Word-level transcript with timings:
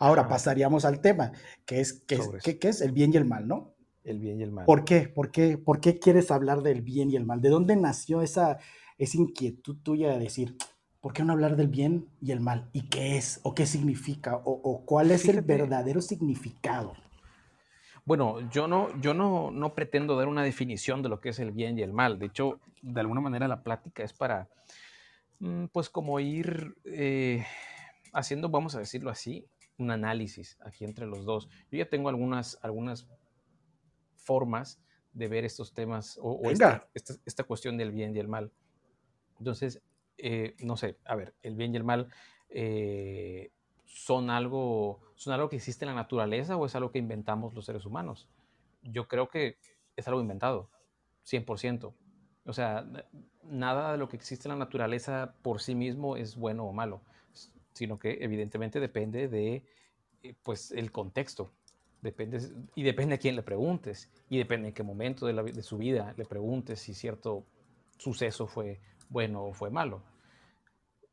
Ahora 0.00 0.28
pasaríamos 0.28 0.86
al 0.86 1.02
tema, 1.02 1.32
que 1.66 1.80
es, 1.80 1.92
que 1.92 2.58
es 2.62 2.80
el 2.80 2.92
bien 2.92 3.12
y 3.12 3.18
el 3.18 3.26
mal, 3.26 3.46
¿no? 3.46 3.74
El 4.02 4.18
bien 4.18 4.40
y 4.40 4.42
el 4.42 4.50
mal. 4.50 4.64
¿Por 4.64 4.84
qué? 4.86 5.08
¿Por 5.08 5.30
qué? 5.30 5.58
¿Por 5.58 5.78
qué 5.78 5.98
quieres 5.98 6.30
hablar 6.30 6.62
del 6.62 6.80
bien 6.80 7.10
y 7.10 7.16
el 7.16 7.26
mal? 7.26 7.42
¿De 7.42 7.50
dónde 7.50 7.76
nació 7.76 8.22
esa, 8.22 8.58
esa 8.96 9.18
inquietud 9.18 9.76
tuya 9.82 10.10
de 10.10 10.18
decir, 10.18 10.56
¿por 11.00 11.12
qué 11.12 11.22
no 11.22 11.34
hablar 11.34 11.54
del 11.54 11.68
bien 11.68 12.08
y 12.22 12.32
el 12.32 12.40
mal? 12.40 12.70
¿Y 12.72 12.88
qué 12.88 13.18
es? 13.18 13.40
¿O 13.42 13.54
qué 13.54 13.66
significa? 13.66 14.40
¿O, 14.42 14.86
cuál 14.86 15.10
es 15.10 15.28
el 15.28 15.42
verdadero 15.42 16.00
significado? 16.00 16.94
Bueno, 18.06 18.48
yo 18.50 18.66
no, 18.68 18.98
yo 19.02 19.12
no, 19.12 19.50
no 19.50 19.74
pretendo 19.74 20.16
dar 20.16 20.28
una 20.28 20.42
definición 20.42 21.02
de 21.02 21.10
lo 21.10 21.20
que 21.20 21.28
es 21.28 21.38
el 21.38 21.52
bien 21.52 21.78
y 21.78 21.82
el 21.82 21.92
mal. 21.92 22.18
De 22.18 22.26
hecho, 22.26 22.58
de 22.80 23.00
alguna 23.00 23.20
manera 23.20 23.48
la 23.48 23.62
plática 23.62 24.02
es 24.02 24.14
para, 24.14 24.48
mm, 25.40 25.66
pues 25.66 25.90
como 25.90 26.18
ir 26.20 26.74
eh, 26.86 27.44
haciendo, 28.14 28.48
vamos 28.48 28.74
a 28.74 28.78
decirlo 28.78 29.10
así, 29.10 29.46
un 29.80 29.90
análisis 29.90 30.58
aquí 30.60 30.84
entre 30.84 31.06
los 31.06 31.24
dos. 31.24 31.48
Yo 31.70 31.78
ya 31.78 31.88
tengo 31.88 32.08
algunas, 32.08 32.58
algunas 32.62 33.08
formas 34.16 34.80
de 35.12 35.28
ver 35.28 35.44
estos 35.44 35.72
temas 35.72 36.18
o, 36.22 36.50
esta, 36.50 36.88
esta, 37.24 37.44
cuestión 37.44 37.76
del 37.76 37.90
bien 37.90 38.14
y 38.14 38.18
el 38.18 38.28
mal. 38.28 38.52
Entonces, 39.38 39.82
eh, 40.18 40.54
no 40.60 40.76
sé, 40.76 40.98
a 41.04 41.16
ver, 41.16 41.34
el 41.42 41.56
bien 41.56 41.74
y 41.74 41.78
el 41.78 41.84
mal 41.84 42.08
eh, 42.48 43.50
son, 43.86 44.30
algo, 44.30 45.00
son 45.16 45.32
algo 45.32 45.48
que 45.48 45.56
existe 45.56 45.84
en 45.84 45.90
la 45.90 45.94
naturaleza 45.94 46.56
o 46.56 46.66
es 46.66 46.74
algo 46.74 46.92
que 46.92 46.98
inventamos 46.98 47.54
los 47.54 47.64
seres 47.64 47.86
humanos. 47.86 48.28
Yo 48.82 49.08
creo 49.08 49.28
que 49.28 49.58
es 49.96 50.06
algo 50.08 50.20
inventado, 50.20 50.70
100%. 51.26 51.92
O 52.44 52.52
sea, 52.52 52.86
nada 53.42 53.92
de 53.92 53.98
lo 53.98 54.08
que 54.08 54.16
existe 54.16 54.48
en 54.48 54.58
la 54.58 54.64
naturaleza 54.64 55.34
por 55.42 55.60
sí 55.60 55.74
mismo 55.74 56.16
es 56.16 56.36
bueno 56.36 56.64
o 56.64 56.72
malo, 56.72 57.02
sino 57.72 57.98
que 57.98 58.18
evidentemente 58.20 58.80
depende 58.80 59.28
de 59.28 59.64
eh, 60.22 60.34
pues 60.42 60.72
el 60.72 60.90
contexto. 60.92 61.52
Depende, 62.02 62.40
y 62.74 62.82
depende 62.82 63.16
a 63.16 63.18
quién 63.18 63.36
le 63.36 63.42
preguntes, 63.42 64.10
y 64.30 64.38
depende 64.38 64.68
en 64.68 64.74
qué 64.74 64.82
momento 64.82 65.26
de, 65.26 65.34
la, 65.34 65.42
de 65.42 65.62
su 65.62 65.76
vida 65.76 66.14
le 66.16 66.24
preguntes 66.24 66.80
si 66.80 66.94
cierto 66.94 67.44
suceso 67.98 68.46
fue 68.46 68.80
bueno 69.10 69.44
o 69.44 69.52
fue 69.52 69.70
malo. 69.70 70.02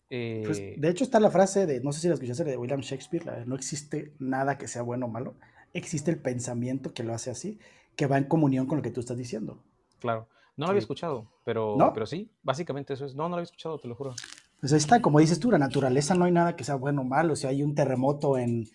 Pues, 0.10 0.60
eh, 0.60 0.76
de 0.78 0.90
hecho 0.90 1.04
está 1.04 1.20
la 1.20 1.30
frase 1.30 1.66
de, 1.66 1.82
no 1.82 1.92
sé 1.92 2.00
si 2.00 2.08
la 2.08 2.14
escuchaste, 2.14 2.46
de 2.46 2.56
William 2.56 2.80
Shakespeare, 2.80 3.46
no 3.46 3.56
existe 3.56 4.14
nada 4.20 4.58
que 4.58 4.70
sea 4.70 4.82
bueno 4.82 5.08
o 5.08 5.10
malo, 5.10 5.36
existe 5.74 6.12
el 6.12 6.20
pensamiento 6.20 6.94
que 6.94 7.04
lo 7.04 7.14
hace 7.14 7.30
así, 7.30 7.60
que 7.98 8.08
va 8.08 8.18
en 8.18 8.24
comunión 8.24 8.68
con 8.68 8.78
lo 8.78 8.82
que 8.82 8.92
tú 8.92 9.02
estás 9.02 9.18
diciendo. 9.18 9.62
Claro, 10.00 10.30
no 10.56 10.68
lo 10.68 10.70
había 10.70 10.80
escuchado, 10.80 11.28
pero, 11.44 11.78
pero 11.94 12.06
sí, 12.06 12.32
básicamente 12.44 12.94
eso 12.94 13.06
es, 13.06 13.16
no, 13.16 13.24
no 13.24 13.30
lo 13.30 13.36
había 13.36 13.44
escuchado, 13.44 13.78
te 13.80 13.90
lo 13.90 13.96
juro. 13.96 14.16
Pues 14.60 14.74
ahí 14.74 14.80
está, 14.80 15.02
como 15.02 15.20
dices 15.20 15.40
tú, 15.40 15.52
la 15.52 15.60
naturaleza 15.60 16.16
no 16.16 16.26
hay 16.26 16.32
nada 16.32 16.56
que 16.56 16.64
sea 16.64 16.76
bueno 16.76 17.02
o 17.02 17.06
malo, 17.06 17.36
si 17.36 17.46
hay 17.46 17.62
un 17.62 17.76
terremoto 17.76 18.38
en, 18.38 18.68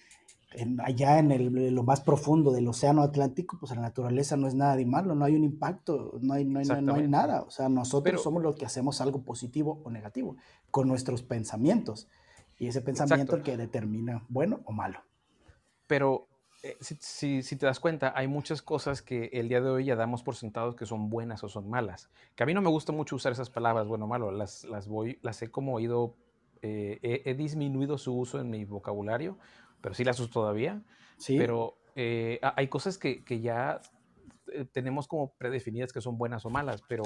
allá 0.84 1.19
en 1.19 1.33
el, 1.33 1.75
lo 1.75 1.83
más 1.83 2.00
profundo 2.00 2.52
del 2.52 2.69
océano 2.69 3.02
Atlántico, 3.02 3.56
pues 3.58 3.75
la 3.75 3.83
naturaleza 3.83 4.36
no 4.36 4.47
es 4.47 4.55
nada 4.55 4.77
de 4.77 4.86
malo, 4.86 5.14
no 5.14 5.25
hay 5.25 5.34
un 5.34 5.44
impacto, 5.44 6.19
no 6.20 6.34
hay, 6.34 6.44
no 6.44 6.60
hay, 6.60 7.08
nada. 7.08 7.42
O 7.42 7.50
sea, 7.50 7.69
nosotros 7.69 8.22
somos 8.22 8.42
los 8.42 8.56
que 8.56 8.64
hacemos 8.64 9.00
algo 9.00 9.22
positivo 9.22 9.80
o 9.84 9.91
negativo 9.91 10.36
con 10.70 10.88
nuestros 10.88 11.22
pensamientos. 11.22 12.08
Y 12.58 12.69
ese 12.69 12.80
pensamiento 12.80 13.36
el 13.36 13.42
que 13.42 13.56
determina 13.56 14.25
bueno 14.28 14.60
o 14.64 14.72
malo. 14.72 15.00
Pero 15.88 16.28
eh, 16.63 16.77
si, 16.81 17.43
si, 17.43 17.57
te 17.57 17.67
das 17.67 17.81
cuenta, 17.81 18.13
hay 18.15 18.29
muchas 18.29 18.63
cosas 18.63 19.03
que 19.03 19.31
el 19.33 19.49
día 19.49 19.61
de 19.61 19.69
hoy 19.71 19.85
ya 19.87 19.97
damos 19.97 20.23
por 20.23 20.37
sentados 20.37 20.77
que 20.77 20.87
son 20.87 21.11
buenas 21.11 21.43
o 21.45 21.49
son 21.49 21.69
malas. 21.69 22.11
Que 22.35 22.43
a 22.43 22.47
mí 22.47 22.55
no 22.55 22.63
me 22.63 22.71
gusta 22.71 22.93
mucho 22.93 23.17
usar 23.17 23.33
esas 23.33 23.51
palabras, 23.51 23.87
bueno 23.87 24.05
o 24.05 24.09
malo, 24.09 24.31
las, 24.31 24.65
las, 24.65 24.89
voy, 24.89 25.19
las 25.23 25.43
he 25.43 25.51
como 25.51 25.81
ido, 25.81 26.15
eh, 26.63 26.99
he, 27.03 27.31
he 27.31 27.35
disminuido 27.35 27.99
su 27.99 28.17
uso 28.17 28.41
en 28.41 28.51
mi 28.51 28.65
vocabulario 28.65 29.39
pero 29.83 29.95
sí 29.95 30.05
las 30.05 30.19
uso 30.19 30.31
todavía. 30.31 30.81
Sí. 31.19 31.37
Pero 31.37 31.77
eh, 31.95 32.41
hay 32.41 32.69
cosas 32.69 32.97
que, 32.97 33.23
que 33.23 33.41
ya 33.43 33.83
tenemos 34.73 35.07
como 35.07 35.35
predefinidas 35.35 35.93
que 35.93 36.01
son 36.01 36.17
buenas 36.17 36.47
o 36.47 36.51
malas, 36.51 36.83
pero, 36.89 37.03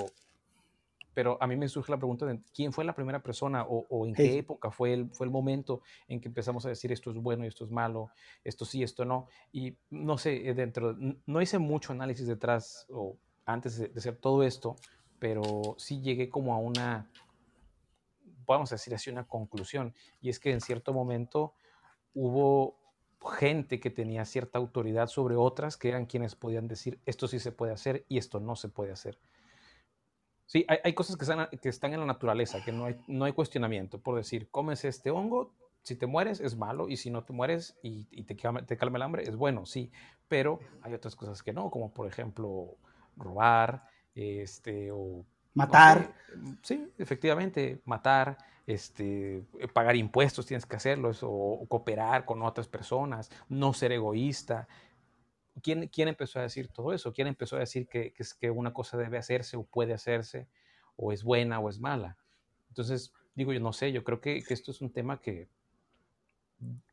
pero 1.17 1.39
a 1.41 1.47
mí 1.47 1.57
me 1.57 1.67
surge 1.67 1.91
la 1.91 1.97
pregunta 1.97 2.27
de 2.27 2.43
quién 2.53 2.75
fue 2.75 2.85
la 2.85 2.95
primera 2.95 3.23
persona 3.23 3.65
o, 3.67 3.87
o 3.89 4.07
en 4.07 4.13
qué 4.13 4.37
época 4.37 4.71
fue 4.71 4.93
el, 4.93 5.09
fue 5.13 5.25
el 5.25 5.33
momento 5.33 5.81
en 6.09 6.21
que 6.21 6.29
empezamos 6.29 6.67
a 6.67 6.69
decir 6.69 6.93
esto 6.93 7.11
es 7.11 7.17
bueno 7.17 7.47
y 7.47 7.49
esto 7.49 7.65
es 7.65 7.71
malo, 7.71 8.11
esto 8.45 8.67
sí, 8.67 8.83
esto 8.83 9.07
no. 9.07 9.27
Y 9.51 9.79
no 9.89 10.19
sé, 10.19 10.47
eh, 10.47 10.53
dentro, 10.53 10.95
no 11.25 11.41
hice 11.41 11.59
mucho 11.59 11.93
análisis 11.93 12.27
detrás 12.27 12.85
o 12.91 13.17
antes 13.47 13.79
de, 13.79 13.89
de 13.89 13.99
hacer 13.99 14.19
todo 14.19 14.43
esto, 14.43 14.77
pero 15.19 15.75
sí 15.79 16.03
llegué 16.03 16.29
como 16.29 16.53
a 16.53 16.59
una, 16.59 17.11
vamos 18.47 18.71
a 18.73 18.75
decir 18.75 18.95
así, 18.95 19.09
una 19.09 19.27
conclusión. 19.27 19.95
Y 20.21 20.29
es 20.29 20.39
que 20.39 20.53
en 20.53 20.61
cierto 20.61 20.93
momento 20.93 21.55
hubo 22.13 22.77
gente 23.39 23.81
que 23.81 23.89
tenía 23.89 24.27
cierta 24.27 24.59
autoridad 24.59 25.07
sobre 25.07 25.35
otras 25.35 25.79
que 25.79 25.89
eran 25.89 26.05
quienes 26.05 26.35
podían 26.35 26.69
decir 26.69 27.01
esto 27.07 27.27
sí 27.27 27.41
se 27.41 27.53
puede 27.53 27.73
hacer 27.73 28.05
y 28.07 28.19
esto 28.19 28.39
no 28.39 28.55
se 28.55 28.69
puede 28.69 28.93
hacer. 28.93 29.19
Sí, 30.47 30.65
hay, 30.69 30.93
cosas 30.93 31.17
que 31.17 31.25
están, 31.25 31.49
que 31.61 31.69
están, 31.69 31.93
en 31.93 32.01
la 32.01 32.07
naturaleza, 32.07 32.65
que 32.65 32.71
no 32.71 32.85
hay, 32.85 32.97
no 33.09 33.25
hay 33.25 33.33
cuestionamiento. 33.33 33.99
Por 33.99 34.17
decir, 34.17 34.49
comes 34.51 34.85
este 34.85 35.11
hongo, 35.11 35.53
si 35.83 35.97
te 35.97 36.07
mueres 36.07 36.41
es 36.41 36.57
malo 36.57 36.89
y 36.89 36.97
si 36.97 37.11
no 37.11 37.25
te 37.25 37.33
mueres 37.33 37.77
y, 37.83 38.05
te, 38.23 38.35
te, 38.35 38.77
calma 38.77 38.97
el 38.97 39.03
hambre 39.03 39.23
es 39.25 39.37
bueno, 39.37 39.67
sí. 39.67 39.91
Pero 40.29 40.61
hay 40.83 40.95
otras 40.95 41.17
cosas 41.17 41.43
que 41.43 41.53
no, 41.53 41.71
como 41.71 41.93
por 41.93 42.07
ejemplo 42.07 42.77
robar, 43.17 43.89
este, 44.15 44.91
o... 44.93 45.25
Matar. 45.55 46.13
sí, 46.63 46.93
efectivamente, 46.99 47.81
matar 47.85 48.37
este, 48.67 49.45
eh, 49.59 49.69
pagar 49.73 49.97
impuestos, 49.97 50.45
tienes 50.45 50.67
que 50.67 50.77
hacerlo, 50.77 51.13
o, 51.23 51.65
cooperar 51.69 52.25
con 52.25 52.43
otras 52.43 52.69
personas, 52.69 53.31
no 53.49 53.73
ser 53.73 53.93
egoísta. 53.93 54.67
¿Quién, 55.63 55.89
¿Quién, 55.89 56.09
empezó 56.09 56.39
a 56.39 56.43
decir 56.43 56.69
todo 56.69 56.93
eso? 56.93 57.13
¿Quién 57.13 57.29
empezó 57.29 57.57
a 57.57 57.61
decir 57.61 57.89
que, 57.89 58.13
que, 58.13 58.25
que, 58.39 58.51
una 58.51 58.73
cosa 58.73 58.97
debe 58.97 59.19
hacerse 59.19 59.57
o 59.57 59.65
puede 59.65 59.95
hacerse, 59.95 60.49
o 60.97 61.13
es 61.13 61.25
buena 61.25 61.61
o 61.61 61.69
es 61.69 61.81
mala? 61.81 62.17
Entonces, 62.69 63.13
digo, 63.35 63.53
yo 63.53 63.61
no 63.61 63.73
sé, 63.73 63.93
yo 63.93 64.05
creo 64.05 64.21
que, 64.21 64.43
que 64.43 64.55
esto 64.55 64.71
es 64.71 64.81
un 64.81 64.93
tema 64.93 65.21
que, 65.21 65.49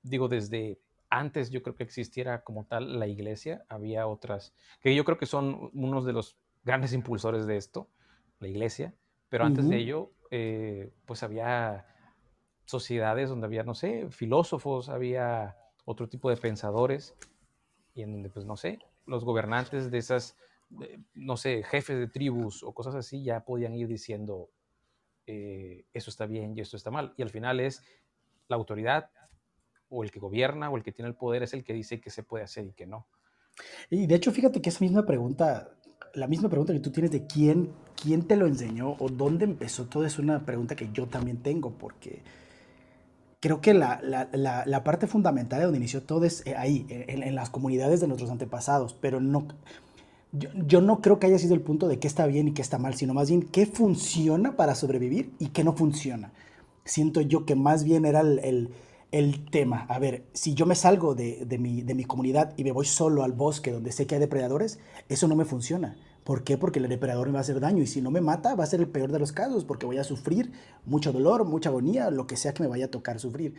digo, 0.02 0.28
desde 0.28 0.80
antes 1.10 1.52
yo 1.52 1.62
creo 1.62 1.76
que 1.76 1.84
existiera 1.84 2.44
como 2.44 2.66
tal 2.66 3.00
la 3.00 3.08
iglesia, 3.08 3.66
había 3.70 4.08
otras, 4.08 4.54
que 4.82 4.96
yo 4.96 5.06
creo 5.06 5.18
que 5.18 5.26
son 5.26 5.70
unos 5.74 6.06
de 6.06 6.14
los 6.14 6.38
grandes 6.64 6.94
impulsores 6.94 7.46
de 7.46 7.58
esto, 7.58 7.90
la 8.40 8.48
iglesia, 8.48 8.96
pero 9.30 9.46
antes 9.46 9.68
de 9.68 9.78
ello 9.78 10.12
eh, 10.32 10.92
pues 11.06 11.22
había 11.24 11.86
sociedades 12.66 13.30
donde 13.30 13.46
había, 13.46 13.64
no 13.64 13.76
sé, 13.76 14.10
filósofos, 14.10 14.90
había 14.90 15.58
otro 15.86 16.08
tipo 16.10 16.30
de 16.30 16.38
pensadores, 16.38 17.16
y 17.94 18.02
en 18.02 18.12
donde, 18.12 18.30
pues, 18.30 18.46
no 18.46 18.58
sé, 18.58 18.80
los 19.06 19.24
gobernantes 19.24 19.92
de 19.92 19.98
esas, 19.98 20.36
no 21.14 21.38
sé, 21.38 21.64
jefes 21.64 21.98
de 21.98 22.08
tribus 22.08 22.64
o 22.64 22.74
cosas 22.74 22.96
así, 22.96 23.24
ya 23.24 23.46
podían 23.46 23.74
ir 23.76 23.88
diciendo, 23.88 24.50
eh, 25.28 25.86
eso 25.94 26.10
está 26.10 26.26
bien 26.26 26.58
y 26.58 26.62
esto 26.62 26.78
está 26.78 26.92
mal. 26.92 27.14
Y 27.18 27.22
al 27.22 27.30
final 27.30 27.60
es 27.60 27.84
la 28.48 28.56
autoridad 28.56 29.10
o 29.90 30.04
el 30.04 30.12
que 30.12 30.20
gobierna 30.20 30.70
o 30.70 30.78
el 30.78 30.84
que 30.84 30.92
tiene 30.92 31.10
el 31.10 31.16
poder 31.16 31.44
es 31.44 31.54
el 31.54 31.64
que 31.64 31.74
dice 31.74 32.02
que 32.02 32.10
se 32.10 32.24
puede 32.24 32.44
hacer 32.44 32.66
y 32.66 32.74
que 32.74 32.88
no. 32.88 33.08
Y 33.90 34.08
de 34.08 34.16
hecho, 34.16 34.32
fíjate 34.32 34.62
que 34.62 34.70
esa 34.70 34.84
misma 34.84 35.06
pregunta 35.06 35.78
la 36.14 36.28
misma 36.28 36.50
pregunta 36.50 36.74
que 36.74 36.80
tú 36.80 36.92
tienes 36.92 37.12
de 37.12 37.26
quién, 37.26 37.72
quién 38.02 38.28
te 38.28 38.36
lo 38.36 38.46
enseñó 38.46 38.96
o 39.00 39.10
dónde 39.10 39.46
empezó 39.46 39.86
todo 39.86 40.06
es 40.06 40.20
una 40.20 40.46
pregunta 40.46 40.76
que 40.76 40.90
yo 40.94 41.08
también 41.08 41.38
tengo, 41.38 41.72
porque 41.72 42.22
creo 43.44 43.60
que 43.60 43.74
la, 43.74 44.00
la, 44.02 44.64
la, 44.66 44.84
parte 44.86 45.06
fundamental 45.06 45.60
de 45.60 45.66
donde 45.66 45.78
inició 45.78 46.02
todo 46.02 46.24
es 46.24 46.48
eh, 46.48 46.56
ahí, 46.56 46.86
en, 46.88 47.24
en, 47.24 47.36
las 47.36 47.50
comunidades 47.50 48.00
de 48.00 48.08
nuestros 48.08 48.32
antepasados, 48.32 48.94
pero 48.94 49.20
no, 49.20 49.50
yo, 50.32 50.48
yo, 50.66 50.80
no 50.80 51.02
creo 51.02 51.20
que 51.20 51.28
haya 51.28 51.38
sido 51.38 51.54
el 51.54 51.60
punto 51.60 51.90
de 51.90 52.00
qué 52.00 52.08
está 52.08 52.26
bien 52.26 52.48
y 52.48 52.54
qué 52.54 52.62
está 52.62 52.78
mal, 52.78 52.94
sino 52.94 53.14
más 53.14 53.28
bien 53.28 53.42
qué 53.42 53.66
funciona 53.66 54.56
para 54.56 54.76
sobrevivir 54.76 55.34
y 55.40 55.50
qué 55.50 55.66
no 55.66 55.74
funciona. 55.74 56.32
Siento 56.86 57.20
yo 57.20 57.46
que 57.46 57.56
más 57.56 57.84
bien 57.84 58.06
era 58.06 58.22
el, 58.22 58.40
el 58.40 58.70
el 59.12 59.46
tema. 59.46 59.86
A 59.90 60.00
ver, 60.00 60.24
si 60.34 60.56
yo 60.56 60.66
me 60.66 60.74
salgo 60.74 61.14
de, 61.14 61.46
mi, 61.60 61.84
de, 61.84 61.94
mi, 61.94 62.04
comunidad 62.04 62.54
y 62.58 62.64
me 62.64 62.72
voy 62.72 62.86
solo 62.86 63.24
al 63.24 63.34
bosque 63.34 63.72
donde 63.72 63.92
sé 63.92 64.08
que 64.08 64.16
hay 64.16 64.22
depredadores, 64.22 64.80
eso 65.08 65.28
no 65.28 65.36
me 65.36 65.46
funciona. 65.46 65.98
¿Por 66.24 66.44
qué? 66.44 66.58
Porque 66.58 66.80
el 66.80 66.88
depredador 66.88 67.28
me 67.28 67.34
va 67.34 67.40
a 67.40 67.42
hacer 67.42 67.60
daño 67.60 67.84
y 67.84 67.88
si 67.88 68.02
no 68.02 68.12
me 68.12 68.22
mata 68.22 68.56
va 68.56 68.64
a 68.64 68.68
ser 68.68 68.80
el 68.80 68.90
peor 68.90 69.12
de 69.12 69.20
los 69.20 69.32
casos 69.32 69.66
porque 69.66 69.86
voy 69.86 69.98
a 69.98 70.04
sufrir 70.04 70.52
mucho 70.86 71.12
dolor, 71.12 71.46
mucha 71.46 71.70
agonía, 71.70 72.10
lo 72.12 72.28
que 72.28 72.38
sea 72.38 72.54
que 72.54 72.64
me 72.64 72.70
vaya 72.70 72.86
a 72.86 72.92
tocar 72.92 73.20
sufrir. 73.20 73.56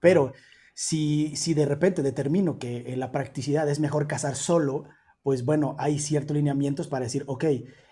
Pero 0.00 0.32
si, 0.74 1.34
si 1.36 1.54
de 1.54 1.66
repente 1.66 2.02
determino 2.02 2.58
que 2.58 2.92
en 2.92 3.00
la 3.00 3.12
practicidad 3.12 3.68
es 3.68 3.80
mejor 3.80 4.06
cazar 4.06 4.36
solo, 4.36 4.84
pues 5.22 5.44
bueno, 5.44 5.76
hay 5.78 5.98
ciertos 5.98 6.36
lineamientos 6.36 6.88
para 6.88 7.04
decir, 7.04 7.24
ok, 7.26 7.44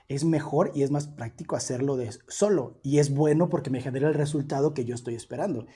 es 0.08 0.24
mejor 0.24 0.72
y 0.74 0.82
es 0.82 0.90
más 0.90 1.06
práctico 1.06 1.56
hacerlo 1.56 1.96
de 1.96 2.10
solo 2.28 2.78
y 2.82 2.98
es 2.98 3.14
bueno 3.14 3.48
porque 3.48 3.70
me 3.70 3.80
genera 3.80 4.08
el 4.08 4.14
resultado 4.14 4.74
que 4.74 4.84
yo 4.84 4.94
estoy 4.94 5.14
esperando 5.14 5.66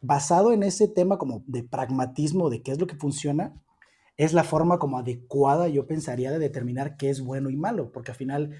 basado 0.00 0.52
en 0.52 0.62
ese 0.62 0.88
tema 0.88 1.18
como 1.18 1.42
de 1.46 1.62
pragmatismo, 1.64 2.50
de 2.50 2.62
qué 2.62 2.72
es 2.72 2.78
lo 2.78 2.86
que 2.86 2.96
funciona, 2.96 3.54
es 4.16 4.32
la 4.32 4.44
forma 4.44 4.78
como 4.78 4.98
adecuada, 4.98 5.68
yo 5.68 5.86
pensaría, 5.86 6.30
de 6.30 6.38
determinar 6.38 6.96
qué 6.96 7.10
es 7.10 7.20
bueno 7.20 7.50
y 7.50 7.56
malo, 7.56 7.92
porque 7.92 8.12
al 8.12 8.16
final 8.16 8.56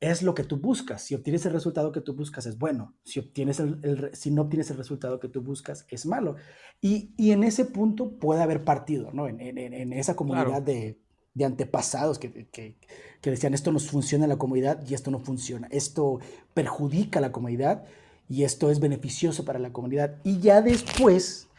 es 0.00 0.22
lo 0.22 0.34
que 0.34 0.44
tú 0.44 0.56
buscas. 0.56 1.02
Si 1.02 1.14
obtienes 1.14 1.44
el 1.44 1.52
resultado 1.52 1.92
que 1.92 2.00
tú 2.00 2.14
buscas 2.14 2.46
es 2.46 2.58
bueno. 2.58 2.94
Si, 3.04 3.20
obtienes 3.20 3.60
el, 3.60 4.10
si 4.14 4.30
no 4.30 4.42
obtienes 4.42 4.70
el 4.70 4.78
resultado 4.78 5.20
que 5.20 5.28
tú 5.28 5.42
buscas 5.42 5.86
es 5.88 6.06
malo. 6.06 6.36
Y, 6.80 7.12
y 7.18 7.32
en 7.32 7.44
ese 7.44 7.66
punto 7.66 8.18
puede 8.18 8.42
haber 8.42 8.64
partido, 8.64 9.10
¿no? 9.12 9.28
En, 9.28 9.40
en, 9.40 9.58
en 9.58 9.92
esa 9.92 10.16
comunidad 10.16 10.62
de, 10.62 10.98
de, 11.34 11.44
antepasados 11.44 12.18
que, 12.18 12.46
que, 12.46 12.76
que, 13.20 13.30
decían 13.30 13.52
esto 13.52 13.72
nos 13.72 13.90
funciona 13.90 14.24
en 14.24 14.30
la 14.30 14.38
comunidad 14.38 14.82
y 14.88 14.94
esto 14.94 15.10
no 15.10 15.20
funciona. 15.20 15.68
Esto 15.70 16.18
perjudica 16.54 17.18
a 17.18 17.22
la 17.22 17.32
comunidad 17.32 17.84
y 18.26 18.44
esto 18.44 18.70
es 18.70 18.80
beneficioso 18.80 19.44
para 19.44 19.58
la 19.58 19.72
comunidad. 19.72 20.16
Y 20.24 20.40
ya 20.40 20.62
después 20.62 21.49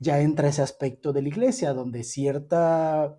ya 0.00 0.20
entra 0.20 0.48
ese 0.48 0.62
aspecto 0.62 1.12
de 1.12 1.22
la 1.22 1.28
iglesia 1.28 1.72
donde 1.72 2.02
cierta, 2.02 3.18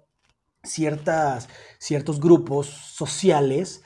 ciertas, 0.63 1.47
ciertos 1.79 2.19
grupos 2.19 2.67
sociales 2.67 3.83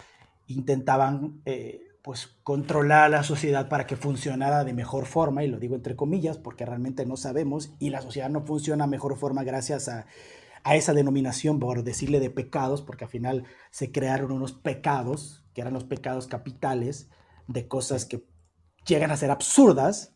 intentaban 0.47 1.41
eh, 1.45 1.81
pues 2.01 2.27
controlar 2.43 3.05
a 3.05 3.09
la 3.09 3.23
sociedad 3.23 3.67
para 3.67 3.85
que 3.85 3.95
funcionara 3.97 4.63
de 4.63 4.73
mejor 4.73 5.05
forma, 5.05 5.43
y 5.43 5.47
lo 5.47 5.59
digo 5.59 5.75
entre 5.75 5.95
comillas 5.95 6.37
porque 6.37 6.65
realmente 6.65 7.05
no 7.05 7.17
sabemos, 7.17 7.73
y 7.79 7.89
la 7.89 8.01
sociedad 8.01 8.29
no 8.29 8.45
funciona 8.45 8.85
de 8.85 8.91
mejor 8.91 9.17
forma 9.17 9.43
gracias 9.43 9.89
a, 9.89 10.05
a 10.63 10.75
esa 10.75 10.93
denominación, 10.93 11.59
por 11.59 11.83
decirle 11.83 12.19
de 12.19 12.29
pecados, 12.29 12.81
porque 12.81 13.05
al 13.05 13.11
final 13.11 13.43
se 13.71 13.91
crearon 13.91 14.31
unos 14.31 14.53
pecados, 14.53 15.43
que 15.53 15.61
eran 15.61 15.73
los 15.73 15.83
pecados 15.83 16.27
capitales, 16.27 17.09
de 17.47 17.67
cosas 17.67 18.05
que 18.05 18.25
llegan 18.85 19.11
a 19.11 19.17
ser 19.17 19.31
absurdas, 19.31 20.14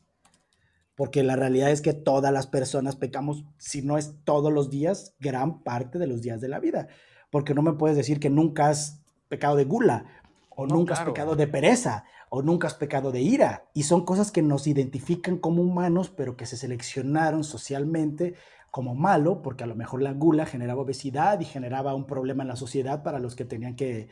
porque 1.00 1.24
la 1.24 1.38
realidad 1.38 1.72
es 1.72 1.82
que 1.82 1.94
todas 1.94 2.34
las 2.34 2.46
personas 2.46 2.98
pecamos, 2.98 3.46
si 3.58 3.82
no 3.82 3.98
es 3.98 4.16
todos 4.26 4.52
los 4.52 4.70
días, 4.70 5.16
gran 5.22 5.64
parte 5.64 5.98
de 5.98 6.08
los 6.08 6.22
días 6.22 6.42
de 6.42 6.50
la 6.50 6.60
vida, 6.60 6.90
porque 7.32 7.54
no 7.54 7.62
me 7.62 7.72
puedes 7.72 7.96
decir 7.96 8.20
que 8.20 8.30
nunca 8.30 8.68
has 8.68 9.00
pecado 9.30 9.56
de 9.56 9.64
gula, 9.64 10.08
o 10.50 10.68
nunca 10.68 10.96
has 10.96 11.06
pecado 11.06 11.38
de 11.38 11.48
pereza, 11.48 12.04
o 12.28 12.42
nunca 12.42 12.68
has 12.68 12.74
pecado 12.74 13.14
de 13.14 13.22
ira. 13.22 13.70
Y 13.74 13.84
son 13.84 14.04
cosas 14.04 14.30
que 14.30 14.42
nos 14.42 14.68
identifican 14.68 15.38
como 15.38 15.62
humanos, 15.62 16.10
pero 16.10 16.36
que 16.36 16.46
se 16.46 16.58
seleccionaron 16.58 17.46
socialmente 17.46 18.34
como 18.70 18.94
malo, 18.94 19.42
porque 19.42 19.64
a 19.64 19.68
lo 19.68 19.76
mejor 19.76 20.02
la 20.02 20.12
gula 20.12 20.46
generaba 20.46 20.82
obesidad 20.82 21.40
y 21.40 21.46
generaba 21.46 21.96
un 21.96 22.08
problema 22.08 22.44
en 22.44 22.50
la 22.50 22.58
sociedad 22.58 23.04
para 23.04 23.20
los 23.20 23.38
que 23.38 23.46
tenían 23.46 23.78
que, 23.78 24.10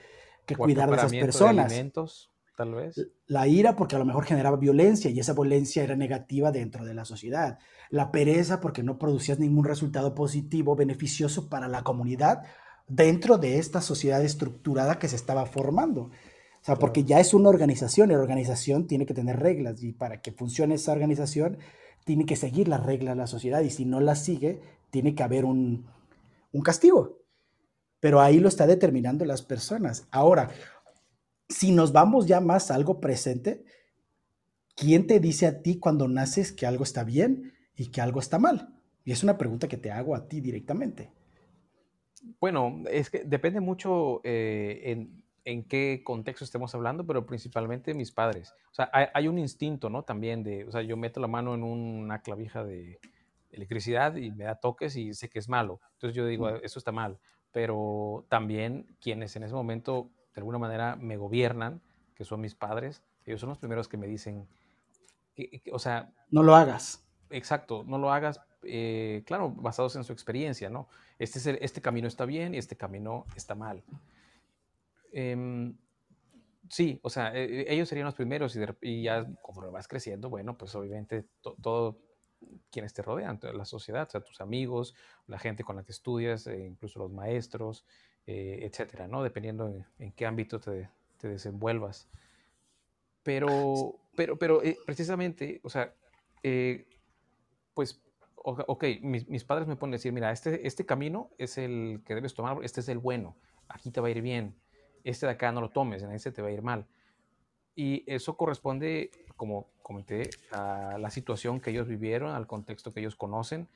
cuidar 0.57 0.89
de 0.89 0.95
esas 0.95 1.12
personas. 1.12 1.66
alimentos, 1.66 2.31
tal 2.57 2.74
vez. 2.74 3.07
La 3.27 3.48
ira 3.48 3.75
porque 3.75 3.95
a 3.95 4.00
lo 4.00 4.06
mejor 4.06 4.25
generaba 4.25 4.57
violencia 4.57 5.12
y 5.12 5.19
esa 5.19 5.33
violencia 5.33 5.83
era 5.83 5.95
negativa 5.95 6.51
dentro 6.51 6.83
de 6.83 6.95
la 6.95 7.06
sociedad. 7.06 7.59
La 7.89 8.12
pereza 8.12 8.59
porque 8.59 8.83
no 8.83 8.98
producías 8.98 9.39
ningún 9.39 9.63
resultado 9.63 10.15
positivo, 10.15 10.75
beneficioso 10.75 11.50
para 11.50 11.68
la 11.68 11.83
comunidad 11.83 12.44
dentro 12.88 13.38
de 13.38 13.59
esta 13.59 13.80
sociedad 13.80 14.24
estructurada 14.24 14.98
que 14.98 15.07
se 15.07 15.15
estaba 15.15 15.45
formando. 15.45 16.01
O 16.01 16.63
sea, 16.63 16.75
porque 16.77 17.04
ya 17.04 17.19
es 17.19 17.33
una 17.33 17.50
organización, 17.50 18.09
y 18.09 18.13
la 18.13 18.19
organización 18.19 18.88
tiene 18.88 19.06
que 19.06 19.13
tener 19.13 19.39
reglas 19.39 19.83
y 19.83 19.94
para 19.94 20.21
que 20.21 20.31
funcione 20.31 20.75
esa 20.75 20.92
organización 20.92 21.60
tiene 22.06 22.25
que 22.25 22.36
seguir 22.36 22.68
las 22.68 22.83
reglas 22.83 23.15
de 23.15 23.21
la 23.21 23.27
sociedad 23.27 23.62
y 23.62 23.69
si 23.69 23.86
no 23.86 24.00
las 24.00 24.24
sigue, 24.24 24.62
tiene 24.89 25.13
que 25.13 25.24
haber 25.24 25.45
un, 25.45 25.86
un 26.51 26.62
castigo. 26.63 27.19
Pero 28.00 28.19
ahí 28.19 28.39
lo 28.39 28.48
está 28.48 28.65
determinando 28.65 29.25
las 29.25 29.44
personas. 29.44 30.07
Ahora, 30.12 30.50
si 31.49 31.71
nos 31.71 31.91
vamos 31.91 32.27
ya 32.27 32.39
más 32.39 32.71
a 32.71 32.75
algo 32.75 32.99
presente, 32.99 33.63
¿quién 34.75 35.07
te 35.07 35.19
dice 35.19 35.47
a 35.47 35.61
ti 35.61 35.79
cuando 35.79 36.07
naces 36.07 36.51
que 36.51 36.65
algo 36.65 36.83
está 36.83 37.03
bien 37.03 37.53
y 37.75 37.88
que 37.88 38.01
algo 38.01 38.19
está 38.19 38.39
mal? 38.39 38.73
Y 39.03 39.11
es 39.11 39.23
una 39.23 39.38
pregunta 39.38 39.67
que 39.67 39.77
te 39.77 39.91
hago 39.91 40.15
a 40.15 40.27
ti 40.27 40.41
directamente. 40.41 41.11
Bueno, 42.39 42.83
es 42.91 43.09
que 43.09 43.23
depende 43.23 43.61
mucho 43.61 44.21
eh, 44.23 44.81
en, 44.85 45.23
en 45.47 45.63
qué 45.63 46.01
contexto 46.03 46.44
estemos 46.44 46.75
hablando, 46.75 47.07
pero 47.07 47.25
principalmente 47.25 47.93
mis 47.93 48.11
padres. 48.11 48.53
O 48.69 48.75
sea, 48.75 48.91
hay, 48.91 49.29
un 49.29 49.39
instinto, 49.39 49.89
¿no? 49.89 50.03
También 50.03 50.43
de, 50.43 50.65
o 50.65 50.71
sea, 50.71 50.81
yo 50.81 50.97
meto 50.97 51.21
la 51.21 51.27
mano 51.27 51.55
en 51.55 51.63
una 51.63 52.21
clavija 52.21 52.65
de 52.65 53.00
electricidad 53.51 54.17
y 54.17 54.31
me 54.31 54.43
da 54.43 54.55
toques 54.55 54.97
y 54.97 55.13
sé 55.13 55.29
que 55.29 55.39
es 55.39 55.47
malo. 55.47 55.79
Entonces 55.93 56.17
yo 56.17 56.25
digo, 56.25 56.50
eso 56.50 56.79
está 56.79 56.91
mal. 56.91 57.17
Pero 57.53 58.25
también 58.27 58.97
quienes 59.00 59.38
en 59.38 59.43
ese 59.43 59.53
momento, 59.53 60.11
de 60.38 60.42
alguna 60.42 60.60
manera, 60.60 60.95
me 60.98 61.18
gobiernan, 61.18 61.81
que 62.13 62.24
son 62.24 62.42
mis 62.42 62.54
padres, 62.54 63.01
ellos 63.25 63.39
son 63.39 63.50
los 63.50 63.57
primeros 63.57 63.88
que 63.88 63.98
me 63.98 64.06
dicen, 64.06 64.48
o 65.72 65.80
sea... 65.80 66.13
No 66.30 66.44
lo 66.44 66.56
hagas. 66.56 67.04
Exacto, 67.31 67.84
no 67.88 67.98
lo 67.98 68.13
hagas, 68.13 68.39
eh, 68.62 69.24
claro, 69.25 69.50
basados 69.50 69.95
en 69.95 70.04
su 70.04 70.13
experiencia, 70.13 70.69
¿no? 70.69 70.89
Este, 71.18 71.39
es 71.39 71.48
este 71.48 71.81
camino 71.81 72.07
está 72.07 72.25
bien 72.25 72.54
y 72.54 72.60
este 72.60 72.78
camino 72.78 73.25
está 73.36 73.56
mal. 73.56 73.84
Em, 75.12 75.75
sí, 76.69 77.00
o 77.01 77.10
sea, 77.10 77.34
e, 77.36 77.62
e, 77.62 77.74
ellos 77.74 77.89
serían 77.89 78.06
los 78.06 78.13
primeros 78.13 78.56
y, 78.56 78.60
y 78.81 79.01
ya 79.01 79.25
como 79.42 79.72
vas 79.72 79.88
creciendo, 79.88 80.30
bueno, 80.30 80.56
pues 80.56 80.75
obviamente 80.75 81.25
todo 81.63 81.98
quienes 82.69 82.94
te 82.94 83.01
rodean, 83.01 83.39
la 83.42 83.66
sociedad, 83.66 84.07
o 84.07 84.12
sea, 84.12 84.22
tus 84.22 84.39
amigos, 84.39 84.94
la 85.25 85.39
gente 85.39 85.63
con 85.63 85.78
la 85.78 85.84
que 85.84 85.92
estudias, 85.92 86.45
e 86.45 86.68
incluso 86.68 87.00
los 87.00 87.12
maestros, 87.12 87.84
eh, 88.27 88.59
etcétera, 88.63 89.07
¿no? 89.07 89.24
Dependiendo 89.24 89.74
en, 90.00 90.12
qué 90.12 90.25
ámbito 90.25 90.59
te, 90.59 90.89
te, 91.18 91.29
desenvuelvas. 91.29 92.09
Pero, 93.24 93.95
pero, 94.15 94.38
pero 94.38 94.62
eh, 94.63 94.77
precisamente, 94.85 95.62
o 95.63 95.69
sea, 95.69 95.94
eh, 96.44 96.85
pues, 97.74 98.01
ok, 98.35 98.83
mis, 99.01 99.29
mis, 99.29 99.45
padres 99.45 99.65
me 99.65 99.77
ponen 99.77 99.94
a 99.94 99.97
decir, 99.97 100.12
mira, 100.12 100.31
este, 100.33 100.68
este 100.68 100.85
camino 100.85 101.29
es 101.38 101.57
el 101.57 102.01
que 102.06 102.15
debes 102.15 102.33
tomar, 102.33 102.57
este 102.63 102.81
es 102.81 102.89
el 102.89 102.97
bueno, 102.97 103.38
aquí 103.69 103.91
te 103.91 104.01
va 104.01 104.07
a 104.07 104.12
ir 104.12 104.21
bien, 104.21 104.56
este 105.06 105.25
de 105.25 105.31
acá 105.31 105.53
no 105.53 105.62
lo 105.62 105.69
tomes, 105.69 106.03
en 106.03 106.12
este 106.12 106.33
te 106.33 106.41
va 106.41 106.50
a 106.50 106.51
ir 106.51 106.62
mal. 106.62 106.85
Y 107.75 108.03
eso 108.12 108.35
corresponde, 108.35 109.12
como 109.38 109.69
comenté, 109.81 110.29
a 110.51 110.97
la 111.00 111.12
situación 111.12 111.62
que 111.62 111.69
ellos 111.69 111.88
vivieron, 111.88 112.31
al 112.31 112.45
contexto 112.45 112.94
que 112.94 113.00
ellos 113.00 113.15
conocen, 113.15 113.69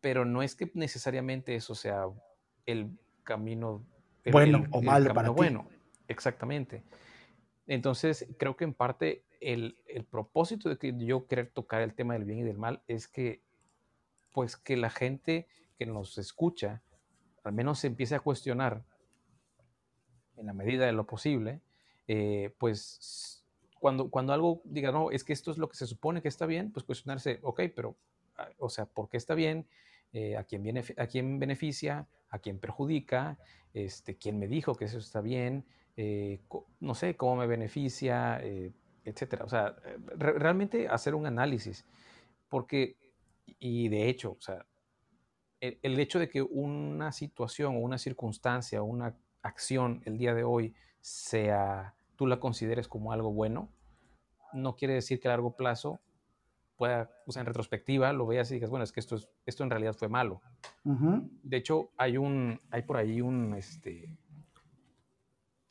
pero 0.00 0.24
no 0.24 0.42
es 0.42 0.54
que 0.54 0.70
necesariamente 0.72 1.54
eso 1.54 1.74
sea 1.74 2.06
el 2.64 2.98
camino 3.28 3.84
bueno 4.32 4.64
o 4.70 4.80
malo 4.80 5.12
para 5.12 5.28
bueno. 5.28 5.68
Exactamente. 6.08 6.82
Entonces, 7.66 8.26
creo 8.38 8.56
que 8.56 8.64
en 8.64 8.72
parte 8.72 9.24
el, 9.40 9.78
el, 9.86 10.04
propósito 10.04 10.70
de 10.70 10.78
que 10.78 10.94
yo 10.96 11.26
querer 11.26 11.50
tocar 11.50 11.82
el 11.82 11.92
tema 11.92 12.14
del 12.14 12.24
bien 12.24 12.38
y 12.38 12.42
del 12.42 12.56
mal 12.56 12.82
es 12.88 13.06
que, 13.06 13.42
pues, 14.32 14.56
que 14.56 14.78
la 14.78 14.88
gente 14.88 15.46
que 15.76 15.84
nos 15.84 16.16
escucha 16.16 16.82
al 17.44 17.52
menos 17.52 17.78
se 17.78 17.86
empiece 17.86 18.14
a 18.14 18.20
cuestionar 18.20 18.84
en 20.36 20.46
la 20.46 20.52
medida 20.52 20.86
de 20.86 20.92
lo 20.92 21.06
posible, 21.06 21.60
eh, 22.06 22.54
pues 22.58 23.44
cuando, 23.80 24.10
cuando 24.10 24.32
algo 24.32 24.60
diga, 24.64 24.92
no, 24.92 25.10
es 25.10 25.24
que 25.24 25.32
esto 25.32 25.50
es 25.50 25.58
lo 25.58 25.68
que 25.68 25.76
se 25.76 25.86
supone 25.86 26.22
que 26.22 26.28
está 26.28 26.46
bien, 26.46 26.72
pues 26.72 26.84
cuestionarse, 26.84 27.40
ok, 27.42 27.62
pero, 27.74 27.96
ah, 28.36 28.48
o 28.58 28.68
sea, 28.68 28.86
¿por 28.86 29.08
qué 29.08 29.16
está 29.16 29.34
bien? 29.34 29.66
Eh, 30.12 30.36
¿a, 30.36 30.44
quién 30.44 30.62
viene, 30.62 30.84
¿A 30.96 31.06
quién 31.06 31.38
beneficia? 31.38 32.06
¿A 32.30 32.38
quién 32.38 32.58
perjudica? 32.58 33.38
Este, 33.74 34.16
¿Quién 34.16 34.38
me 34.38 34.48
dijo 34.48 34.74
que 34.74 34.86
eso 34.86 34.98
está 34.98 35.20
bien? 35.20 35.64
Eh, 35.96 36.40
no 36.80 36.94
sé, 36.94 37.16
¿cómo 37.16 37.36
me 37.36 37.46
beneficia? 37.46 38.40
etcétera. 39.04 39.44
O 39.44 39.48
sea, 39.48 39.76
realmente 40.16 40.88
hacer 40.88 41.14
un 41.14 41.26
análisis, 41.26 41.86
porque, 42.48 42.96
y 43.58 43.88
de 43.88 44.08
hecho, 44.08 44.32
o 44.32 44.40
sea, 44.40 44.66
el, 45.60 45.78
el 45.82 45.98
hecho 45.98 46.18
de 46.18 46.28
que 46.28 46.42
una 46.42 47.12
situación 47.12 47.76
o 47.76 47.80
una 47.80 47.98
circunstancia 47.98 48.82
o 48.82 48.84
una 48.84 49.16
acción 49.42 50.02
el 50.04 50.18
día 50.18 50.34
de 50.34 50.44
hoy 50.44 50.74
sea, 51.00 51.94
tú 52.16 52.26
la 52.26 52.38
consideres 52.38 52.88
como 52.88 53.12
algo 53.12 53.32
bueno, 53.32 53.70
no 54.52 54.76
quiere 54.76 54.94
decir 54.94 55.20
que 55.20 55.28
a 55.28 55.32
largo 55.32 55.56
plazo 55.56 56.00
pueda, 56.78 57.10
o 57.26 57.32
sea, 57.32 57.40
en 57.40 57.46
retrospectiva 57.46 58.12
lo 58.14 58.26
veas 58.26 58.50
y 58.50 58.54
digas, 58.54 58.70
bueno, 58.70 58.84
es 58.84 58.92
que 58.92 59.00
esto, 59.00 59.16
es, 59.16 59.28
esto 59.44 59.64
en 59.64 59.70
realidad 59.70 59.94
fue 59.94 60.08
malo. 60.08 60.40
De 60.84 61.56
hecho, 61.56 61.90
hay 61.98 62.16
un, 62.16 62.58
hay 62.70 62.82
por 62.82 62.96
ahí 62.96 63.20
un, 63.20 63.54
este, 63.54 64.16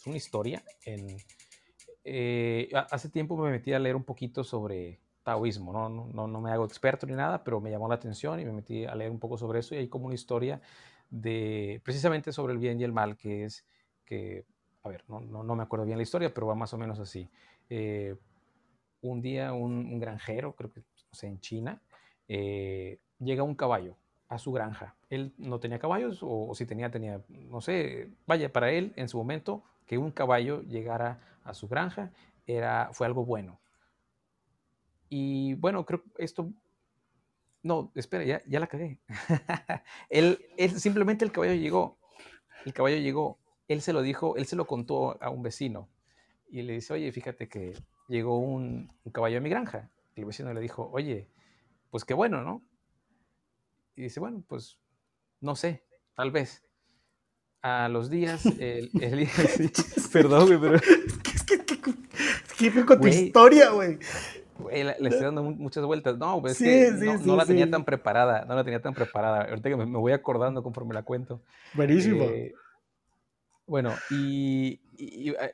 una 0.06 0.18
historia 0.18 0.64
en, 0.86 1.18
eh, 2.04 2.70
hace 2.92 3.10
tiempo 3.10 3.36
me 3.38 3.50
metí 3.50 3.74
a 3.74 3.80
leer 3.80 3.96
un 3.96 4.04
poquito 4.04 4.44
sobre 4.44 5.00
taoísmo, 5.24 5.74
¿no? 5.74 5.90
No, 5.90 6.28
no 6.28 6.42
me 6.42 6.52
hago 6.52 6.66
experto 6.66 7.06
ni 7.06 7.14
nada, 7.14 7.44
pero 7.44 7.60
me 7.60 7.70
llamó 7.70 7.90
la 7.90 7.96
atención 7.96 8.40
y 8.40 8.46
me 8.46 8.54
metí 8.54 8.86
a 8.86 8.96
leer 8.96 9.12
un 9.12 9.20
poco 9.20 9.38
sobre 9.38 9.60
eso 9.60 9.76
y 9.76 9.80
hay 9.80 9.88
como 9.90 10.06
una 10.06 10.16
historia 10.16 10.62
de 11.10 11.82
precisamente 11.84 12.32
sobre 12.32 12.54
el 12.54 12.60
bien 12.60 12.80
y 12.80 12.84
el 12.84 12.94
mal, 12.94 13.18
que 13.18 13.46
es 13.46 13.66
que, 14.06 14.46
a 14.84 14.90
ver, 14.90 15.04
no, 15.10 15.20
no, 15.20 15.56
me 15.56 15.64
acuerdo 15.64 15.86
bien 15.86 15.98
la 15.98 16.04
historia, 16.04 16.34
pero 16.34 16.48
va 16.48 16.56
más 16.56 16.74
o 16.74 16.78
menos 16.78 17.00
así. 17.00 17.30
Eh, 17.70 18.16
un 19.02 19.22
día 19.22 19.54
un, 19.54 20.00
granjero, 20.00 20.56
creo 20.56 20.72
que 20.72 20.84
en 21.24 21.40
China, 21.40 21.82
eh, 22.28 23.00
llega 23.20 23.44
un 23.44 23.56
caballo 23.56 23.96
a 24.30 24.38
su 24.38 24.52
granja. 24.52 24.96
Él 25.10 25.34
no 25.38 25.60
tenía 25.60 25.80
caballos, 25.80 26.20
o, 26.22 26.54
si 26.56 26.66
tenía, 26.66 26.92
tenía, 26.92 27.22
no 27.30 27.62
sé, 27.62 28.10
vaya, 28.26 28.52
para 28.52 28.72
él 28.72 28.94
en 28.96 29.10
su 29.10 29.18
momento, 29.18 29.64
que 29.86 29.98
un 29.98 30.12
caballo 30.12 30.62
llegara 30.64 31.20
a 31.44 31.54
su 31.54 31.68
granja 31.68 32.12
era, 32.46 32.90
fue 32.92 33.08
algo 33.08 33.26
bueno. 33.26 33.60
Y 35.10 35.54
bueno, 35.56 35.86
creo 35.86 36.04
que 36.04 36.24
esto 36.24 36.52
no, 37.64 37.92
espera, 37.96 38.24
ya, 38.24 38.42
ya 38.48 38.60
la 38.60 38.68
cagué. 38.68 39.00
él, 40.10 40.40
simplemente 40.78 41.26
el 41.26 41.32
caballo 41.32 41.54
llegó. 41.54 41.98
El 42.66 42.74
caballo 42.74 42.98
llegó. 42.98 43.40
Él 43.68 43.82
se 43.82 43.94
lo 43.94 44.02
dijo, 44.02 44.38
él 44.38 44.46
se 44.46 44.56
lo 44.56 44.66
contó 44.66 45.22
a 45.22 45.30
un 45.30 45.44
vecino. 45.44 45.90
y 46.50 46.62
le 46.62 46.74
dice, 46.74 46.94
oye, 46.94 47.12
fíjate 47.12 47.50
que 47.50 47.74
llegó 48.08 48.40
un, 48.40 48.90
caballo 49.12 49.38
a 49.38 49.42
mi 49.42 49.50
granja. 49.50 49.90
Y 50.18 50.22
el 50.22 50.26
vecino 50.26 50.52
le 50.52 50.60
dijo, 50.60 50.90
oye, 50.92 51.30
pues 51.92 52.04
qué 52.04 52.16
bueno, 52.16 52.42
¿no? 52.42 52.64
Y 53.96 54.02
dice, 54.02 54.20
bueno, 54.20 54.44
pues 54.48 54.80
no 55.42 55.56
sé, 55.56 55.84
tal 56.16 56.32
vez. 56.32 56.64
A 57.62 57.88
los 57.88 58.10
días, 58.10 58.46
el, 58.60 58.90
el 59.00 59.30
perdón, 60.12 60.48
güey, 60.48 60.60
pero... 60.60 60.76
Es 61.34 61.44
que, 61.44 62.72
¿qué 62.72 62.86
con 62.86 63.00
tu 63.00 63.08
historia, 63.08 63.70
güey? 63.70 64.00
le, 64.72 64.90
estoy 64.90 65.22
dando 65.22 65.44
muchas 65.44 65.86
vueltas. 65.86 66.18
No, 66.18 66.42
pues 66.42 66.60
es 66.60 67.00
que 67.00 67.18
no, 67.24 67.36
la 67.36 67.46
tenía 67.46 67.70
tan 67.70 67.86
preparada, 67.86 68.44
no 68.46 68.56
la 68.56 68.64
tenía 68.64 68.82
tan 68.82 68.96
preparada. 68.96 69.44
Ahorita 69.44 69.70
que 69.70 69.76
me, 69.76 69.86
voy 69.86 70.14
acordando 70.14 70.64
conforme 70.64 70.96
la 70.96 71.04
cuento. 71.04 71.42
Buenísimo. 71.74 72.24
Eh, 72.24 72.56
bueno, 73.68 73.94
y, 74.10 74.80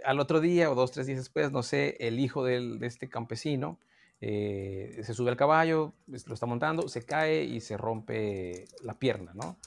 al 0.06 0.20
otro 0.22 0.40
día 0.40 0.72
o 0.72 0.76
dos, 0.76 0.92
tres 0.92 1.06
días 1.06 1.20
después, 1.20 1.52
no 1.52 1.64
sé, 1.64 1.98
el 2.00 2.20
hijo 2.20 2.46
de 2.46 2.78
este 2.82 3.10
campesino 3.10 3.78
eh, 4.22 5.02
se 5.04 5.14
sube 5.14 5.30
al 5.32 5.36
caballo, 5.36 5.94
lo 6.08 6.34
está 6.34 6.46
montando, 6.46 6.88
se 6.88 7.06
cae 7.06 7.44
y 7.44 7.60
se 7.60 7.76
rompe 7.76 8.66
la 8.82 8.94
pierna, 8.94 9.34
¿no? 9.34 9.58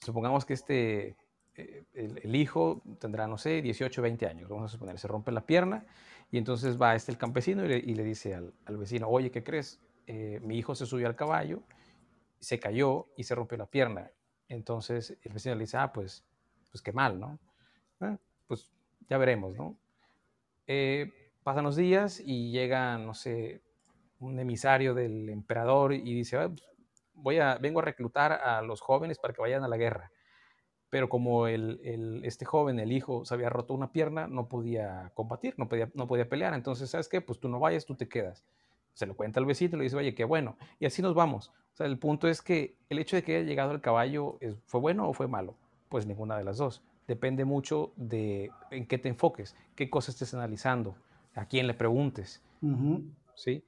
Supongamos 0.00 0.44
que 0.44 0.54
este, 0.54 1.16
eh, 1.54 1.84
el, 1.94 2.34
hijo 2.34 2.82
tendrá, 2.98 3.28
no 3.28 3.38
sé, 3.38 3.62
18, 3.62 4.02
20 4.02 4.26
años, 4.26 4.48
vamos 4.48 4.64
a 4.64 4.72
suponer, 4.72 4.98
se 4.98 5.06
rompe 5.06 5.30
la 5.30 5.46
pierna 5.46 5.86
y 6.32 6.38
entonces 6.38 6.80
va 6.80 6.96
este 6.96 7.12
el 7.12 7.18
campesino 7.18 7.64
y 7.64 7.94
le, 7.94 8.02
dice 8.02 8.34
al, 8.34 8.76
vecino, 8.76 9.08
oye, 9.08 9.30
¿qué 9.30 9.44
crees? 9.44 9.80
Eh, 10.08 10.40
mi 10.42 10.58
hijo 10.58 10.74
se 10.74 10.84
subió 10.84 11.06
al 11.06 11.14
caballo, 11.14 11.62
se 12.40 12.58
cayó 12.58 13.06
y 13.16 13.22
se 13.22 13.36
rompió 13.36 13.56
la 13.56 13.66
pierna. 13.66 14.10
Entonces 14.48 15.16
el 15.22 15.32
vecino 15.32 15.54
le 15.54 15.60
dice, 15.60 15.76
ah, 15.76 15.92
pues, 15.92 16.24
pues 16.72 16.82
qué 16.82 16.92
mal, 16.92 17.20
¿no? 17.20 17.38
Ah, 18.00 18.18
pues 18.48 18.68
ya 19.08 19.16
veremos, 19.16 19.54
¿no? 19.56 19.76
Pasan 21.42 21.64
los 21.64 21.76
días 21.76 22.20
y 22.24 22.50
llega, 22.50 22.98
no 22.98 23.14
sé, 23.14 23.62
un 24.22 24.38
emisario 24.38 24.94
del 24.94 25.28
emperador 25.28 25.92
y 25.92 26.14
dice, 26.14 26.38
ah, 26.38 26.48
pues, 26.48 26.62
voy 27.14 27.38
a, 27.38 27.56
vengo 27.56 27.80
a 27.80 27.82
reclutar 27.82 28.32
a 28.32 28.62
los 28.62 28.80
jóvenes 28.80 29.18
para 29.18 29.34
que 29.34 29.42
vayan 29.42 29.64
a 29.64 29.68
la 29.68 29.76
guerra. 29.76 30.10
Pero 30.90 31.08
como 31.08 31.46
el, 31.46 32.20
este 32.24 32.44
joven, 32.44 32.78
el 32.78 32.92
hijo, 32.92 33.24
se 33.24 33.34
había 33.34 33.48
roto 33.48 33.72
una 33.72 33.92
pierna, 33.92 34.26
no 34.26 34.48
podía 34.48 35.10
combatir, 35.14 35.54
no 35.56 35.68
podía, 35.68 35.90
no 35.94 36.06
podía 36.06 36.28
pelear. 36.28 36.52
Entonces, 36.52 36.90
¿sabes 36.90 37.08
qué? 37.08 37.20
Pues 37.22 37.40
tú 37.40 37.48
no 37.48 37.58
vayas, 37.58 37.86
tú 37.86 37.94
te 37.94 38.08
quedas. 38.08 38.44
Se 38.92 39.06
lo 39.06 39.16
cuenta 39.16 39.40
al 39.40 39.46
vecino 39.46 39.76
y 39.76 39.78
le 39.78 39.84
dice, 39.84 39.96
oye, 39.96 40.14
qué 40.14 40.24
bueno. 40.24 40.56
Y 40.78 40.84
así 40.84 41.00
nos 41.00 41.14
vamos. 41.14 41.48
O 41.72 41.76
sea, 41.76 41.86
el 41.86 41.98
punto 41.98 42.28
es 42.28 42.42
que 42.42 42.76
el 42.90 42.98
hecho 42.98 43.16
de 43.16 43.22
que 43.22 43.36
haya 43.36 43.46
llegado 43.46 43.72
el 43.72 43.80
caballo, 43.80 44.38
¿fue 44.66 44.80
bueno 44.80 45.08
o 45.08 45.14
fue 45.14 45.28
malo? 45.28 45.54
Pues 45.88 46.06
ninguna 46.06 46.36
de 46.36 46.44
las 46.44 46.58
dos 46.58 46.82
depende 47.06 47.44
mucho 47.44 47.92
de 47.96 48.50
en 48.70 48.86
qué 48.86 48.98
te 48.98 49.08
enfoques, 49.08 49.56
qué 49.74 49.90
cosas 49.90 50.14
estés 50.14 50.34
analizando, 50.34 50.94
a 51.34 51.46
quién 51.46 51.66
le 51.66 51.74
preguntes. 51.74 52.42
¿sí? 53.34 53.64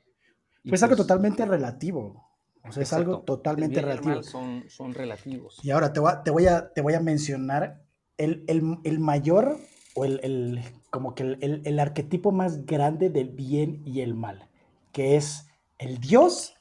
Pues 0.68 0.83
algo 0.83 0.97
pues 0.97 1.06
totalmente 1.06 1.44
relativo. 1.44 2.30
O 2.66 2.73
sea, 2.73 2.83
es 2.83 2.92
algo 2.92 3.21
totalmente 3.21 3.83
relativo. 3.83 4.23
Son, 4.23 4.64
son 4.68 4.94
relativos. 4.94 5.59
Y 5.62 5.71
ahora 5.71 5.92
te 5.92 6.00
voy 6.00 6.11
a, 6.11 6.23
te 6.23 6.30
voy 6.30 6.47
a, 6.47 6.73
te 6.73 6.80
voy 6.80 6.94
a 6.94 7.00
mencionar 7.00 7.85
el, 8.16 8.44
el, 8.47 8.78
el 8.85 8.99
mayor 9.00 9.59
o 9.94 10.04
el, 10.04 10.21
el 10.23 10.62
como 10.90 11.14
que 11.14 11.25
el, 11.25 11.62
el, 11.64 11.78
arquetipo 11.78 12.33
más 12.33 12.64
grande 12.64 13.11
del 13.11 13.28
bien 13.30 13.83
y 13.85 14.00
el 14.00 14.14
mal, 14.14 14.49
que 14.92 15.16
es 15.16 15.47
el 15.78 15.99
Dios 15.99 16.54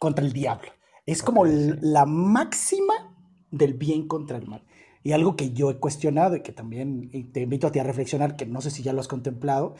contra 0.00 0.24
el 0.24 0.32
diablo. 0.32 0.70
Es 1.06 1.22
como 1.22 1.44
la 1.44 2.04
máxima 2.06 3.14
del 3.50 3.74
bien 3.74 4.08
contra 4.08 4.38
el 4.38 4.46
mal. 4.46 4.64
Y 5.02 5.12
algo 5.12 5.36
que 5.36 5.52
yo 5.52 5.70
he 5.70 5.78
cuestionado 5.78 6.34
y 6.34 6.42
que 6.42 6.52
también 6.52 7.10
te 7.32 7.42
invito 7.42 7.66
a 7.66 7.72
ti 7.72 7.78
a 7.78 7.84
reflexionar, 7.84 8.36
que 8.36 8.46
no 8.46 8.62
sé 8.62 8.70
si 8.70 8.82
ya 8.82 8.94
lo 8.94 9.00
has 9.00 9.08
contemplado, 9.08 9.74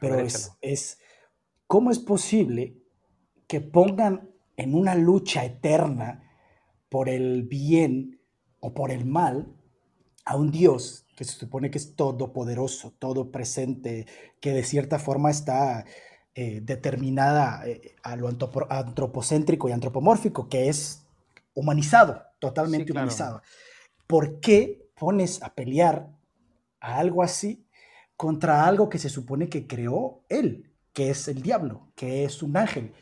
pero 0.00 0.18
es, 0.18 0.52
es, 0.62 0.98
¿cómo 1.66 1.90
es 1.90 1.98
posible 1.98 2.81
que 3.52 3.60
pongan 3.60 4.30
en 4.56 4.74
una 4.74 4.94
lucha 4.94 5.44
eterna 5.44 6.24
por 6.88 7.10
el 7.10 7.42
bien 7.42 8.18
o 8.60 8.72
por 8.72 8.90
el 8.90 9.04
mal 9.04 9.46
a 10.24 10.36
un 10.36 10.50
Dios 10.50 11.04
que 11.14 11.24
se 11.24 11.32
supone 11.32 11.70
que 11.70 11.76
es 11.76 11.94
todopoderoso, 11.94 12.94
todo 12.98 13.30
presente, 13.30 14.06
que 14.40 14.54
de 14.54 14.64
cierta 14.64 14.98
forma 14.98 15.30
está 15.30 15.84
eh, 16.34 16.62
determinada 16.62 17.68
eh, 17.68 17.94
a 18.02 18.16
lo 18.16 18.26
antropocéntrico 18.26 19.68
y 19.68 19.72
antropomórfico, 19.72 20.48
que 20.48 20.70
es 20.70 21.04
humanizado, 21.52 22.22
totalmente 22.38 22.90
humanizado. 22.92 23.42
¿por 24.06 24.40
qué 24.40 24.88
pones 24.98 25.42
a 25.42 25.52
pelear 25.52 26.08
a 26.80 26.96
algo 26.96 27.22
así 27.22 27.66
contra 28.16 28.64
algo 28.64 28.88
que 28.88 28.98
se 28.98 29.10
supone 29.10 29.50
que 29.50 29.66
creó 29.66 30.22
él, 30.30 30.72
que 30.94 31.10
es 31.10 31.28
el 31.28 31.42
diablo, 31.42 31.92
que 31.94 32.24
es 32.24 32.42
un 32.42 32.56
ángel? 32.56 32.94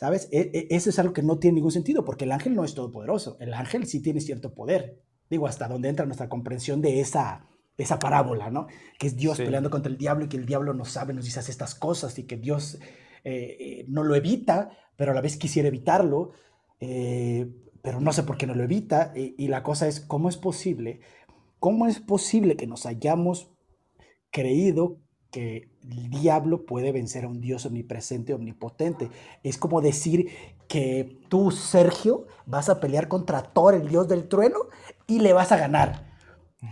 ¿Sabes? 0.00 0.30
E, 0.32 0.50
e, 0.54 0.74
eso 0.74 0.88
es 0.88 0.98
algo 0.98 1.12
que 1.12 1.22
no 1.22 1.38
tiene 1.38 1.56
ningún 1.56 1.72
sentido, 1.72 2.06
porque 2.06 2.24
el 2.24 2.32
ángel 2.32 2.54
no 2.54 2.64
es 2.64 2.74
todopoderoso. 2.74 3.36
El 3.38 3.52
ángel 3.52 3.86
sí 3.86 4.00
tiene 4.00 4.22
cierto 4.22 4.54
poder. 4.54 5.02
Digo, 5.28 5.46
hasta 5.46 5.68
donde 5.68 5.90
entra 5.90 6.06
nuestra 6.06 6.30
comprensión 6.30 6.80
de 6.80 7.02
esa, 7.02 7.46
esa 7.76 7.98
parábola, 7.98 8.48
¿no? 8.50 8.66
Que 8.98 9.08
es 9.08 9.16
Dios 9.16 9.36
peleando 9.36 9.68
contra 9.68 9.92
el 9.92 9.98
diablo 9.98 10.24
y 10.24 10.28
que 10.30 10.38
el 10.38 10.46
diablo 10.46 10.72
no 10.72 10.86
sabe, 10.86 11.12
nos 11.12 11.26
dice 11.26 11.40
estas 11.40 11.74
cosas 11.74 12.18
y 12.18 12.22
que 12.22 12.38
Dios 12.38 12.78
eh, 13.24 13.56
eh, 13.60 13.84
no 13.88 14.02
lo 14.02 14.14
evita, 14.14 14.70
pero 14.96 15.12
a 15.12 15.14
la 15.14 15.20
vez 15.20 15.36
quisiera 15.36 15.68
evitarlo. 15.68 16.30
Eh, 16.80 17.52
pero 17.82 18.00
no 18.00 18.14
sé 18.14 18.22
por 18.22 18.38
qué 18.38 18.46
no 18.46 18.54
lo 18.54 18.64
evita. 18.64 19.12
Y, 19.14 19.48
la 19.48 19.62
cosa 19.62 19.86
es, 19.86 20.00
¿cómo 20.00 20.30
es 20.30 20.38
posible? 20.38 21.00
¿Cómo 21.58 21.86
es 21.86 22.00
posible 22.00 22.56
que 22.56 22.66
nos 22.66 22.86
hayamos 22.86 23.50
creído 24.30 24.96
que 25.30 25.68
el 25.82 26.10
diablo 26.10 26.66
puede 26.66 26.92
vencer 26.92 27.24
a 27.24 27.28
un 27.28 27.40
Dios 27.40 27.66
omnipresente, 27.66 28.34
omnipotente? 28.34 29.10
Es 29.42 29.58
como 29.58 29.80
decir 29.80 30.28
que 30.68 31.18
tú, 31.28 31.50
Sergio, 31.50 32.26
vas 32.46 32.68
a 32.68 32.80
pelear 32.80 33.08
contra 33.08 33.42
Thor, 33.42 33.74
el 33.74 33.88
dios 33.88 34.08
del 34.08 34.28
trueno, 34.28 34.58
y 35.06 35.20
le 35.20 35.32
vas 35.32 35.52
a 35.52 35.56
ganar. 35.56 36.10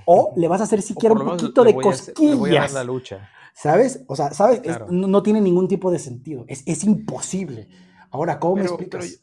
O 0.04 0.34
le 0.36 0.48
vas 0.48 0.60
a 0.60 0.64
hacer 0.64 0.82
siquiera 0.82 1.14
un 1.14 1.24
poquito 1.24 1.64
de 1.64 1.74
cosquillas. 1.74 2.72
la 2.72 2.84
lucha. 2.84 3.30
¿Sabes? 3.54 4.04
O 4.06 4.14
sea, 4.14 4.32
¿sabes? 4.32 4.62
no, 4.88 5.22
tiene 5.22 5.40
ningún 5.40 5.66
tipo 5.66 5.90
de 5.90 5.98
sentido. 5.98 6.44
Es, 6.46 6.84
imposible. 6.84 7.68
Ahora, 8.10 8.38
¿cómo 8.38 8.56
me 8.56 8.62
explicas? 8.62 9.22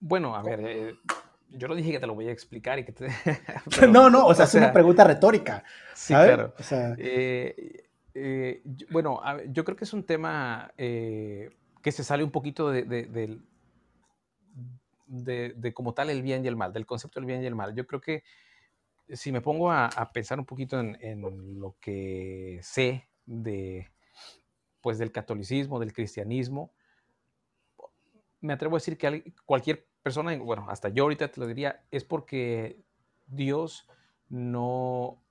Bueno, 0.00 0.36
a 0.36 0.42
ver, 0.42 0.60
eh, 0.64 0.94
yo 1.50 1.66
no 1.66 1.74
dije 1.74 1.92
que 1.92 1.98
te 1.98 2.06
lo 2.06 2.14
voy 2.14 2.28
a 2.28 2.32
explicar 2.32 2.78
y 2.78 2.84
que 2.84 2.92
te... 2.92 3.08
no, 3.88 4.10
no, 4.10 4.26
o 4.26 4.34
sea, 4.34 4.44
es 4.44 4.54
una 4.54 4.72
pregunta 4.72 5.04
retórica. 5.04 5.64
Sí, 5.94 6.14
claro. 6.14 6.54
Eh, 6.98 7.87
eh, 8.14 8.62
bueno, 8.90 9.20
yo 9.48 9.64
creo 9.64 9.76
que 9.76 9.84
es 9.84 9.92
un 9.92 10.04
tema 10.04 10.72
que 10.76 11.92
se 11.92 12.04
sale 12.04 12.24
un 12.24 12.30
poquito 12.30 12.70
de, 12.70 13.40
como 15.74 15.94
tal 15.94 16.10
el 16.10 16.22
bien 16.22 16.44
y 16.44 16.48
el 16.48 16.56
mal, 16.56 16.72
del 16.72 16.86
concepto 16.86 17.20
del 17.20 17.26
bien 17.26 17.42
y 17.42 17.46
el 17.46 17.54
mal. 17.54 17.74
Yo 17.74 17.86
creo 17.86 18.00
que 18.00 18.24
si 19.10 19.32
me 19.32 19.40
pongo 19.40 19.70
a, 19.72 20.10
pensar 20.12 20.38
un 20.38 20.44
poquito 20.44 20.78
en, 20.78 20.98
en, 21.00 21.60
lo 21.60 21.76
que 21.80 22.60
sé 22.62 23.08
de, 23.24 23.90
pues, 24.80 24.98
del 24.98 25.12
catolicismo, 25.12 25.80
del 25.80 25.92
cristianismo, 25.92 26.72
me 28.40 28.52
atrevo 28.52 28.76
a 28.76 28.78
decir 28.78 28.96
que 28.96 29.32
cualquier 29.44 29.86
persona, 30.02 30.36
bueno, 30.36 30.66
hasta 30.68 30.88
yo 30.88 31.04
ahorita 31.04 31.30
te 31.30 31.40
lo 31.40 31.46
diría, 31.46 31.84
es 31.90 32.04
porque 32.04 32.80
Dios 33.26 33.88
no... 34.28 35.22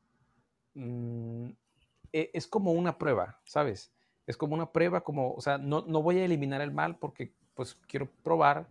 Mm, 0.73 1.49
e, 2.17 2.31
es 2.33 2.47
como 2.47 2.71
una 2.71 2.97
prueba, 2.97 3.39
¿sabes? 3.45 3.91
Es 4.25 4.37
como 4.37 4.55
una 4.55 4.71
prueba, 4.71 5.03
como, 5.03 5.33
o 5.33 5.41
sea, 5.41 5.57
no, 5.57 5.83
no 5.87 6.01
voy 6.01 6.19
a 6.19 6.25
eliminar 6.25 6.61
el 6.61 6.71
mal 6.71 6.97
porque 6.97 7.33
pues 7.53 7.75
quiero 7.87 8.09
probar 8.23 8.67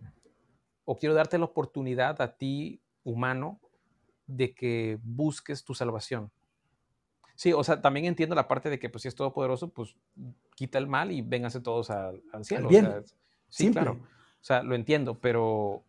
o 0.85 0.97
quiero 0.97 1.15
darte 1.15 1.37
la 1.37 1.45
oportunidad 1.45 2.21
a 2.21 2.37
ti, 2.37 2.81
humano, 3.03 3.59
de 4.25 4.53
que 4.53 4.99
busques 5.01 5.63
tu 5.63 5.73
salvación. 5.73 6.31
Sí, 7.35 7.53
o 7.53 7.63
sea, 7.63 7.81
también 7.81 8.05
entiendo 8.05 8.35
la 8.35 8.47
parte 8.47 8.69
de 8.69 8.79
que 8.79 8.89
pues 8.89 9.03
si 9.03 9.07
es 9.07 9.15
todopoderoso, 9.15 9.69
pues 9.69 9.95
quita 10.55 10.77
el 10.77 10.87
mal 10.87 11.11
y 11.11 11.21
vénganse 11.21 11.61
todos 11.61 11.89
al, 11.89 12.21
cielo. 12.41 12.67
Bien. 12.67 13.03
sí, 13.47 13.71
claro. 13.71 13.99
O 14.41 14.43
sea, 14.47 14.63
lo 14.63 14.75
entiendo, 14.75 15.19
pero 15.19 15.83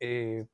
eh, 0.00 0.46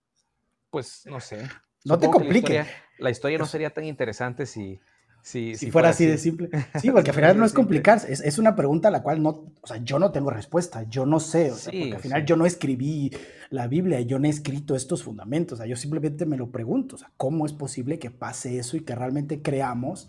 pues 0.70 1.06
no 1.06 1.20
sé. 1.20 1.48
No 1.84 1.98
te 1.98 2.10
compliques. 2.10 2.66
La, 2.98 3.10
historia 3.10 3.38
no 3.38 3.46
sería 3.46 3.70
tan 3.70 3.84
interesante 3.84 4.44
si, 4.44 4.80
si, 5.28 5.70
fuera, 5.70 5.90
así, 5.90 6.06
de 6.06 6.16
simple. 6.16 6.48
Sí, 6.80 6.90
porque 6.90 7.10
al 7.10 7.16
final 7.16 7.36
no 7.36 7.44
es 7.44 7.52
complicarse, 7.52 8.10
es, 8.10 8.38
una 8.38 8.56
pregunta 8.56 8.88
a 8.88 8.90
la 8.90 9.02
cual 9.02 9.22
no, 9.22 9.52
o 9.60 9.66
sea, 9.66 9.76
yo 9.76 9.98
no 9.98 10.10
tengo 10.10 10.30
respuesta, 10.30 10.84
yo 10.88 11.04
no 11.04 11.20
sé, 11.20 11.50
o 11.50 11.54
sea, 11.54 11.70
porque 11.70 11.96
al 11.96 12.00
final 12.00 12.24
yo 12.24 12.36
no 12.36 12.46
escribí 12.46 13.10
la 13.50 13.66
Biblia, 13.66 14.00
yo 14.00 14.18
no 14.18 14.26
he 14.26 14.30
escrito 14.30 14.74
estos 14.74 15.02
fundamentos, 15.02 15.54
o 15.54 15.56
sea, 15.58 15.66
yo 15.66 15.76
simplemente 15.76 16.24
me 16.24 16.38
lo 16.38 16.50
pregunto, 16.50 16.96
o 16.96 16.98
sea, 16.98 17.12
¿cómo 17.18 17.44
es 17.44 17.52
posible 17.52 17.98
que 17.98 18.10
pase 18.10 18.58
eso 18.58 18.78
y 18.78 18.80
que 18.80 18.94
realmente 18.94 19.42
creamos 19.42 20.08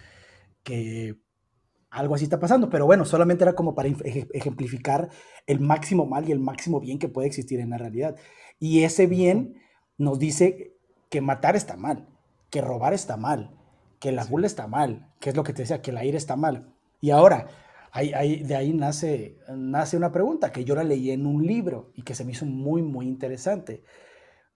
que 0.63 1.17
algo 1.89 2.15
así 2.15 2.23
está 2.23 2.39
pasando, 2.39 2.69
pero 2.69 2.85
bueno, 2.85 3.03
solamente 3.03 3.43
era 3.43 3.55
como 3.55 3.75
para 3.75 3.89
ejemplificar 3.89 5.09
el 5.47 5.59
máximo 5.59 6.05
mal 6.05 6.29
y 6.29 6.31
el 6.31 6.39
máximo 6.39 6.79
bien 6.79 6.97
que 6.97 7.09
puede 7.09 7.27
existir 7.27 7.59
en 7.59 7.71
la 7.71 7.77
realidad. 7.77 8.15
Y 8.59 8.83
ese 8.83 9.07
bien 9.07 9.55
nos 9.97 10.19
dice 10.19 10.77
que 11.09 11.19
matar 11.19 11.55
está 11.55 11.75
mal, 11.75 12.07
que 12.51 12.61
robar 12.61 12.93
está 12.93 13.17
mal, 13.17 13.58
que 13.99 14.11
la 14.11 14.23
gula 14.23 14.47
está 14.47 14.67
mal, 14.67 15.07
que 15.19 15.29
es 15.29 15.35
lo 15.35 15.43
que 15.43 15.53
te 15.53 15.63
decía, 15.63 15.81
que 15.81 15.91
la 15.91 16.05
ira 16.05 16.17
está 16.17 16.35
mal. 16.35 16.73
Y 17.01 17.11
ahora, 17.11 17.47
de 17.93 18.55
ahí 18.55 18.73
nace, 18.73 19.37
nace 19.55 19.97
una 19.97 20.11
pregunta 20.11 20.51
que 20.51 20.63
yo 20.63 20.75
la 20.75 20.83
leí 20.83 21.11
en 21.11 21.25
un 21.25 21.45
libro 21.45 21.91
y 21.95 22.03
que 22.03 22.15
se 22.15 22.23
me 22.23 22.31
hizo 22.31 22.45
muy, 22.45 22.81
muy 22.81 23.07
interesante. 23.07 23.83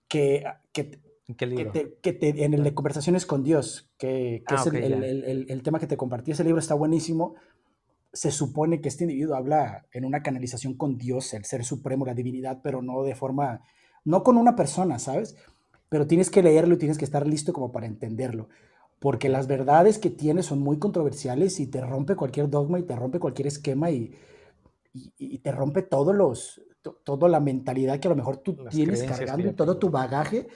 Que, 0.07 0.45
que, 0.71 0.99
qué 1.37 1.45
libro? 1.45 1.71
Que, 1.73 2.13
te, 2.13 2.43
en 2.45 2.53
el 2.53 2.63
de 2.63 2.73
Conversaciones 2.73 3.25
con 3.25 3.43
Dios, 3.43 3.89
que, 3.97 4.43
ah, 4.47 4.55
es 4.55 4.67
el, 4.67 5.03
el, 5.03 5.45
el, 5.49 5.63
tema 5.63 5.79
que 5.79 5.87
te 5.87 5.97
compartí. 5.97 6.31
Ese 6.31 6.43
libro 6.43 6.59
está 6.59 6.73
buenísimo. 6.73 7.35
Se 8.13 8.31
supone 8.31 8.79
que 8.79 8.89
este 8.89 9.03
individuo 9.03 9.35
habla 9.35 9.87
en 9.91 10.05
una 10.05 10.21
canalización 10.21 10.75
con 10.75 10.97
Dios, 10.97 11.33
el 11.33 11.45
ser 11.45 11.65
supremo, 11.65 12.05
la 12.05 12.13
divinidad, 12.13 12.61
pero 12.61 12.81
no 12.81 13.03
de 13.03 13.15
forma, 13.15 13.61
no 14.05 14.23
con 14.23 14.37
una 14.37 14.55
persona, 14.55 14.99
¿sabes? 14.99 15.35
Pero 15.89 16.07
tienes 16.07 16.29
que 16.29 16.43
leerlo 16.43 16.75
y 16.75 16.77
tienes 16.77 16.97
que 16.97 17.05
estar 17.05 17.27
listo 17.27 17.51
como 17.53 17.71
para 17.71 17.87
entenderlo 17.87 18.49
porque 19.03 19.27
las 19.27 19.47
verdades 19.47 19.99
que 19.99 20.09
tienes 20.09 20.45
son 20.45 20.61
muy 20.61 20.79
controversiales 20.79 21.59
y 21.59 21.67
te 21.67 21.81
rompe 21.81 22.15
cualquier 22.15 22.49
dogma 22.49 22.79
y 22.79 22.83
te 22.83 22.95
rompe 22.95 23.19
cualquier 23.19 23.47
esquema 23.47 23.91
y, 23.91 24.15
y, 24.93 25.39
te 25.39 25.51
rompe 25.51 25.81
todos 25.81 26.15
los, 26.15 26.61
toda 27.03 27.27
la 27.27 27.41
mentalidad 27.41 27.99
que 27.99 28.07
a 28.07 28.11
lo 28.11 28.15
mejor 28.15 28.37
tú 28.37 28.55
tienes 28.71 29.03
cargando 29.03 29.49
y 29.49 29.51
todo 29.55 29.77
tu 29.77 29.89
bagaje. 29.89 30.47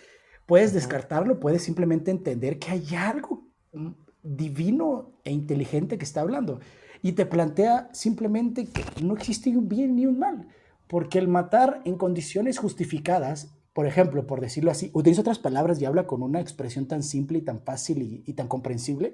Puedes 0.46 0.72
descartarlo, 0.72 1.42
puedes 1.42 1.62
simplemente 1.62 2.10
entender 2.10 2.58
que 2.58 2.72
hay 2.72 2.96
algo 2.96 3.50
mm, 3.74 3.90
divino 4.24 5.20
e 5.26 5.34
inteligente 5.34 5.98
que 5.98 6.06
está 6.06 6.22
hablando. 6.22 6.62
Y 7.02 7.12
te 7.12 7.26
plantea 7.26 7.90
simplemente 7.92 8.68
que 8.68 8.82
no 9.04 9.16
existe 9.16 9.50
un 9.50 9.68
bien 9.68 9.98
ni 9.98 10.06
un 10.06 10.20
mal, 10.20 10.48
porque 10.88 11.20
el 11.20 11.28
matar 11.28 11.82
en 11.84 11.98
condiciones 11.98 12.60
justificadas 12.60 13.57
por 13.78 13.86
ejemplo, 13.86 14.26
por 14.26 14.42
decirlo 14.42 14.72
así, 14.72 14.90
utiliza 14.96 15.22
otras 15.22 15.38
palabras 15.38 15.80
y 15.80 15.86
habla 15.86 16.08
con 16.08 16.24
una 16.24 16.42
expresión 16.42 16.88
tan 16.88 17.04
simple 17.04 17.38
y 17.38 17.42
tan 17.44 17.62
fácil 17.62 18.24
y, 18.26 18.34
tan 18.34 18.48
comprensible, 18.48 19.14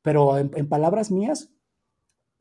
pero 0.00 0.38
en, 0.38 0.68
palabras 0.70 1.10
mías 1.10 1.50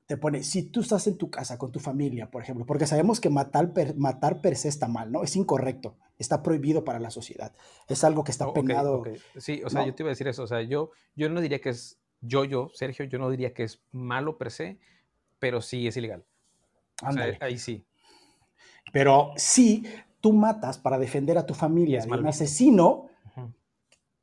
te 0.06 0.16
pone, 0.16 0.42
si 0.44 0.64
tú 0.64 0.80
estás 0.80 1.06
en 1.08 1.18
tu 1.18 1.30
casa 1.30 1.58
con 1.58 1.70
tu 1.70 1.82
familia, 1.82 2.32
por 2.32 2.44
ejemplo, 2.44 2.66
porque 2.66 2.88
sabemos 2.88 3.20
que 3.20 3.30
matar 3.30 3.74
per, 3.74 3.94
matar 3.98 4.40
per 4.40 4.56
se 4.56 4.70
está 4.70 4.88
mal, 4.88 5.12
¿no? 5.12 5.22
Es 5.22 5.36
incorrecto, 5.36 5.98
está 6.18 6.42
prohibido 6.42 6.86
para 6.86 7.02
la 7.02 7.10
sociedad, 7.10 7.54
es 7.90 8.06
algo 8.06 8.24
que 8.24 8.32
está 8.32 8.54
penado. 8.54 9.04
Sí, 9.36 9.62
o 9.66 9.70
sea, 9.70 9.86
yo 9.86 9.94
te 9.94 10.04
iba 10.04 10.12
a 10.12 10.16
decir 10.16 10.30
eso, 10.30 10.44
o 10.44 10.48
sea, 10.48 10.62
yo, 10.62 10.92
yo 11.14 11.28
no 11.28 11.42
diría 11.42 11.60
que 11.60 11.72
es, 11.72 12.00
yo, 12.22 12.46
yo, 12.46 12.72
Sergio, 12.74 13.04
yo 13.04 13.20
no 13.20 13.30
diría 13.30 13.54
que 13.54 13.64
es 13.64 13.82
malo 13.92 14.38
per 14.38 14.50
se, 14.50 14.80
pero 15.40 15.60
sí 15.60 15.88
es 15.88 15.98
ilegal. 15.98 16.24
ahí 17.42 17.58
sí. 17.58 17.84
Pero 18.94 19.34
sí, 19.36 19.84
tú 20.24 20.32
matas 20.32 20.78
para 20.78 20.98
defender 20.98 21.38
a 21.38 21.46
tu 21.46 21.54
familia 21.54 22.02
de 22.02 22.10
un 22.10 22.26
asesino, 22.26 23.10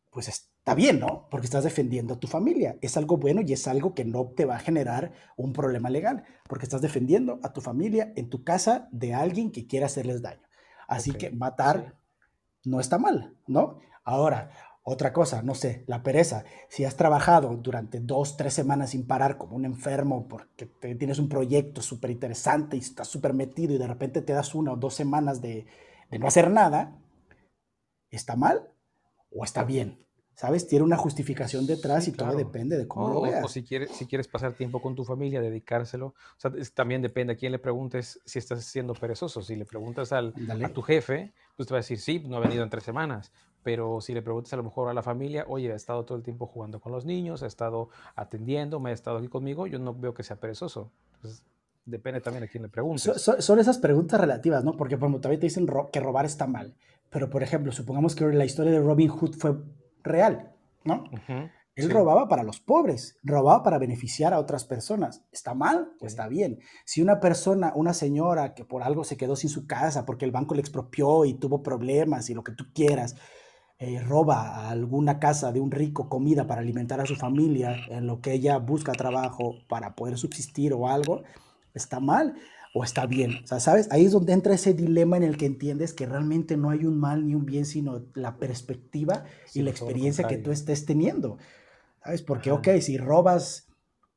pues 0.09 0.29
está 0.29 0.75
bien, 0.75 0.99
¿no? 0.99 1.29
Porque 1.31 1.45
estás 1.45 1.63
defendiendo 1.63 2.15
a 2.15 2.19
tu 2.19 2.27
familia. 2.27 2.79
Es 2.81 2.97
algo 2.97 3.19
bueno 3.19 3.43
y 3.43 3.53
es 3.53 3.69
algo 3.69 3.93
que 3.93 4.07
no 4.07 4.29
te 4.29 4.47
va 4.47 4.57
a 4.57 4.61
generar 4.61 5.13
un 5.37 5.53
problema 5.53 5.91
legal, 5.91 6.25
porque 6.49 6.65
estás 6.65 6.81
defendiendo 6.81 7.39
a 7.43 7.53
tu 7.53 7.61
familia 7.61 8.15
en 8.17 8.31
tu 8.31 8.45
casa 8.45 8.89
de 8.93 9.13
alguien 9.13 9.53
que 9.53 9.67
quiera 9.67 9.87
hacerles 9.87 10.23
daño. 10.23 10.41
Así 10.89 11.13
que 11.13 11.33
matar 11.33 11.97
no 12.65 12.81
está 12.81 12.97
mal, 12.97 13.35
¿no? 13.47 13.81
Ahora, 14.03 14.53
otra 14.83 15.13
cosa, 15.13 15.43
no 15.43 15.55
sé, 15.55 15.85
la 15.87 16.03
pereza. 16.03 16.45
Si 16.71 16.87
has 16.87 16.97
trabajado 16.97 17.59
durante 17.59 18.01
dos, 18.01 18.39
tres 18.39 18.55
semanas 18.55 18.91
sin 18.91 19.07
parar 19.07 19.37
como 19.37 19.55
un 19.55 19.67
enfermo 19.67 20.27
porque 20.29 20.65
tienes 20.97 21.19
un 21.19 21.29
proyecto 21.29 21.83
súper 21.83 22.11
interesante 22.11 22.79
y 22.79 22.81
estás 22.81 23.07
súper 23.07 23.35
metido 23.35 23.75
y 23.75 23.79
de 23.79 23.87
repente 23.87 24.23
te 24.23 24.33
das 24.33 24.55
una 24.55 24.73
o 24.73 24.77
dos 24.77 24.95
semanas 24.95 25.43
de, 25.43 25.67
de 26.11 26.19
no 26.19 26.27
hacer 26.27 26.51
nada, 26.51 26.99
¿está 28.11 28.37
mal 28.37 28.69
o 29.31 29.45
está 29.45 29.65
bien? 29.65 30.07
¿Sabes? 30.35 30.67
Tiene 30.67 30.87
una 30.87 30.97
justificación 30.97 31.67
detrás 31.67 32.09
y 32.09 32.13
todo 32.13 32.35
depende 32.35 32.79
de 32.79 32.89
cómo 32.89 33.13
lo 33.13 33.21
veas. 33.21 33.45
O 33.45 33.49
si 33.49 33.63
quieres, 33.63 33.91
si 33.91 34.07
quieres 34.07 34.27
pasar 34.27 34.55
tiempo 34.55 34.81
con 34.81 34.95
tu 34.95 35.05
familia, 35.05 35.43
dedicárselo. 35.43 36.07
O 36.07 36.15
sea, 36.39 36.51
también 36.75 37.03
depende 37.03 37.35
a 37.35 37.37
quién 37.37 37.53
le 37.53 37.59
preguntes 37.59 38.23
si 38.25 38.39
estás 38.39 38.65
siendo 38.65 38.95
perezoso. 38.95 39.43
Si 39.43 39.55
le 39.55 39.67
preguntas 39.67 40.13
al, 40.13 40.33
a 40.49 40.69
tu 40.71 40.81
jefe, 40.81 41.35
pues 41.57 41.67
te 41.67 41.75
va 41.75 41.79
a 41.79 41.83
decir, 41.83 41.99
sí, 41.99 42.25
no 42.27 42.39
ha 42.39 42.41
venido 42.41 42.63
en 42.65 42.71
tres 42.71 42.85
semanas. 42.85 43.33
Pero 43.63 44.01
si 44.01 44.15
le 44.15 44.23
preguntas 44.23 44.51
a 44.55 44.57
lo 44.57 44.63
mejor 44.63 44.89
a 44.89 44.95
la 44.95 45.03
familia, 45.03 45.45
oye, 45.47 45.71
ha 45.71 45.77
estado 45.77 46.07
todo 46.07 46.17
el 46.17 46.25
tiempo 46.25 46.47
jugando 46.47 46.81
con 46.81 46.93
los 46.93 47.05
niños, 47.05 47.43
ha 47.43 47.47
estado 47.47 47.91
atendiendo, 48.17 48.81
me 48.81 48.91
ha 48.91 48.95
estado 48.95 49.19
aquí 49.19 49.29
conmigo, 49.29 49.67
yo 49.67 49.79
no 49.79 49.93
veo 49.93 50.15
que 50.15 50.23
sea 50.23 50.37
perezoso. 50.37 50.91
Entonces, 51.17 51.45
depende 51.85 52.21
también 52.21 52.45
a 52.45 52.49
quién 52.49 52.63
le 52.63 52.69
preguntes. 52.69 53.21
son 53.21 53.59
esas 53.59 53.79
preguntas 53.79 54.21
relativas, 54.21 54.65
¿no? 54.65 54.77
Porque 54.77 54.97
por 54.97 55.07
ejemplo, 55.07 55.21
todavía 55.21 55.41
te 55.41 55.47
dicen 55.47 55.67
que 55.93 56.01
robar 56.01 56.27
está 56.27 56.47
mal. 56.47 56.77
Pero, 57.11 57.29
por 57.29 57.43
ejemplo, 57.43 57.73
supongamos 57.73 58.15
que 58.15 58.25
la 58.27 58.45
historia 58.45 58.73
de 58.73 58.81
Robin 58.81 59.09
Hood 59.09 59.35
fue 59.35 59.57
real, 60.03 60.53
¿no? 60.85 61.05
Él 61.75 61.91
robaba 61.91 62.29
para 62.29 62.43
los 62.43 62.61
pobres, 62.61 63.19
robaba 63.23 63.63
para 63.63 63.79
beneficiar 63.79 64.35
a 64.35 64.39
otras 64.39 64.65
personas. 64.65 65.25
¿Está 65.33 65.55
mal 65.55 65.93
o 66.01 66.07
está 66.07 66.29
bien? 66.29 66.61
Si 66.85 67.01
una 67.01 67.21
persona, 67.21 67.73
una 67.75 67.95
señora 67.95 68.55
que 68.55 68.65
por 68.65 68.83
algo 68.83 69.03
se 69.03 69.17
quedó 69.17 69.35
sin 69.35 69.51
su 69.51 69.67
casa 69.67 70.05
porque 70.05 70.25
el 70.25 70.31
banco 70.31 70.55
le 70.55 70.61
expropió 70.61 71.25
y 71.25 71.35
tuvo 71.35 71.63
problemas 71.63 72.29
y 72.29 72.35
lo 72.35 72.45
que 72.45 72.53
tú 72.53 72.67
quieras, 72.75 73.17
eh, 73.79 73.99
roba 74.01 74.43
a 74.43 74.71
alguna 74.71 75.19
casa 75.19 75.53
de 75.53 75.61
un 75.61 75.71
rico 75.71 76.09
comida 76.11 76.47
para 76.47 76.61
alimentar 76.61 77.01
a 77.01 77.07
su 77.07 77.17
familia 77.17 77.77
en 77.89 78.07
lo 78.07 78.21
que 78.21 78.35
ella 78.35 78.59
busca 78.59 78.93
trabajo 78.93 79.55
para 79.69 79.95
poder 79.95 80.19
subsistir 80.19 80.75
o 80.75 80.87
algo, 80.87 81.23
está 81.75 82.01
mal 82.01 82.35
o 82.75 82.85
está 82.85 83.07
bien. 83.07 83.41
O 83.45 83.47
sea, 83.47 83.61
¿sabes? 83.61 83.89
Ahí 83.91 84.05
es 84.05 84.13
donde 84.13 84.33
entra 84.33 84.55
ese 84.55 84.75
dilema 84.75 85.17
en 85.17 85.23
el 85.23 85.37
que 85.37 85.47
entiendes 85.47 85.93
que 85.93 86.07
realmente 86.07 86.57
no 86.57 86.71
hay 86.71 86.85
un 86.85 86.99
mal 86.99 87.27
ni 87.27 87.35
un 87.35 87.45
bien, 87.45 87.67
sino 87.67 88.05
la 88.15 88.37
perspectiva 88.37 89.25
y 89.55 89.63
la 89.63 89.71
experiencia 89.71 90.27
que 90.27 90.39
tú 90.39 90.53
estés 90.53 90.87
teniendo. 90.87 91.39
¿Sabes? 92.03 92.23
Porque, 92.23 92.51
ok, 92.51 92.69
si 92.81 92.97
robas 92.97 93.69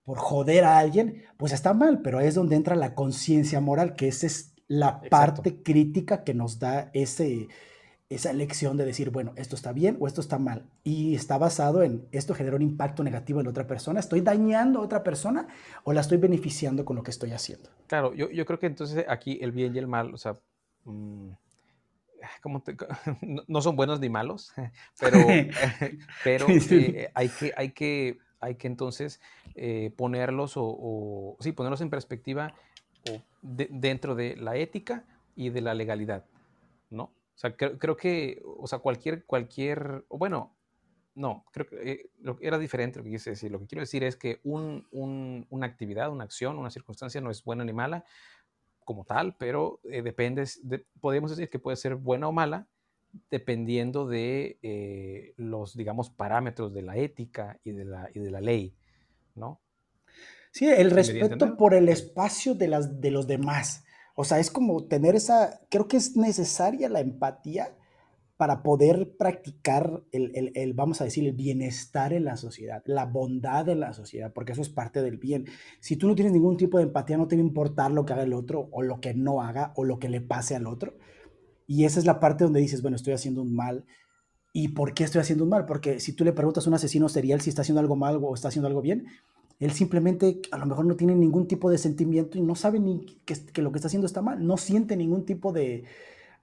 por 0.03 0.17
joder 0.17 0.65
a 0.65 0.77
alguien, 0.77 1.23
pues 1.37 1.53
está 1.53 1.73
mal, 1.73 2.01
pero 2.01 2.19
ahí 2.19 2.27
es 2.27 2.35
donde 2.35 2.55
entra 2.55 2.75
la 2.75 2.93
conciencia 2.93 3.61
moral, 3.61 3.95
que 3.95 4.07
esa 4.07 4.27
es 4.27 4.53
la 4.67 5.01
parte 5.01 5.61
crítica 5.63 6.23
que 6.23 6.33
nos 6.33 6.59
da 6.59 6.89
ese, 6.93 7.47
esa 8.13 8.31
elección 8.31 8.77
de 8.77 8.85
decir, 8.85 9.09
bueno, 9.09 9.33
esto 9.35 9.55
está 9.55 9.71
bien 9.71 9.97
o 9.99 10.07
esto 10.07 10.21
está 10.21 10.39
mal. 10.39 10.65
Y 10.83 11.15
está 11.15 11.37
basado 11.37 11.83
en, 11.83 12.07
esto 12.11 12.33
genera 12.33 12.55
un 12.55 12.61
impacto 12.61 13.03
negativo 13.03 13.41
en 13.41 13.47
otra 13.47 13.67
persona, 13.67 13.99
¿estoy 13.99 14.21
dañando 14.21 14.79
a 14.79 14.83
otra 14.83 15.03
persona 15.03 15.47
o 15.83 15.93
la 15.93 16.01
estoy 16.01 16.17
beneficiando 16.17 16.85
con 16.85 16.95
lo 16.95 17.03
que 17.03 17.11
estoy 17.11 17.31
haciendo? 17.31 17.69
Claro, 17.87 18.13
yo, 18.13 18.29
yo 18.29 18.45
creo 18.45 18.59
que 18.59 18.67
entonces 18.67 19.05
aquí 19.07 19.39
el 19.41 19.51
bien 19.51 19.75
y 19.75 19.79
el 19.79 19.87
mal, 19.87 20.13
o 20.13 20.17
sea, 20.17 20.37
mm, 20.85 21.29
como 22.41 22.63
no 23.47 23.61
son 23.61 23.75
buenos 23.75 23.99
ni 23.99 24.09
malos, 24.09 24.53
pero, 24.99 25.19
pero 26.23 26.47
eh, 26.49 27.11
hay, 27.13 27.29
que, 27.29 27.53
hay, 27.55 27.69
que, 27.71 28.17
hay 28.39 28.55
que 28.55 28.67
entonces 28.67 29.21
eh, 29.55 29.91
ponerlos 29.95 30.53
o, 30.55 31.37
sí, 31.39 31.51
ponerlos 31.51 31.81
en 31.81 31.89
perspectiva 31.89 32.53
dentro 33.41 34.15
de 34.15 34.37
la 34.37 34.55
ética 34.55 35.03
y 35.35 35.49
de 35.49 35.59
la 35.59 35.73
legalidad, 35.73 36.23
¿no? 36.89 37.11
Sea, 37.43 37.57
creo, 37.57 37.97
que, 37.97 38.41
o 38.45 38.65
sea, 38.67 38.79
cualquier, 38.79 39.25
cualquier, 39.25 40.05
bueno, 40.07 40.55
no, 41.15 41.43
creo 41.51 41.67
que 41.67 41.91
eh, 41.91 42.09
era 42.39 42.57
diferente 42.57 42.99
lo 42.99 43.03
que 43.03 43.11
quise 43.11 43.31
decir. 43.31 43.51
Lo 43.51 43.59
que 43.59 43.67
quiero 43.67 43.81
decir 43.81 44.03
es 44.05 44.15
que 44.15 44.39
un, 44.43 44.87
una 45.49 45.65
actividad, 45.65 46.09
una 46.09 46.23
acción, 46.23 46.57
una 46.57 46.69
circunstancia 46.69 47.19
no 47.19 47.29
es 47.29 47.43
buena 47.43 47.65
ni 47.65 47.73
mala 47.73 48.05
como 48.85 49.03
tal, 49.03 49.35
pero 49.35 49.81
eh, 49.83 50.01
depende, 50.01 50.45
podemos 51.01 51.31
decir 51.31 51.49
que 51.49 51.59
puede 51.59 51.75
ser 51.75 51.95
buena 51.95 52.29
o 52.29 52.31
mala 52.31 52.67
dependiendo 53.29 54.07
de 54.07 54.57
eh, 54.61 55.33
los, 55.35 55.75
digamos, 55.75 56.09
parámetros 56.09 56.73
de 56.73 56.81
la 56.81 56.95
ética 56.95 57.59
y 57.65 57.71
de 57.71 57.83
la, 57.83 58.09
y 58.13 58.19
de 58.19 58.31
la 58.31 58.39
ley, 58.39 58.73
¿no? 59.35 59.61
Sí, 60.51 60.67
el 60.67 60.91
respeto 60.91 61.57
por 61.57 61.73
el 61.73 61.89
espacio 61.89 62.55
de, 62.55 62.67
las, 62.67 63.01
de 63.01 63.11
los 63.11 63.27
demás. 63.27 63.83
O 64.15 64.23
sea, 64.23 64.39
es 64.39 64.51
como 64.51 64.85
tener 64.85 65.15
esa, 65.15 65.61
creo 65.69 65.87
que 65.87 65.97
es 65.97 66.15
necesaria 66.15 66.89
la 66.89 66.99
empatía 66.99 67.75
para 68.37 68.61
poder 68.61 69.15
practicar 69.17 70.03
el, 70.11 70.51
el, 70.55 70.73
vamos 70.73 71.01
a 71.01 71.05
decir, 71.05 71.25
el 71.25 71.33
bienestar 71.33 72.13
en 72.13 72.25
la 72.25 72.35
sociedad, 72.35 72.83
la 72.85 73.05
bondad 73.05 73.69
en 73.69 73.79
la 73.79 73.93
sociedad, 73.93 74.33
porque 74.33 74.51
eso 74.51 74.61
es 74.61 74.69
parte 74.69 75.01
del 75.01 75.17
bien. 75.17 75.45
Si 75.79 75.95
tú 75.95 76.07
no 76.07 76.15
tienes 76.15 76.33
ningún 76.33 76.57
tipo 76.57 76.77
de 76.77 76.83
empatía, 76.83 77.17
no 77.17 77.27
te 77.27 77.35
va 77.35 77.41
a 77.41 77.45
importar 77.45 77.91
lo 77.91 78.05
que 78.05 78.13
haga 78.13 78.23
el 78.23 78.33
otro 78.33 78.69
o 78.71 78.81
lo 78.81 78.99
que 78.99 79.13
no 79.13 79.41
haga 79.41 79.71
o 79.75 79.83
lo 79.83 79.99
que 79.99 80.09
le 80.09 80.21
pase 80.21 80.55
al 80.55 80.67
otro. 80.67 80.97
Y 81.67 81.85
esa 81.85 81.99
es 81.99 82.05
la 82.05 82.19
parte 82.19 82.43
donde 82.43 82.59
dices, 82.59 82.81
bueno, 82.81 82.97
estoy 82.97 83.13
haciendo 83.13 83.41
un 83.41 83.55
mal. 83.55 83.85
¿Y 84.51 84.69
por 84.69 84.93
qué 84.93 85.03
estoy 85.03 85.21
haciendo 85.21 85.45
un 85.45 85.49
mal? 85.49 85.65
Porque 85.65 85.99
si 85.99 86.13
tú 86.13 86.23
le 86.25 86.33
preguntas 86.33 86.65
a 86.65 86.69
un 86.69 86.75
asesino 86.75 87.09
serial 87.09 87.41
si 87.41 87.49
está 87.49 87.61
haciendo 87.61 87.79
algo 87.79 87.95
mal 87.95 88.19
o 88.21 88.33
está 88.33 88.49
haciendo 88.49 88.67
algo 88.67 88.81
bien, 88.81 89.07
él 89.59 89.71
simplemente 89.71 90.41
a 90.51 90.57
lo 90.57 90.65
mejor 90.65 90.85
no 90.85 90.95
tiene 90.95 91.15
ningún 91.15 91.47
tipo 91.47 91.69
de 91.69 91.77
sentimiento 91.77 92.37
y 92.37 92.41
no 92.41 92.55
sabe 92.55 92.79
ni 92.79 93.05
que, 93.25 93.61
lo 93.61 93.71
que 93.71 93.77
está 93.77 93.87
haciendo 93.87 94.07
está 94.07 94.21
mal, 94.21 94.45
no 94.45 94.57
siente 94.57 94.97
ningún 94.97 95.25
tipo 95.25 95.53
de, 95.53 95.85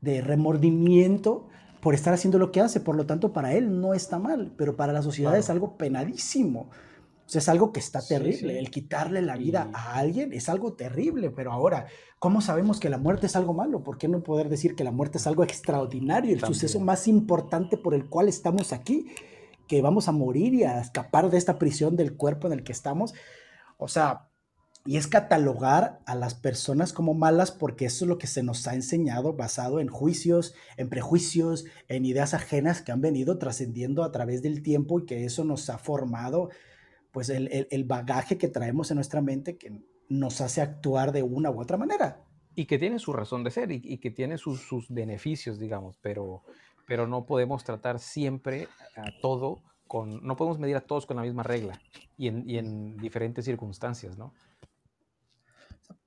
remordimiento 0.02 1.48
por 1.80 1.94
estar 1.94 2.14
haciendo 2.14 2.38
lo 2.38 2.52
que 2.52 2.60
hace, 2.60 2.80
por 2.80 2.96
lo 2.96 3.06
tanto 3.06 3.32
para 3.32 3.54
él 3.54 3.80
no 3.80 3.94
está 3.94 4.18
mal, 4.18 4.52
pero 4.56 4.76
para 4.76 4.92
la 4.92 5.02
sociedad 5.02 5.36
es 5.36 5.50
algo 5.50 5.76
penadísimo. 5.76 6.70
O 7.26 7.32
sea, 7.32 7.38
es 7.38 7.48
algo 7.48 7.72
que 7.72 7.78
está 7.78 8.00
terrible. 8.00 8.58
El 8.58 8.70
quitarle 8.70 9.22
la 9.22 9.36
vida 9.36 9.70
a 9.72 9.94
alguien 9.94 10.32
es 10.32 10.48
algo 10.48 10.72
terrible, 10.72 11.30
pero 11.30 11.52
ahora, 11.52 11.86
¿cómo 12.18 12.40
sabemos 12.40 12.80
que 12.80 12.90
la 12.90 12.98
muerte 12.98 13.26
es 13.26 13.36
algo 13.36 13.54
malo? 13.54 13.84
¿Por 13.84 13.98
qué 13.98 14.08
no 14.08 14.20
poder 14.22 14.48
decir 14.48 14.74
que 14.74 14.82
la 14.82 14.90
muerte 14.90 15.18
es 15.18 15.28
algo 15.28 15.44
extraordinario, 15.44 16.34
el 16.34 16.40
suceso 16.40 16.80
más 16.80 17.06
importante 17.06 17.76
por 17.76 17.94
el 17.94 18.06
cual 18.06 18.28
estamos 18.28 18.72
aquí? 18.72 19.06
Que 19.70 19.82
vamos 19.82 20.08
a 20.08 20.12
morir 20.12 20.52
y 20.52 20.64
a 20.64 20.80
escapar 20.80 21.30
de 21.30 21.38
esta 21.38 21.56
prisión 21.56 21.94
del 21.94 22.16
cuerpo 22.16 22.48
en 22.48 22.54
el 22.54 22.64
que 22.64 22.72
estamos. 22.72 23.14
O 23.76 23.86
sea, 23.86 24.26
y 24.84 24.96
es 24.96 25.06
catalogar 25.06 26.00
a 26.06 26.16
las 26.16 26.34
personas 26.34 26.92
como 26.92 27.14
malas 27.14 27.52
porque 27.52 27.84
eso 27.84 28.04
es 28.04 28.08
lo 28.08 28.18
que 28.18 28.26
se 28.26 28.42
nos 28.42 28.66
ha 28.66 28.74
enseñado 28.74 29.34
basado 29.34 29.78
en 29.78 29.86
juicios, 29.86 30.54
en 30.76 30.88
prejuicios, 30.88 31.66
en 31.86 32.04
ideas 32.04 32.34
ajenas 32.34 32.82
que 32.82 32.90
han 32.90 33.00
venido 33.00 33.38
trascendiendo 33.38 34.02
a 34.02 34.10
través 34.10 34.42
del 34.42 34.64
tiempo 34.64 34.98
y 34.98 35.06
que 35.06 35.24
eso 35.24 35.44
nos 35.44 35.70
ha 35.70 35.78
formado 35.78 36.50
pues 37.12 37.28
el, 37.28 37.68
el, 37.70 37.84
bagaje 37.84 38.38
que 38.38 38.48
traemos 38.48 38.90
en 38.90 38.96
nuestra 38.96 39.20
mente 39.20 39.56
que 39.56 39.72
nos 40.08 40.40
hace 40.40 40.62
actuar 40.62 41.12
de 41.12 41.22
una 41.22 41.52
u 41.52 41.60
otra 41.60 41.76
manera. 41.76 42.24
Y 42.56 42.66
que 42.66 42.78
tiene 42.80 42.98
su 42.98 43.12
razón 43.12 43.44
de 43.44 43.52
ser 43.52 43.70
y, 43.70 43.98
que 43.98 44.10
tiene 44.10 44.36
sus, 44.36 44.62
sus, 44.62 44.90
beneficios, 44.90 45.60
digamos, 45.60 45.96
pero, 46.02 46.42
pero 46.90 47.06
no 47.06 47.24
podemos 47.24 47.62
tratar 47.62 48.00
siempre 48.00 48.66
a 48.96 49.12
todo 49.22 49.62
con, 49.86 50.26
no 50.26 50.36
podemos 50.36 50.58
medir 50.58 50.74
a 50.74 50.80
todos 50.80 51.06
con 51.06 51.18
la 51.18 51.22
misma 51.22 51.44
regla 51.44 51.80
y 52.18 52.26
en, 52.26 52.50
y 52.50 52.58
en 52.58 52.96
diferentes 52.96 53.44
circunstancias, 53.44 54.18
¿no? 54.18 54.34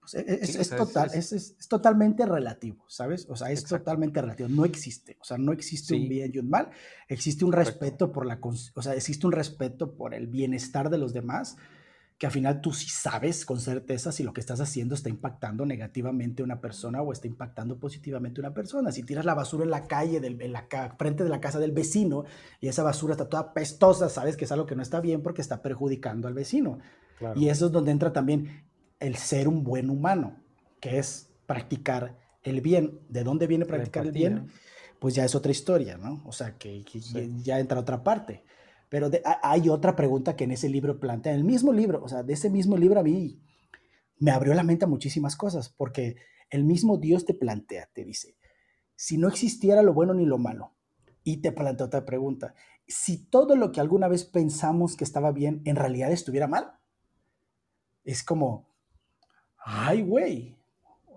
Pues, 0.01 0.15
e, 0.15 0.25
e, 0.27 0.39
es, 0.41 0.69
total, 0.69 1.09
es, 1.13 1.55
totalmente 1.69 2.25
relativo, 2.25 2.83
¿sabes? 2.89 3.25
O 3.29 3.37
sea, 3.37 3.49
es 3.49 3.63
totalmente 3.63 4.21
relativo, 4.21 4.49
no 4.49 4.65
existe, 4.65 5.15
o 5.21 5.23
sea, 5.23 5.37
no 5.37 5.53
existe 5.53 5.95
un 5.95 6.09
bien 6.09 6.31
y 6.33 6.39
un 6.39 6.49
mal, 6.49 6.69
existe 7.07 7.45
un 7.45 7.53
respeto 7.53 8.11
por 8.11 8.25
la, 8.25 8.41
o 8.41 8.81
sea, 8.81 8.93
existe 8.93 9.25
un 9.25 9.31
respeto 9.31 9.95
por 9.95 10.13
el 10.13 10.27
bienestar 10.27 10.89
de 10.89 10.97
los 10.97 11.13
demás, 11.13 11.55
que 12.17 12.28
al 12.28 12.32
final 12.32 12.62
tú 12.62 12.73
sí 12.73 12.89
sabes 12.89 13.45
con 13.45 13.60
certeza 13.60 14.12
si 14.12 14.23
lo 14.23 14.34
que 14.34 14.39
estás 14.39 14.62
haciendo 14.62 14.95
está 14.95 15.10
impactando 15.10 15.65
negativamente 15.65 16.41
a 16.41 16.45
una 16.45 16.62
persona 16.62 17.02
o 17.02 17.12
está 17.12 17.28
impactando 17.28 17.80
positivamente 17.80 18.39
a 18.39 18.45
una 18.45 18.54
persona. 18.54 18.91
Si 18.91 19.04
tiras 19.04 19.26
la 19.26 19.34
basura 19.34 19.63
en 19.63 19.71
la 19.71 19.88
calle, 19.88 20.19
del, 20.19 20.41
en 20.41 20.54
la 20.54 20.67
frente 20.97 21.23
de 21.23 21.30
la 21.30 21.41
casa 21.41 21.60
del 21.60 21.71
vecino 21.71 22.23
y 22.62 22.67
esa 22.67 22.84
basura 22.84 23.13
está 23.13 23.28
toda 23.28 23.54
pestosa, 23.54 24.10
sabes 24.10 24.38
que 24.38 24.45
es 24.45 24.52
algo 24.52 24.65
que 24.65 24.76
no 24.76 24.82
está 24.82 25.02
bien 25.02 25.21
porque 25.21 25.41
está 25.41 25.62
perjudicando 25.62 26.28
al 26.28 26.34
vecino. 26.34 26.80
Y 27.36 27.49
eso 27.49 27.67
es 27.67 27.71
donde 27.71 27.91
entra 27.91 28.12
también 28.12 28.65
el 28.99 29.15
ser 29.15 29.47
un 29.47 29.63
buen 29.63 29.89
humano, 29.89 30.38
que 30.80 30.97
es 30.97 31.30
practicar 31.45 32.17
el 32.43 32.62
bien. 32.62 32.99
¿De 33.10 33.23
dónde 33.23 33.47
viene 33.47 33.65
practicar 33.65 34.06
el 34.06 34.12
bien? 34.12 34.47
Pues 34.99 35.15
ya 35.15 35.26
es 35.26 35.36
otra 35.36 35.52
historia, 35.52 35.97
¿no? 35.97 36.21
O 36.26 36.32
sea, 36.32 36.58
que, 36.58 36.84
ya, 37.43 37.60
entra 37.60 37.80
otra 37.80 38.04
parte. 38.04 38.43
Pero 38.93 39.10
hay 39.41 39.69
otra 39.69 39.95
pregunta 39.95 40.36
que 40.36 40.43
en 40.43 40.51
ese 40.51 40.69
libro 40.69 40.99
plantea, 40.99 41.34
en 41.34 41.39
el 41.39 41.43
mismo 41.43 41.73
libro, 41.73 42.03
o 42.03 42.08
sea, 42.08 42.21
de 42.21 42.34
ese 42.34 42.51
mismo 42.51 42.77
libro 42.77 42.99
a 42.99 43.03
mí 43.03 43.41
me 44.19 44.29
abrió 44.29 44.53
la 44.53 44.62
mente 44.62 44.86
a 44.86 44.88
muchísimas 44.88 45.36
cosas, 45.36 45.67
porque 45.67 46.17
el 46.51 46.63
mismo 46.63 46.97
Dios 46.97 47.25
te 47.25 47.34
plantea, 47.34 47.89
te 47.91 48.06
dice, 48.06 48.38
si 48.95 49.17
no 49.17 49.29
existiera 49.29 49.82
lo 49.82 49.95
bueno 49.95 50.13
ni 50.13 50.27
lo 50.27 50.38
malo, 50.38 50.75
y 51.23 51.38
te 51.38 51.51
plantea 51.51 51.88
otra 51.88 52.06
pregunta, 52.06 52.53
si 52.88 53.17
todo 53.17 53.56
lo 53.56 53.71
que 53.71 53.82
alguna 53.82 54.08
vez 54.08 54.25
pensamos 54.25 54.95
que 54.95 55.06
estaba 55.06 55.32
bien 55.32 55.63
en 55.65 55.75
realidad 55.75 56.12
estuviera 56.12 56.45
mal, 56.45 56.73
es 58.03 58.21
como, 58.21 58.67
ay, 59.58 60.03
güey. 60.03 60.56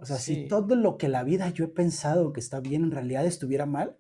O 0.01 0.07
sea, 0.07 0.17
si 0.17 0.49
todo 0.49 0.77
lo 0.77 0.97
que 0.97 1.09
la 1.09 1.25
vida 1.25 1.51
yo 1.51 1.67
he 1.67 1.69
pensado 1.69 2.33
que 2.33 2.41
está 2.41 2.61
bien 2.61 2.85
en 2.85 2.91
realidad 2.91 3.27
estuviera 3.27 3.67
mal, 3.67 3.99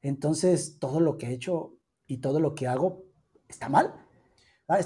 entonces 0.00 0.78
todo 0.78 1.00
lo 1.00 1.18
que 1.18 1.26
he 1.26 1.34
hecho 1.34 1.76
y 2.06 2.22
todo 2.22 2.40
lo 2.40 2.54
que 2.54 2.66
hago 2.66 3.09
está 3.50 3.68
mal. 3.68 3.94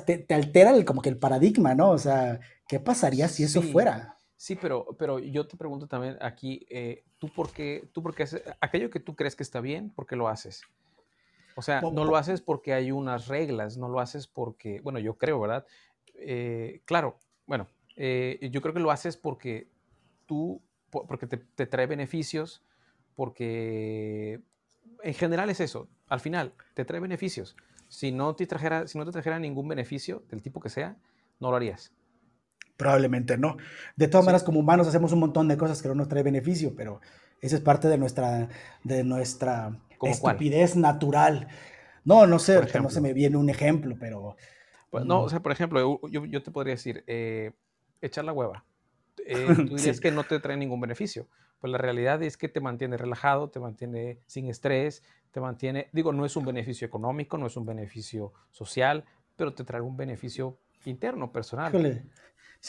Te, 0.06 0.18
te, 0.18 0.34
altera 0.34 0.70
el, 0.70 0.84
como 0.84 1.02
que 1.02 1.10
el 1.10 1.18
paradigma, 1.18 1.74
¿no? 1.74 1.90
O 1.90 1.98
sea, 1.98 2.40
¿qué 2.66 2.80
pasaría 2.80 3.28
si 3.28 3.44
eso 3.44 3.60
fuera? 3.60 4.18
Sí, 4.36 4.56
pero, 4.56 4.96
pero 4.98 5.18
yo 5.18 5.46
te 5.46 5.56
pregunto 5.56 5.86
también 5.86 6.16
aquí, 6.20 6.66
eh, 6.68 7.04
¿tú 7.18 7.28
por 7.28 7.52
qué, 7.52 7.88
tú 7.92 8.02
por 8.02 8.14
qué 8.14 8.24
haces, 8.24 8.42
aquello 8.60 8.90
que 8.90 9.00
tú 9.00 9.14
crees 9.14 9.36
que 9.36 9.42
está 9.42 9.60
bien, 9.60 9.90
¿por 9.90 10.06
qué 10.06 10.16
lo 10.16 10.28
haces? 10.28 10.62
O 11.56 11.62
sea, 11.62 11.80
no 11.80 12.04
lo 12.04 12.16
haces 12.16 12.40
porque 12.40 12.72
hay 12.72 12.90
unas 12.90 13.28
reglas, 13.28 13.76
no 13.76 13.88
lo 13.88 14.00
haces 14.00 14.26
porque, 14.26 14.80
bueno, 14.80 14.98
yo 14.98 15.16
creo, 15.16 15.40
¿verdad? 15.40 15.66
Eh, 16.14 16.82
claro, 16.84 17.18
bueno, 17.46 17.68
eh, 17.96 18.48
yo 18.50 18.60
creo 18.60 18.74
que 18.74 18.80
lo 18.80 18.90
haces 18.90 19.16
porque 19.16 19.68
tú, 20.26 20.60
porque 20.90 21.26
te, 21.26 21.66
trae 21.66 21.86
beneficios, 21.86 22.62
porque 23.14 24.40
en 25.02 25.14
general 25.14 25.48
es 25.50 25.60
eso, 25.60 25.88
al 26.08 26.20
final 26.20 26.52
te 26.74 26.84
trae 26.84 27.00
beneficios. 27.00 27.56
Si 27.88 28.12
no 28.12 28.34
te 28.34 28.46
trajera, 28.46 28.86
si 28.86 28.98
no 28.98 29.04
te 29.04 29.12
trajera 29.12 29.38
ningún 29.38 29.68
beneficio, 29.68 30.24
del 30.30 30.42
tipo 30.42 30.60
que 30.60 30.68
sea, 30.68 30.96
no 31.40 31.50
lo 31.50 31.56
harías. 31.56 31.92
Probablemente 32.76 33.38
no. 33.38 33.56
De 33.96 34.08
todas 34.08 34.24
maneras, 34.24 34.42
como 34.42 34.60
humanos 34.60 34.88
hacemos 34.88 35.12
un 35.12 35.20
montón 35.20 35.48
de 35.48 35.56
cosas 35.56 35.80
que 35.80 35.88
no 35.88 35.94
nos 35.94 36.08
trae 36.08 36.22
beneficio, 36.22 36.74
pero 36.74 37.00
esa 37.40 37.56
es 37.56 37.62
parte 37.62 37.88
de 37.88 37.98
nuestra, 37.98 38.48
de 38.82 39.04
nuestra 39.04 39.78
estupidez 40.02 40.76
natural. 40.76 41.48
No, 42.04 42.26
no 42.26 42.38
sé, 42.38 42.60
no 42.80 42.90
se 42.90 43.00
me 43.00 43.12
viene 43.12 43.36
un 43.36 43.48
ejemplo, 43.48 43.96
pero... 43.98 44.36
Pues, 44.90 45.04
no, 45.04 45.22
o 45.22 45.28
sea, 45.28 45.40
por 45.40 45.52
ejemplo, 45.52 46.00
yo, 46.08 46.24
yo 46.24 46.42
te 46.42 46.50
podría 46.50 46.74
decir, 46.74 47.02
eh, 47.06 47.52
echar 48.00 48.24
la 48.24 48.32
hueva. 48.32 48.64
Eh, 49.26 49.46
tú 49.68 49.76
dirías 49.76 50.00
que 50.00 50.10
no 50.10 50.24
te 50.24 50.38
trae 50.40 50.56
ningún 50.56 50.80
beneficio. 50.80 51.26
Pues 51.64 51.72
la 51.72 51.78
realidad 51.78 52.22
es 52.22 52.36
que 52.36 52.50
te 52.50 52.60
mantiene 52.60 52.98
relajado, 52.98 53.48
te 53.48 53.58
mantiene 53.58 54.20
sin 54.26 54.48
estrés, 54.50 55.02
te 55.30 55.40
mantiene, 55.40 55.88
digo, 55.94 56.12
no 56.12 56.26
es 56.26 56.36
un 56.36 56.44
beneficio 56.44 56.86
económico, 56.86 57.38
no 57.38 57.46
es 57.46 57.56
un 57.56 57.64
beneficio 57.64 58.34
social, 58.50 59.06
pero 59.34 59.54
te 59.54 59.64
trae 59.64 59.80
un 59.80 59.96
beneficio 59.96 60.58
interno, 60.84 61.32
personal. 61.32 61.72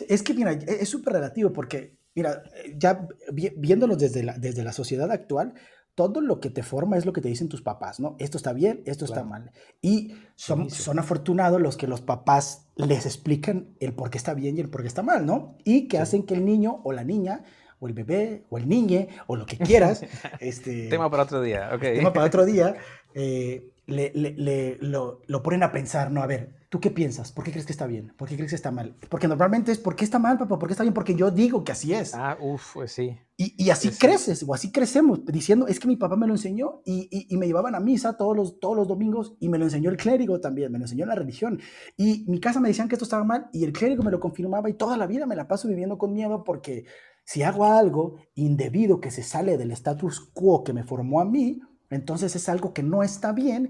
Es 0.07 0.23
que, 0.23 0.33
mira, 0.33 0.53
e, 0.53 0.77
es 0.79 0.87
súper 0.87 1.15
relativo 1.15 1.51
porque, 1.51 1.97
mira, 2.15 2.41
ya 2.73 3.05
viéndolo 3.33 3.97
desde 3.97 4.23
la, 4.23 4.37
desde 4.37 4.63
la 4.63 4.71
sociedad 4.71 5.11
actual, 5.11 5.55
todo 5.93 6.21
lo 6.21 6.39
que 6.39 6.49
te 6.49 6.63
forma 6.63 6.95
es 6.95 7.05
lo 7.05 7.11
que 7.11 7.19
te 7.19 7.27
dicen 7.27 7.49
tus 7.49 7.61
papás, 7.61 7.99
¿no? 7.99 8.15
Esto 8.17 8.37
está 8.37 8.53
bien, 8.53 8.81
esto 8.85 9.03
está 9.03 9.25
mal. 9.25 9.51
Y 9.81 10.15
son, 10.35 10.69
son 10.69 10.99
afortunados 10.99 11.59
los 11.59 11.75
que 11.75 11.87
los 11.87 11.99
papás 11.99 12.69
les 12.77 13.05
explican 13.05 13.75
el 13.81 13.93
por 13.93 14.09
qué 14.09 14.17
está 14.17 14.33
bien 14.33 14.55
y 14.55 14.61
el 14.61 14.69
por 14.69 14.83
qué 14.83 14.87
está 14.87 15.03
mal, 15.03 15.25
¿no? 15.25 15.57
Y 15.65 15.89
que 15.89 15.97
hacen 15.97 16.23
que 16.23 16.33
el 16.33 16.45
niño 16.45 16.79
o 16.85 16.93
la 16.93 17.03
niña 17.03 17.43
o 17.85 17.87
el 17.87 17.93
bebé 17.93 18.43
o 18.49 18.57
el 18.57 18.67
niñe 18.67 19.07
o 19.27 19.35
lo 19.35 19.45
que 19.45 19.57
quieras. 19.57 20.03
este, 20.39 20.87
tema 20.89 21.09
para 21.09 21.23
otro 21.23 21.41
día, 21.41 21.69
ok. 21.73 21.81
Tema 21.81 22.13
para 22.13 22.25
otro 22.25 22.45
día. 22.45 22.75
Eh, 23.17 23.71
le, 23.87 24.11
le, 24.13 24.77
lo, 24.81 25.21
lo, 25.27 25.43
ponen 25.43 25.63
a 25.63 25.71
pensar, 25.71 26.11
¿no? 26.11 26.21
A 26.21 26.27
ver, 26.27 26.53
¿tú 26.69 26.79
qué 26.79 26.91
piensas? 26.91 27.31
¿Por 27.31 27.45
qué 27.45 27.51
crees 27.51 27.65
que 27.65 27.71
está 27.71 27.87
bien? 27.87 28.11
¿Por 28.17 28.27
qué 28.27 28.35
crees 28.35 28.49
que 28.49 28.55
está 28.55 28.71
mal? 28.71 28.95
Porque 29.09 29.27
normalmente 29.27 29.71
es, 29.71 29.77
¿por 29.77 29.95
qué 29.95 30.03
está 30.03 30.19
mal, 30.19 30.37
papá? 30.37 30.59
¿Por 30.59 30.67
qué 30.67 30.73
está 30.73 30.83
bien? 30.83 30.93
Porque 30.93 31.15
yo 31.15 31.31
digo 31.31 31.63
que 31.63 31.71
así 31.71 31.93
es. 31.93 32.13
Ah, 32.13 32.37
uff, 32.41 32.73
pues 32.73 32.91
sí. 32.91 33.17
Y, 33.37 33.63
y 33.63 33.69
así 33.69 33.91
creces, 33.91 34.43
o 34.45 34.53
así 34.53 34.71
crecemos, 34.71 35.23
diciendo, 35.25 35.67
es 35.67 35.79
que 35.79 35.87
mi 35.87 35.95
papá 35.97 36.15
me 36.15 36.25
lo 36.25 36.33
enseñó 36.33 36.81
y, 36.83 37.07
y, 37.11 37.33
y, 37.33 37.37
me 37.37 37.47
llevaban 37.47 37.75
a 37.75 37.79
misa 37.79 38.17
todos 38.17 38.35
los, 38.35 38.59
todos 38.59 38.75
los 38.75 38.87
domingos 38.87 39.35
y 39.39 39.49
me 39.49 39.57
lo 39.57 39.65
enseñó 39.65 39.89
el 39.91 39.97
clérigo 39.97 40.39
también, 40.41 40.71
me 40.71 40.79
lo 40.79 40.85
enseñó 40.85 41.05
la 41.05 41.15
religión. 41.15 41.61
Y 41.95 42.25
mi 42.27 42.39
casa 42.39 42.59
me 42.59 42.69
decían 42.69 42.89
que 42.89 42.95
esto 42.95 43.05
estaba 43.05 43.23
mal 43.23 43.49
y 43.53 43.63
el 43.63 43.71
clérigo 43.71 44.03
me 44.03 44.11
lo 44.11 44.19
confirmaba 44.19 44.69
y 44.69 44.73
toda 44.73 44.97
la 44.97 45.05
vida 45.05 45.25
me 45.25 45.35
la 45.35 45.47
paso 45.47 45.67
viviendo 45.67 45.97
con 45.97 46.13
miedo 46.13 46.43
porque 46.43 46.85
si 47.25 47.43
hago 47.43 47.65
algo 47.65 48.15
indebido 48.35 49.01
que 49.01 49.11
se 49.11 49.23
sale 49.23 49.57
del 49.57 49.71
status 49.71 50.21
quo 50.33 50.63
que 50.63 50.73
me 50.73 50.83
formó 50.83 51.19
a 51.19 51.25
mí, 51.25 51.59
entonces 51.89 52.35
es 52.35 52.47
algo 52.47 52.73
que 52.73 52.83
no 52.83 53.03
está 53.03 53.33
bien 53.33 53.69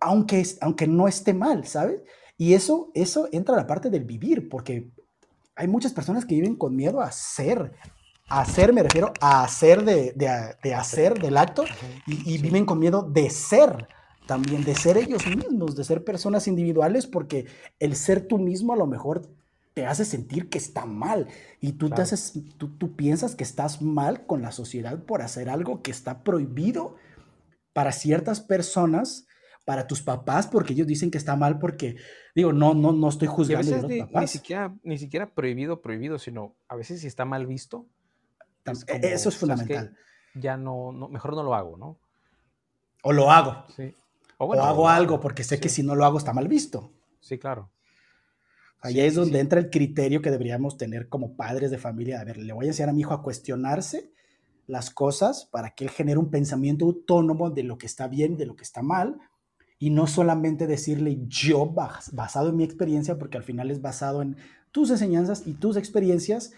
aunque, 0.00 0.46
aunque 0.60 0.86
no 0.86 1.08
esté 1.08 1.34
mal, 1.34 1.66
¿sabes? 1.66 2.02
Y 2.36 2.54
eso, 2.54 2.90
eso 2.94 3.28
entra 3.32 3.54
a 3.54 3.58
la 3.58 3.66
parte 3.66 3.90
del 3.90 4.04
vivir, 4.04 4.48
porque 4.48 4.90
hay 5.56 5.66
muchas 5.66 5.92
personas 5.92 6.24
que 6.24 6.36
viven 6.36 6.54
con 6.54 6.76
miedo 6.76 7.00
a 7.00 7.10
ser, 7.10 7.72
a 8.28 8.42
hacer, 8.42 8.72
me 8.72 8.82
refiero 8.82 9.12
a 9.20 9.42
hacer 9.42 9.84
de, 9.84 10.12
de, 10.62 10.74
hacer 10.74 11.20
del 11.20 11.36
acto, 11.36 11.64
y, 12.06 12.38
viven 12.38 12.64
con 12.64 12.78
miedo 12.78 13.02
de 13.02 13.28
ser 13.30 13.88
también, 14.26 14.62
de 14.62 14.74
ser 14.74 14.98
ellos 14.98 15.26
mismos, 15.26 15.74
de 15.74 15.84
ser 15.84 16.04
personas 16.04 16.46
individuales, 16.46 17.06
porque 17.06 17.46
el 17.80 17.96
ser 17.96 18.28
tú 18.28 18.38
mismo 18.38 18.72
a 18.72 18.76
lo 18.76 18.86
mejor 18.86 19.22
te 19.78 19.86
hace 19.86 20.04
sentir 20.04 20.48
que 20.48 20.58
está 20.58 20.86
mal 20.86 21.28
y 21.60 21.74
tú, 21.74 21.88
te 21.88 22.02
haces, 22.02 22.32
tú, 22.56 22.76
tú 22.76 22.96
piensas 22.96 23.36
que 23.36 23.44
estás 23.44 23.80
mal 23.80 24.26
con 24.26 24.42
la 24.42 24.50
sociedad 24.50 25.04
por 25.04 25.22
hacer 25.22 25.48
algo 25.48 25.82
que 25.82 25.92
está 25.92 26.24
prohibido 26.24 26.96
para 27.72 27.92
ciertas 27.92 28.40
personas 28.40 29.28
para 29.64 29.86
tus 29.86 30.02
papás 30.02 30.48
porque 30.48 30.72
ellos 30.72 30.88
dicen 30.88 31.12
que 31.12 31.18
está 31.18 31.36
mal 31.36 31.60
porque, 31.60 31.94
digo, 32.34 32.52
no, 32.52 32.74
no, 32.74 32.90
no 32.90 33.08
estoy 33.08 33.28
juzgando 33.28 33.72
a, 33.72 33.82
los 33.82 33.98
papás. 33.98 34.22
Ni 34.22 34.26
siquiera, 34.26 34.74
ni 34.82 34.98
siquiera 34.98 35.32
prohibido, 35.32 35.80
prohibido, 35.80 36.18
sino 36.18 36.56
a 36.66 36.74
veces 36.74 37.00
si 37.02 37.06
está 37.06 37.24
mal 37.24 37.46
visto. 37.46 37.86
E, 38.88 39.12
eso 39.12 39.28
es 39.28 39.36
fundamental. 39.36 39.96
Ya 40.34 40.56
no, 40.56 40.90
no, 40.90 41.08
mejor 41.08 41.36
no 41.36 41.44
lo 41.44 41.54
hago, 41.54 41.76
¿no? 41.76 42.00
O 43.04 43.12
lo 43.12 43.30
hago. 43.30 43.64
Sí. 43.76 43.94
O, 44.38 44.52
hago 44.54 44.88
algo 44.88 45.20
porque 45.20 45.44
sé 45.44 45.60
que 45.60 45.68
si 45.68 45.84
no 45.84 45.94
lo 45.94 46.04
hago 46.04 46.18
está 46.18 46.32
mal 46.32 46.48
visto. 46.48 46.92
Sí, 47.20 47.38
claro. 47.38 47.70
Ahí 48.80 49.00
es 49.00 49.14
donde 49.14 49.40
entra 49.40 49.58
el 49.58 49.70
criterio 49.70 50.22
que 50.22 50.30
deberíamos 50.30 50.76
tener 50.76 51.08
como 51.08 51.34
padres 51.34 51.70
de 51.70 51.78
familia. 51.78 52.20
A 52.20 52.24
ver, 52.24 52.36
le 52.36 52.52
voy 52.52 52.66
a 52.66 52.68
enseñar 52.68 52.90
a 52.90 52.92
mi 52.92 53.00
hijo 53.00 53.14
a 53.14 53.22
cuestionarse 53.22 54.12
las 54.68 54.90
cosas 54.90 55.46
para 55.50 55.70
que 55.70 55.84
él 55.84 55.90
genere 55.90 56.18
un 56.18 56.30
pensamiento 56.30 56.84
autónomo 56.84 57.50
de 57.50 57.64
lo 57.64 57.78
que 57.78 57.86
está 57.86 58.06
bien, 58.06 58.36
de 58.36 58.46
lo 58.46 58.54
que 58.54 58.62
está 58.62 58.82
mal, 58.82 59.18
y 59.78 59.90
no 59.90 60.06
solamente 60.06 60.66
decirle 60.66 61.18
yo 61.26 61.74
basado 62.12 62.50
en 62.50 62.56
mi 62.56 62.64
experiencia, 62.64 63.18
porque 63.18 63.36
al 63.36 63.44
final 63.44 63.70
es 63.70 63.80
basado 63.80 64.22
en 64.22 64.36
tus 64.70 64.90
enseñanzas 64.90 65.44
y 65.46 65.54
tus 65.54 65.76
experiencias. 65.76 66.52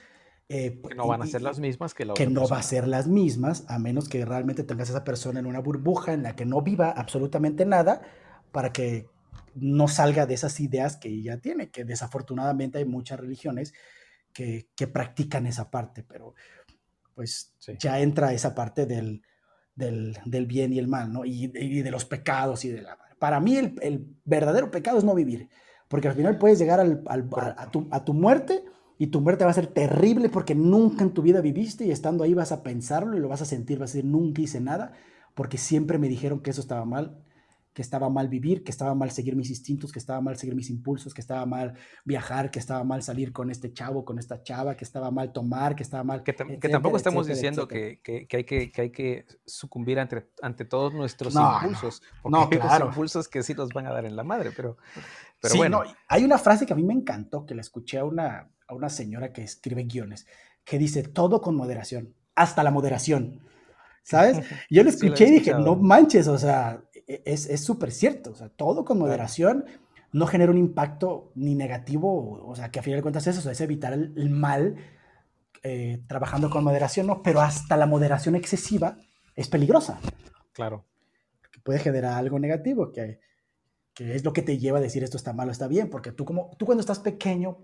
Eh, 0.48 0.80
que 0.86 0.94
no 0.96 1.06
van 1.06 1.22
a 1.22 1.26
ser 1.26 1.42
las 1.42 1.60
mismas 1.60 1.94
que 1.94 2.04
la 2.04 2.14
Que 2.14 2.26
no 2.26 2.48
va 2.48 2.58
a 2.58 2.62
ser 2.62 2.88
las 2.88 3.06
mismas, 3.06 3.64
a 3.68 3.78
menos 3.78 4.08
que 4.08 4.24
realmente 4.24 4.64
tengas 4.64 4.88
a 4.88 4.92
esa 4.94 5.04
persona 5.04 5.38
en 5.38 5.46
una 5.46 5.60
burbuja 5.60 6.12
en 6.12 6.24
la 6.24 6.34
que 6.34 6.44
no 6.44 6.60
viva 6.60 6.90
absolutamente 6.90 7.64
nada, 7.64 8.02
para 8.50 8.72
que 8.72 9.06
no 9.54 9.88
salga 9.88 10.26
de 10.26 10.34
esas 10.34 10.60
ideas 10.60 10.96
que 10.96 11.08
ella 11.08 11.38
tiene, 11.38 11.70
que 11.70 11.84
desafortunadamente 11.84 12.78
hay 12.78 12.84
muchas 12.84 13.20
religiones 13.20 13.74
que, 14.32 14.66
practican 14.92 15.46
esa 15.46 15.70
parte, 15.70 16.02
pero 16.02 16.34
pues 17.14 17.52
ya 17.78 18.00
entra 18.00 18.32
esa 18.32 18.54
parte 18.54 18.86
del, 18.86 19.22
del, 19.74 20.46
bien 20.46 20.72
y 20.72 20.78
el 20.78 20.88
mal, 20.88 21.12
¿no? 21.12 21.24
Y, 21.24 21.48
de 21.48 21.90
los 21.90 22.04
pecados 22.04 22.64
y 22.64 22.70
de 22.70 22.82
la... 22.82 22.98
Para 23.18 23.40
mí 23.40 23.56
el, 23.56 24.06
verdadero 24.24 24.70
pecado 24.70 24.98
es 24.98 25.04
no 25.04 25.14
vivir, 25.14 25.48
porque 25.88 26.08
al 26.08 26.14
final 26.14 26.38
puedes 26.38 26.58
llegar 26.58 26.80
al, 26.80 27.02
a, 27.06 27.70
tu, 27.70 27.88
a 27.90 28.04
tu 28.04 28.14
muerte 28.14 28.64
y 28.96 29.08
tu 29.08 29.20
muerte 29.20 29.44
va 29.44 29.50
a 29.50 29.54
ser 29.54 29.66
terrible 29.66 30.28
porque 30.28 30.54
nunca 30.54 31.04
en 31.04 31.12
tu 31.12 31.22
vida 31.22 31.40
viviste 31.40 31.84
y 31.84 31.90
estando 31.90 32.24
ahí 32.24 32.34
vas 32.34 32.52
a 32.52 32.62
pensarlo 32.62 33.16
y 33.16 33.20
lo 33.20 33.28
vas 33.28 33.42
a 33.42 33.46
sentir, 33.46 33.78
vas 33.78 33.90
a 33.90 33.94
decir, 33.94 34.04
nunca 34.04 34.42
hice 34.42 34.60
nada, 34.60 34.92
porque 35.34 35.58
siempre 35.58 35.98
me 35.98 36.08
dijeron 36.08 36.40
que 36.40 36.50
eso 36.50 36.60
estaba 36.60 36.84
mal 36.84 37.18
que 37.72 37.82
estaba 37.82 38.10
mal 38.10 38.28
vivir, 38.28 38.64
que 38.64 38.70
estaba 38.70 38.94
mal 38.94 39.10
seguir 39.12 39.36
mis 39.36 39.48
instintos, 39.48 39.92
que 39.92 40.00
estaba 40.00 40.20
mal 40.20 40.36
seguir 40.36 40.56
mis 40.56 40.70
impulsos, 40.70 41.14
que 41.14 41.20
estaba 41.20 41.46
mal 41.46 41.74
viajar, 42.04 42.50
que 42.50 42.58
estaba 42.58 42.82
mal 42.82 43.02
salir 43.02 43.32
con 43.32 43.50
este 43.50 43.72
chavo, 43.72 44.04
con 44.04 44.18
esta 44.18 44.42
chava, 44.42 44.76
que 44.76 44.84
estaba 44.84 45.10
mal 45.10 45.32
tomar, 45.32 45.76
que 45.76 45.84
estaba 45.84 46.02
mal... 46.02 46.24
Que, 46.24 46.32
tampoco 46.32 46.96
estamos 46.96 47.26
diciendo 47.26 47.68
que, 47.68 48.00
que, 48.02 48.26
hay 48.32 48.44
que, 48.44 48.72
hay 48.76 48.90
que 48.90 49.24
sucumbir 49.46 50.00
ante, 50.00 50.28
ante 50.42 50.64
todos 50.64 50.92
nuestros 50.92 51.34
impulsos, 51.34 52.02
porque 52.22 52.38
no, 52.38 52.48
claro. 52.48 52.84
hay 52.84 52.88
impulsos 52.88 53.28
que 53.28 53.42
sí 53.42 53.54
nos 53.54 53.68
van 53.68 53.86
a 53.86 53.92
dar 53.92 54.04
en 54.04 54.16
la 54.16 54.24
madre, 54.24 54.50
pero, 54.56 54.76
pero 55.40 55.54
bueno. 55.54 55.82
hay 56.08 56.24
una 56.24 56.38
frase 56.38 56.66
que 56.66 56.72
a 56.72 56.76
mí 56.76 56.82
me 56.82 56.94
encantó, 56.94 57.46
que 57.46 57.54
la 57.54 57.60
escuché 57.60 57.98
a 57.98 58.04
una, 58.04 58.50
a 58.66 58.74
una 58.74 58.88
señora 58.88 59.32
que 59.32 59.42
escribe 59.42 59.84
guiones, 59.84 60.26
que 60.64 60.76
dice, 60.76 61.04
todo 61.04 61.40
con 61.40 61.54
moderación, 61.54 62.14
hasta 62.34 62.64
la 62.64 62.72
moderación. 62.72 63.40
¿Sabes? 64.02 64.38
Yo 64.70 64.82
lo 64.82 64.90
escuché 64.90 65.28
y 65.28 65.30
dije, 65.32 65.52
no 65.52 65.76
manches, 65.76 66.26
o 66.26 66.38
sea, 66.38 66.82
es 67.24 67.64
súper 67.64 67.90
cierto, 67.92 68.30
o 68.30 68.34
sea, 68.34 68.48
todo 68.48 68.84
con 68.84 68.98
moderación 68.98 69.64
no 70.12 70.26
genera 70.26 70.50
un 70.50 70.58
impacto 70.58 71.30
ni 71.34 71.54
negativo, 71.54 72.44
o 72.44 72.56
sea, 72.56 72.70
que 72.70 72.80
a 72.80 72.82
final 72.82 72.98
de 72.98 73.02
cuentas 73.02 73.26
es 73.26 73.38
eso, 73.38 73.50
es 73.50 73.60
evitar 73.60 73.92
el, 73.92 74.30
mal 74.30 74.76
eh, 75.62 76.02
trabajando 76.08 76.50
con 76.50 76.64
moderación, 76.64 77.06
¿no? 77.06 77.22
Pero 77.22 77.40
hasta 77.40 77.76
la 77.76 77.86
moderación 77.86 78.34
excesiva 78.34 78.96
es 79.36 79.48
peligrosa. 79.48 80.00
Claro. 80.52 80.84
Que 81.52 81.60
puede 81.60 81.78
generar 81.78 82.14
algo 82.14 82.38
negativo, 82.38 82.90
que, 82.90 83.20
que 83.94 84.16
es 84.16 84.24
lo 84.24 84.32
que 84.32 84.42
te 84.42 84.58
lleva 84.58 84.78
a 84.78 84.82
decir 84.82 85.04
esto 85.04 85.16
está 85.16 85.32
malo, 85.32 85.52
está 85.52 85.68
bien, 85.68 85.90
porque 85.90 86.10
tú, 86.12 86.24
como, 86.24 86.50
tú 86.58 86.66
cuando 86.66 86.80
estás 86.80 86.98
pequeño, 86.98 87.58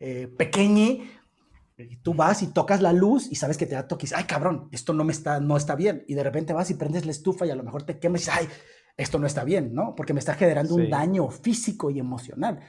eh, 0.00 0.26
pequeñe, 0.26 1.08
tú 2.02 2.14
vas 2.14 2.42
y 2.42 2.48
tocas 2.48 2.82
la 2.82 2.92
luz 2.92 3.30
y 3.30 3.36
sabes 3.36 3.56
que 3.56 3.66
te 3.66 3.74
da 3.74 3.86
toques, 3.86 4.12
ay 4.12 4.24
cabrón, 4.24 4.68
esto 4.72 4.92
no 4.92 5.04
me 5.04 5.12
está, 5.12 5.38
no 5.38 5.56
está 5.56 5.76
bien. 5.76 6.04
Y 6.08 6.14
de 6.14 6.24
repente 6.24 6.52
vas 6.52 6.70
y 6.70 6.74
prendes 6.74 7.04
la 7.04 7.12
estufa 7.12 7.46
y 7.46 7.50
a 7.50 7.54
lo 7.54 7.62
mejor 7.62 7.84
te 7.84 7.98
quemas 8.00 8.22
y 8.22 8.24
dices, 8.24 8.34
ay, 8.36 8.48
esto 8.96 9.18
no 9.18 9.26
está 9.26 9.44
bien, 9.44 9.74
¿no? 9.74 9.94
Porque 9.94 10.14
me 10.14 10.20
está 10.20 10.34
generando 10.34 10.74
un 10.74 10.88
daño 10.88 11.28
físico 11.28 11.90
y 11.90 11.98
emocional. 11.98 12.60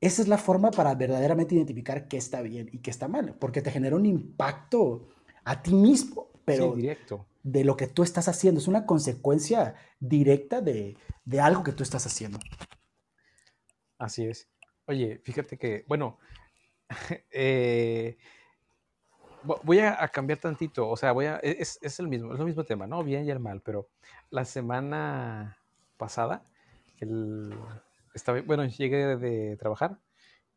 Esa 0.00 0.22
es 0.22 0.28
la 0.28 0.38
forma 0.38 0.70
para 0.70 0.94
verdaderamente 0.94 1.54
identificar 1.54 2.08
qué 2.08 2.16
está 2.16 2.42
bien 2.42 2.68
y 2.72 2.78
qué 2.78 2.90
está 2.90 3.08
mal, 3.08 3.34
porque 3.38 3.62
te 3.62 3.70
genera 3.70 3.96
un 3.96 4.04
impacto 4.04 5.08
a 5.44 5.62
ti 5.62 5.74
mismo, 5.74 6.28
pero 6.44 6.74
directo. 6.74 7.26
de 7.42 7.64
lo 7.64 7.76
que 7.76 7.86
tú 7.86 8.02
estás 8.02 8.28
haciendo. 8.28 8.60
Es 8.60 8.68
una 8.68 8.84
consecuencia 8.84 9.74
directa 10.00 10.60
de, 10.60 10.96
de 11.24 11.40
algo 11.40 11.62
que 11.62 11.72
tú 11.72 11.82
estás 11.82 12.04
haciendo. 12.06 12.38
Así 13.98 14.26
es. 14.26 14.48
Oye, 14.86 15.20
fíjate 15.24 15.56
que, 15.56 15.84
bueno, 15.88 16.18
eh, 17.30 18.18
voy 19.42 19.78
a, 19.78 20.08
cambiar 20.08 20.38
tantito, 20.38 20.88
o 20.88 20.96
sea, 20.96 21.12
voy 21.12 21.26
a, 21.26 21.36
e, 21.42 21.56
es, 21.60 21.78
es, 21.80 21.98
el 22.00 22.08
mismo, 22.08 22.34
es 22.34 22.40
el 22.40 22.46
mismo 22.46 22.64
tema, 22.64 22.86
¿no? 22.86 23.02
Bien 23.02 23.24
y 23.24 23.30
el 23.30 23.40
mal, 23.40 23.62
pero 23.62 23.88
la 24.30 24.44
semana 24.44 25.58
pasada, 25.96 26.44
el, 26.98 27.54
estaba, 28.14 28.40
bueno, 28.42 28.64
llegué 28.66 29.16
de, 29.16 29.56
trabajar 29.56 29.98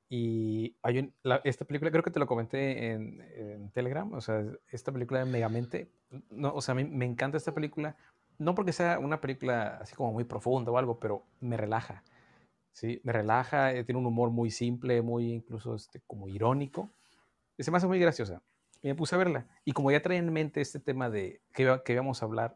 y 0.10 0.76
hay 0.82 1.14
esta 1.44 1.66
película, 1.66 1.92
creo 1.92 2.04
que 2.04 2.12
te 2.12 2.20
lo 2.20 2.28
comenté 2.28 2.92
en, 2.92 3.70
Telegram, 3.74 4.12
o 4.14 4.22
sea, 4.22 4.44
esta 4.72 4.92
película 4.92 5.20
de 5.20 5.26
Megamente, 5.26 5.92
no, 6.32 6.54
o 6.54 6.62
sea, 6.62 6.74
mí 6.74 6.84
me 6.84 7.06
encanta 7.06 7.38
esta 7.38 7.54
película, 7.54 7.96
no 8.40 8.56
porque 8.56 8.74
sea 8.74 9.00
una 9.00 9.22
película 9.22 9.78
así 9.82 9.96
como 9.96 10.12
muy 10.14 10.24
profunda 10.24 10.72
o 10.72 10.78
algo, 10.78 11.00
pero 11.00 11.24
me 11.42 11.58
relaja, 11.58 12.04
¿sí? 12.74 13.02
Me 13.04 13.14
relaja, 13.14 13.74
eh, 13.74 13.84
tiene 13.84 14.00
un 14.00 14.08
humor 14.08 14.32
muy 14.32 14.50
simple, 14.50 15.02
muy 15.02 15.32
incluso 15.32 15.76
este, 15.76 16.02
como 16.08 16.28
irónico, 16.28 16.90
se 17.60 17.72
me 17.72 17.78
hace 17.78 17.88
muy 17.88 18.00
graciosa. 18.00 18.42
Y 18.82 18.88
me 18.88 18.96
puse 18.96 19.16
a 19.16 19.18
verla. 19.18 19.46
Y 19.66 19.74
como 19.74 19.92
ya 19.92 20.02
traía 20.02 20.20
en 20.20 20.32
mente 20.32 20.62
este 20.62 20.80
tema 20.80 21.10
de 21.10 21.42
que, 21.54 21.82
que 21.84 21.94
íbamos 21.94 22.22
a 22.22 22.26
hablar 22.26 22.56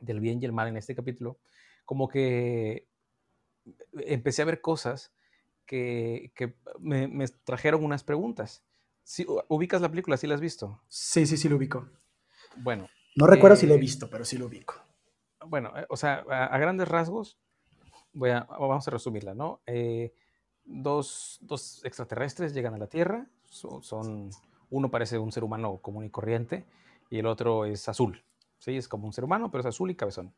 del 0.00 0.20
bien 0.20 0.42
y 0.42 0.44
el 0.44 0.52
mal 0.52 0.68
en 0.68 0.76
este 0.76 0.94
capítulo, 0.94 1.38
como 1.84 2.08
que 2.08 2.88
empecé 3.92 4.42
a 4.42 4.46
ver 4.46 4.60
cosas 4.60 5.12
que, 5.66 6.32
que 6.34 6.56
me, 6.78 7.08
me, 7.08 7.26
trajeron 7.28 7.84
unas 7.84 8.04
preguntas. 8.04 8.64
¿Sí, 9.02 9.26
¿Ubicas 9.48 9.80
la 9.80 9.88
película? 9.88 10.16
¿Sí 10.16 10.26
la 10.26 10.34
has 10.34 10.40
visto? 10.40 10.82
Sí, 10.88 11.26
sí, 11.26 11.36
sí 11.36 11.48
lo 11.48 11.56
ubico. 11.56 11.88
Bueno. 12.56 12.88
No 13.16 13.26
recuerdo 13.26 13.56
si 13.56 13.66
la 13.66 13.74
he 13.74 13.76
eh, 13.76 13.80
visto, 13.80 14.10
pero 14.10 14.24
sí 14.24 14.38
lo 14.38 14.46
ubico. 14.46 14.74
Bueno, 15.46 15.72
eh, 15.76 15.86
o 15.88 15.96
sea, 15.96 16.24
a, 16.28 16.58
grandes 16.58 16.88
rasgos, 16.88 17.38
voy 18.12 18.30
a, 18.30 18.40
vamos 18.40 18.86
a 18.88 18.90
resumirla, 18.90 19.34
¿no? 19.34 19.60
Eh, 19.66 20.14
dos, 20.64 21.38
dos, 21.42 21.84
extraterrestres 21.84 22.54
llegan 22.54 22.74
a 22.74 22.78
la 22.78 22.88
Tierra, 22.88 23.28
son 23.44 24.30
uno 24.70 24.90
parece 24.90 25.18
un 25.18 25.30
ser 25.30 25.44
humano 25.44 25.78
común 25.78 26.04
y 26.04 26.10
corriente 26.10 26.64
y 27.08 27.18
el 27.18 27.26
otro 27.26 27.64
es 27.64 27.88
azul. 27.88 28.24
¿sí? 28.58 28.76
Es 28.76 28.88
como 28.88 29.06
un 29.06 29.12
ser 29.12 29.24
humano, 29.24 29.50
pero 29.50 29.60
es 29.60 29.66
azul 29.66 29.90
y 29.90 29.94
cabezón. 29.94 30.34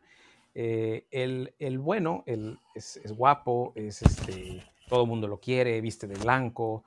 Eh, 0.58 1.06
el, 1.10 1.54
el, 1.58 1.78
bueno 1.78 2.24
el, 2.24 2.58
es, 2.74 2.98
guapo, 3.14 3.74
es 3.74 4.00
este, 4.00 4.62
todo 4.88 5.02
el 5.02 5.08
mundo 5.08 5.28
lo 5.28 5.38
quiere, 5.38 5.78
viste 5.82 6.06
de 6.06 6.14
blanco, 6.14 6.82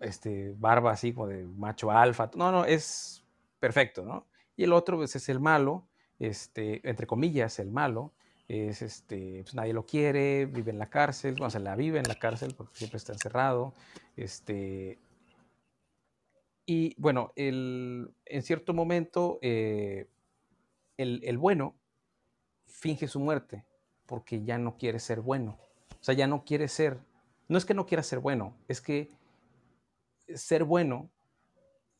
este, 0.00 0.52
barba 0.58 0.92
así 0.92 1.14
como 1.14 1.28
de 1.28 1.44
macho 1.44 1.90
alfa. 1.90 2.30
No, 2.36 2.52
no, 2.52 2.66
es 2.66 3.24
perfecto, 3.58 4.04
¿no? 4.04 4.26
Y 4.56 4.64
el 4.64 4.74
otro 4.74 4.98
pues, 4.98 5.16
es 5.16 5.26
el 5.30 5.40
malo, 5.40 5.86
este, 6.18 6.86
entre 6.86 7.06
comillas, 7.06 7.58
el 7.58 7.70
malo. 7.70 8.12
Es 8.46 8.82
este, 8.82 9.40
pues 9.42 9.54
nadie 9.54 9.72
lo 9.72 9.86
quiere, 9.86 10.44
vive 10.44 10.70
en 10.70 10.78
la 10.78 10.90
cárcel, 10.90 11.32
bueno, 11.38 11.48
se 11.48 11.60
la 11.60 11.76
vive 11.76 11.98
en 11.98 12.06
la 12.06 12.16
cárcel 12.16 12.54
porque 12.54 12.76
siempre 12.76 12.98
está 12.98 13.14
encerrado. 13.14 13.72
Este, 14.18 14.98
y 16.66 16.94
bueno, 16.98 17.32
en 17.36 18.12
cierto 18.42 18.74
momento, 18.74 19.38
eh, 19.40 20.08
el, 20.98 21.38
bueno 21.38 21.74
finge 22.66 23.08
su 23.08 23.20
muerte 23.20 23.64
porque 24.06 24.44
ya 24.44 24.58
no 24.58 24.76
quiere 24.76 24.98
ser 24.98 25.20
bueno. 25.20 25.58
O 25.90 26.04
sea, 26.04 26.14
ya 26.14 26.26
no 26.26 26.44
quiere 26.44 26.68
ser, 26.68 27.00
no 27.48 27.58
es 27.58 27.64
que 27.64 27.74
no 27.74 27.86
quiera 27.86 28.02
ser 28.02 28.18
bueno, 28.18 28.54
es 28.68 28.80
que 28.80 29.10
ser 30.34 30.64
bueno 30.64 31.10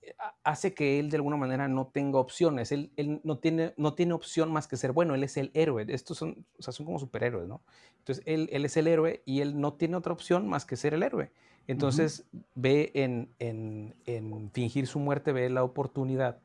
eh, 0.03 0.15
hace 0.43 0.75
que 0.75 0.99
él 0.99 1.11
de 1.11 1.17
alguna 1.17 1.37
manera 1.37 1.69
no 1.69 1.87
tenga 1.87 2.19
opciones. 2.19 2.73
Él, 2.73 2.91
no, 3.25 3.39
tiene, 3.39 3.75
no 3.77 3.95
tiene 3.95 4.13
opción 4.13 4.53
más 4.53 4.69
que 4.69 4.77
ser 4.77 4.93
bueno. 4.93 5.15
Él 5.15 5.25
es 5.25 5.37
el 5.37 5.51
héroe. 5.55 5.87
Estos 5.89 6.19
son, 6.19 6.47
o 6.59 6.63
sea, 6.63 6.73
son 6.73 6.85
como 6.85 6.99
superhéroes, 6.99 7.49
¿no? 7.49 7.63
Entonces, 7.99 8.23
él, 8.27 8.49
él 8.53 8.65
es 8.65 8.77
el 8.77 8.87
héroe 8.87 9.23
y 9.25 9.41
él 9.41 9.59
no 9.59 9.75
tiene 9.75 9.97
otra 9.97 10.13
opción 10.13 10.47
más 10.47 10.67
que 10.67 10.77
ser 10.77 10.93
el 10.95 11.03
héroe. 11.03 11.33
Entonces 11.67 12.27
ve 12.55 12.91
en, 12.95 14.51
fingir 14.53 14.87
su 14.87 14.99
muerte, 14.99 15.33
ve 15.33 15.49
la 15.49 15.65
oportunidad, 15.65 16.41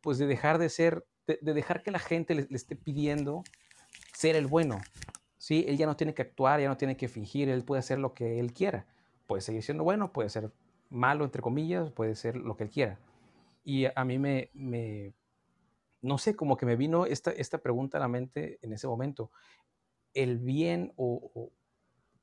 pues 0.00 0.18
de 0.18 0.26
dejar 0.26 0.58
de 0.58 0.68
ser, 0.68 1.06
de, 1.26 1.54
dejar 1.54 1.82
que 1.82 1.90
la 1.90 1.98
gente 1.98 2.34
le, 2.34 2.46
esté 2.50 2.76
pidiendo 2.76 3.44
ser 4.12 4.36
el 4.36 4.46
bueno. 4.46 4.80
¿sí? 5.38 5.64
Él 5.68 5.76
ya 5.76 5.86
no 5.86 5.96
tiene 5.96 6.14
que 6.14 6.22
actuar, 6.22 6.60
ya 6.60 6.68
no 6.68 6.76
tiene 6.76 6.96
que 6.96 7.08
fingir, 7.08 7.48
él 7.48 7.64
puede 7.64 7.80
hacer 7.80 7.98
lo 7.98 8.14
que 8.14 8.40
él 8.40 8.52
quiera. 8.52 8.86
Puede 9.26 9.42
seguir 9.42 9.62
siendo 9.62 9.84
bueno, 9.84 10.12
puede 10.12 10.28
ser 10.28 10.52
malo, 10.90 11.24
entre 11.24 11.42
comillas, 11.42 11.90
puede 11.90 12.14
ser 12.14 12.36
lo 12.36 12.56
que 12.56 12.64
él 12.64 12.70
quiera. 12.70 12.98
Y 13.64 13.86
a 13.86 14.04
mí 14.04 14.18
me, 14.18 14.50
me 14.52 15.14
no 16.04 16.18
sé, 16.18 16.36
como 16.36 16.56
que 16.56 16.66
me 16.66 16.76
vino 16.76 17.06
esta, 17.06 17.30
esta 17.30 17.58
pregunta 17.58 17.96
a 17.96 18.00
la 18.00 18.08
mente 18.08 18.58
en 18.60 18.74
ese 18.74 18.86
momento. 18.86 19.30
¿El 20.12 20.38
bien 20.38 20.92
o, 20.96 21.50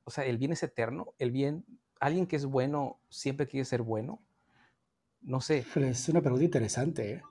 o, 0.04 0.10
sea, 0.10 0.24
el 0.24 0.38
bien 0.38 0.52
es 0.52 0.62
eterno? 0.62 1.14
¿El 1.18 1.32
bien 1.32 1.64
alguien 1.98 2.26
que 2.26 2.36
es 2.36 2.46
bueno 2.46 3.00
siempre 3.08 3.48
quiere 3.48 3.64
ser 3.64 3.82
bueno? 3.82 4.22
No 5.20 5.40
sé. 5.40 5.64
Es 5.76 6.08
una 6.08 6.20
pregunta 6.20 6.44
interesante. 6.44 7.12
¿eh? 7.14 7.22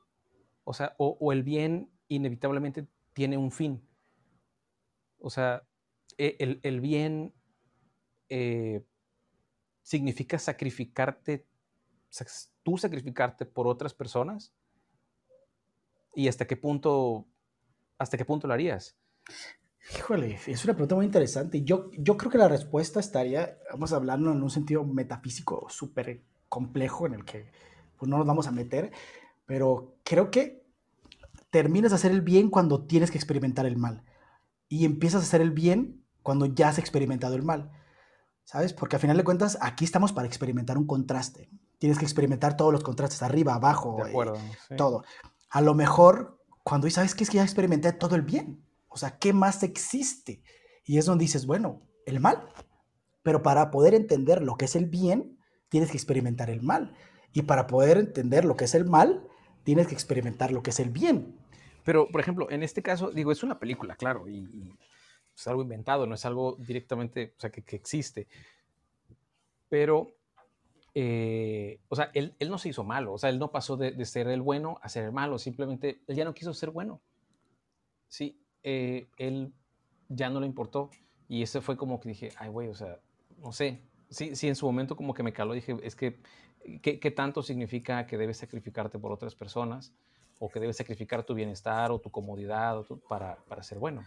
O 0.64 0.74
sea, 0.74 0.96
o, 0.98 1.32
el 1.32 1.44
bien 1.44 1.92
inevitablemente 2.08 2.88
tiene 3.14 3.38
un 3.38 3.52
fin. 3.52 3.82
O 5.20 5.30
sea, 5.30 5.64
e, 6.18 6.60
el, 6.62 6.82
bien 6.82 7.34
eh, 8.30 8.84
significa 9.82 10.40
sacrificarte, 10.40 11.48
tú 12.64 12.78
sacrificarte 12.78 13.46
por 13.46 13.68
otras 13.68 13.94
personas. 13.94 14.54
¿Y 16.14 16.28
hasta 16.28 16.46
qué 16.46 16.58
punto, 16.58 17.28
hasta 17.98 18.18
qué 18.18 18.26
punto 18.26 18.48
lo 18.48 18.54
harías? 18.54 18.98
Híjole, 19.98 20.40
es 20.46 20.64
una 20.64 20.74
pregunta 20.74 20.96
muy 20.96 21.06
interesante. 21.06 21.64
Yo, 21.64 21.90
yo 21.98 22.16
creo 22.16 22.32
que 22.32 22.38
la 22.38 22.48
respuesta 22.48 23.00
estaría, 23.00 23.58
vamos 23.72 23.92
a 23.92 23.96
hablarlo 23.96 24.32
en 24.32 24.42
un 24.42 24.50
sentido 24.50 24.86
metafísico 24.86 25.68
súper 25.70 26.24
complejo 26.48 27.08
en 27.08 27.16
el 27.16 27.26
que 27.26 27.52
pues, 27.98 28.10
no 28.10 28.18
nos 28.18 28.28
vamos 28.28 28.48
a 28.48 28.52
meter, 28.52 28.92
pero 29.52 29.98
creo 30.06 30.32
que 30.32 30.66
terminas 31.50 31.92
de 31.92 31.96
hacer 31.96 32.12
el 32.12 32.22
bien 32.22 32.50
cuando 32.50 32.86
tienes 32.86 33.12
que 33.12 33.18
experimentar 33.18 33.66
el 33.66 33.76
mal 33.76 34.06
y 34.70 34.86
empiezas 34.86 35.24
a 35.24 35.26
hacer 35.26 35.42
el 35.42 35.52
bien 35.52 36.06
cuando 36.24 36.46
ya 36.46 36.70
has 36.70 36.78
experimentado 36.78 37.36
el 37.36 37.44
mal, 37.44 37.70
¿sabes? 38.46 38.72
Porque 38.72 38.96
al 38.96 39.02
final 39.02 39.18
de 39.18 39.26
cuentas 39.26 39.58
aquí 39.60 39.84
estamos 39.84 40.14
para 40.14 40.26
experimentar 40.26 40.78
un 40.78 40.88
contraste. 40.88 41.50
tienes 41.80 42.00
que 42.00 42.06
experimentar 42.06 42.56
todos 42.56 42.72
los 42.72 42.82
contrastes, 42.82 43.24
arriba, 43.24 43.56
abajo, 43.56 43.98
todo. 44.78 45.04
A 45.50 45.60
lo 45.60 45.76
mejor, 45.76 46.40
cuando 46.64 46.90
sabes 46.90 47.14
que 47.14 47.26
es 47.26 47.30
que 47.30 47.36
ya 47.36 47.44
experimenté 47.44 47.92
todo 47.92 48.16
el 48.16 48.22
bien, 48.22 48.64
o 48.88 48.96
sea, 48.96 49.18
¿qué 49.18 49.34
más 49.34 49.64
existe? 49.64 50.44
Y 50.86 50.98
es 50.98 51.06
donde 51.06 51.26
dices, 51.26 51.46
bueno, 51.46 51.82
el 52.06 52.22
mal. 52.22 52.48
Pero 53.22 53.44
para 53.44 53.70
poder 53.70 53.96
entender 53.96 54.42
lo 54.44 54.56
que 54.56 54.64
es 54.64 54.78
el 54.78 54.86
bien, 54.86 55.38
tienes 55.68 55.92
que 55.92 55.98
experimentar 55.98 56.50
el 56.50 56.62
mal. 56.62 56.94
Y 57.34 57.42
para 57.42 57.68
poder 57.68 57.98
entender 57.98 58.46
lo 58.46 58.56
que 58.56 58.64
es 58.64 58.76
el 58.76 58.86
mal, 58.86 59.28
tienes 59.64 59.88
que 59.88 59.94
experimentar 59.94 60.52
lo 60.52 60.64
que 60.64 60.72
es 60.72 60.80
el 60.80 60.90
bien. 60.90 61.36
Pero, 61.84 62.08
por 62.10 62.22
ejemplo, 62.22 62.50
en 62.52 62.64
este 62.64 62.82
caso, 62.82 63.12
digo, 63.12 63.32
es 63.32 63.44
una 63.44 63.60
película, 63.60 63.96
claro, 63.96 64.28
y, 64.28 64.74
es 65.36 65.48
algo 65.48 65.62
inventado, 65.62 66.06
no 66.06 66.16
es 66.16 66.26
algo 66.26 66.56
directamente, 66.60 67.34
o 67.38 67.40
sea, 67.40 67.50
que, 67.50 67.64
existe. 67.76 68.28
Pero, 69.70 70.14
eh, 70.94 71.80
o 71.88 71.96
sea, 71.96 72.12
él, 72.14 72.36
no 72.48 72.58
se 72.58 72.70
hizo 72.70 72.84
malo, 72.84 73.14
o 73.14 73.18
sea, 73.18 73.30
él 73.30 73.40
no 73.40 73.52
pasó 73.52 73.78
de, 73.78 74.06
ser 74.06 74.28
el 74.28 74.42
bueno 74.42 74.78
a 74.82 74.90
ser 74.90 75.06
el 75.06 75.12
malo, 75.12 75.40
simplemente 75.40 76.02
él 76.08 76.16
ya 76.16 76.26
no 76.26 76.34
quiso 76.34 76.54
ser 76.54 76.70
bueno. 76.70 77.02
Sí, 78.08 78.40
eh, 78.64 79.08
él 79.18 79.54
ya 80.10 80.30
no 80.30 80.40
le 80.42 80.46
importó. 80.46 80.90
Y 81.28 81.44
ese 81.44 81.62
fue 81.62 81.78
como 81.78 82.00
que 82.02 82.10
dije, 82.10 82.30
ay, 82.36 82.50
güey, 82.50 82.68
o 82.68 82.76
sea, 82.76 83.00
no 83.38 83.54
sé. 83.54 83.82
Sí, 84.12 84.36
sí, 84.36 84.48
en 84.48 84.56
su 84.56 84.66
momento 84.66 84.96
como 84.96 85.14
que 85.14 85.24
me 85.24 85.34
caló, 85.34 85.54
dije, 85.54 85.76
es 85.82 85.96
que, 85.96 86.20
¿qué, 86.82 87.12
tanto 87.12 87.42
significa 87.42 88.06
que 88.06 88.18
debes 88.18 88.38
sacrificarte 88.38 89.00
por 89.00 89.12
otras 89.12 89.34
personas? 89.34 89.94
O 90.38 90.50
que 90.50 90.60
debes 90.60 90.78
sacrificar 90.78 91.24
tu 91.24 91.34
bienestar 91.34 91.92
o 91.92 92.00
tu 92.00 92.12
comodidad 92.12 92.84
para, 93.08 93.38
para 93.48 93.64
ser 93.64 93.80
bueno. 93.80 94.04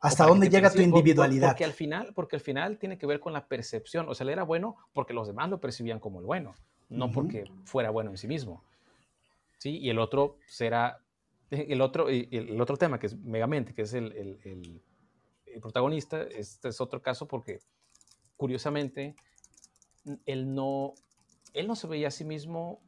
¿Hasta 0.00 0.26
dónde 0.26 0.48
llega 0.50 0.70
tu 0.70 0.82
individualidad? 0.82 1.48
porque, 1.48 1.64
al 1.64 1.72
final, 1.72 2.12
porque 2.14 2.36
al 2.36 2.42
final 2.42 2.78
tiene 2.78 2.98
que 2.98 3.06
ver 3.06 3.20
con 3.20 3.32
la 3.32 3.46
percepción. 3.46 4.08
O 4.08 4.14
sea, 4.14 4.24
él 4.24 4.30
era 4.30 4.42
bueno 4.42 4.76
porque 4.92 5.14
los 5.14 5.26
demás 5.26 5.48
lo 5.48 5.60
percibían 5.60 6.00
como 6.00 6.20
el 6.20 6.26
bueno, 6.26 6.54
no 6.90 7.10
porque 7.10 7.44
fuera 7.64 7.90
bueno 7.90 8.10
en 8.10 8.18
sí 8.18 8.26
mismo. 8.26 8.62
¿Sí? 9.58 9.78
Y 9.78 9.90
el 9.90 9.98
otro 9.98 10.36
será 10.46 10.98
el 11.50 11.80
otro, 11.80 12.08
el 12.08 12.60
otro 12.60 12.76
tema 12.76 12.98
que 12.98 13.06
es 13.06 13.16
Megamente, 13.16 13.74
que 13.74 13.82
es 13.82 13.94
el, 13.94 14.12
el, 14.12 14.80
el, 15.46 15.60
protagonista, 15.60 16.22
este 16.22 16.68
es 16.68 16.80
otro 16.80 17.00
caso 17.00 17.28
porque 17.28 17.60
curiosamente 18.36 19.16
él 20.26 20.54
no, 20.54 20.94
él 21.52 21.66
no 21.66 21.76
se 21.76 21.86
veía 21.86 22.08
a 22.08 22.10
sí 22.10 22.24
mismo, 22.24 22.80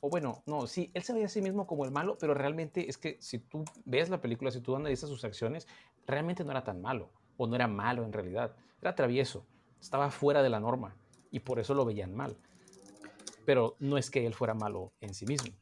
o 0.00 0.08
bueno, 0.08 0.42
no, 0.46 0.66
sí, 0.66 0.90
él 0.94 1.02
se 1.02 1.12
veía 1.12 1.26
a 1.26 1.30
sí 1.30 1.42
mismo 1.42 1.66
como 1.66 1.84
el 1.84 1.90
malo, 1.90 2.16
pero 2.18 2.34
realmente 2.34 2.88
es 2.88 2.98
que 2.98 3.16
si 3.20 3.38
tú 3.38 3.64
ves 3.84 4.08
la 4.08 4.20
película, 4.20 4.50
si 4.50 4.60
tú 4.60 4.76
analizas 4.76 5.08
sus 5.08 5.24
acciones, 5.24 5.66
realmente 6.06 6.44
no 6.44 6.50
era 6.50 6.64
tan 6.64 6.80
malo, 6.80 7.10
o 7.36 7.46
no 7.46 7.56
era 7.56 7.68
malo 7.68 8.04
en 8.04 8.12
realidad, 8.12 8.54
era 8.80 8.94
travieso, 8.94 9.46
estaba 9.80 10.10
fuera 10.10 10.42
de 10.42 10.50
la 10.50 10.60
norma 10.60 10.96
y 11.30 11.40
por 11.40 11.58
eso 11.58 11.74
lo 11.74 11.84
veían 11.84 12.14
mal. 12.14 12.36
Pero 13.44 13.76
no 13.78 13.98
es 13.98 14.10
que 14.10 14.26
él 14.26 14.32
fuera 14.32 14.54
malo 14.54 14.92
en 15.00 15.12
sí 15.12 15.26
mismo. 15.26 15.54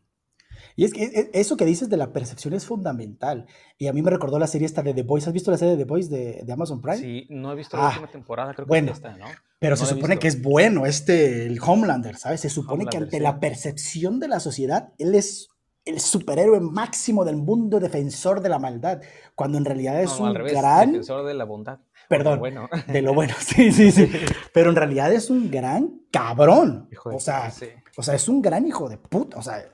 Y 0.77 0.85
es 0.85 0.93
que 0.93 1.05
e, 1.05 1.31
eso 1.35 1.57
que 1.57 1.65
dices 1.65 1.89
de 1.89 1.97
la 1.97 2.13
percepción 2.13 2.55
es 2.55 2.67
fundamental. 2.67 3.47
Y 3.79 3.87
a 3.87 3.93
mí 3.93 4.03
me 4.03 4.11
recordó 4.11 4.39
la 4.39 4.47
serie 4.47 4.67
esta 4.67 4.83
de 4.83 4.95
The 4.95 5.03
Voice. 5.03 5.29
¿Has 5.29 5.33
visto 5.33 5.51
la 5.51 5.59
serie 5.59 5.77
de 5.77 5.85
The 5.85 5.89
Voice 5.89 6.09
de, 6.09 6.53
Amazon 6.53 6.81
Prime? 6.81 6.99
Sí, 6.99 7.27
no 7.31 7.53
he 7.53 7.55
visto 7.55 7.77
la 7.77 7.85
ah, 7.85 7.89
última 7.91 8.11
temporada, 8.11 8.55
creo 8.55 8.67
que 8.67 8.69
bueno, 8.69 8.93
está, 8.93 9.17
¿no? 9.17 9.27
Pero 9.59 9.77
se 9.77 9.87
supone 9.87 10.19
que 10.19 10.27
es 10.27 10.43
bueno 10.43 10.87
este, 10.87 11.47
el 11.47 11.61
Homelander, 11.61 12.17
¿sabes? 12.17 12.41
Se 12.41 12.51
supone 12.51 12.87
que 12.87 12.97
ante 12.97 13.21
la 13.21 13.39
percepción 13.39 14.19
de 14.19 14.27
la 14.27 14.41
sociedad, 14.41 14.93
él 14.99 15.15
es 15.15 15.49
el 15.85 16.01
superhéroe 16.01 16.61
máximo 16.61 17.25
del 17.25 17.37
mundo 17.37 17.81
defensor 17.81 18.41
de 18.41 18.49
la 18.49 18.59
maldad, 18.59 19.01
cuando 19.35 19.59
en 19.59 19.65
realidad 19.65 20.01
es 20.01 20.19
un 20.19 20.33
gran... 20.33 20.93
Defensor 20.93 21.27
de 21.27 21.35
la 21.35 21.45
bondad. 21.45 21.81
Perdón, 22.09 22.41
bueno. 22.41 22.69
de 22.89 23.03
lo 23.03 23.15
bueno, 23.15 23.35
sí, 23.41 23.73
sí, 23.73 23.91
sí. 23.91 24.11
Pero 24.53 24.71
en 24.71 24.77
realidad 24.77 25.13
es 25.13 25.31
un 25.31 25.51
gran 25.51 26.03
cabrón. 26.11 26.89
o, 27.05 27.19
sea, 27.19 27.53
o 27.97 28.03
sea, 28.03 28.15
es 28.15 28.29
un 28.29 28.43
gran 28.43 28.67
hijo 28.67 28.89
de 28.89 28.99
puta. 28.99 29.39
O 29.39 29.43
sea, 29.43 29.65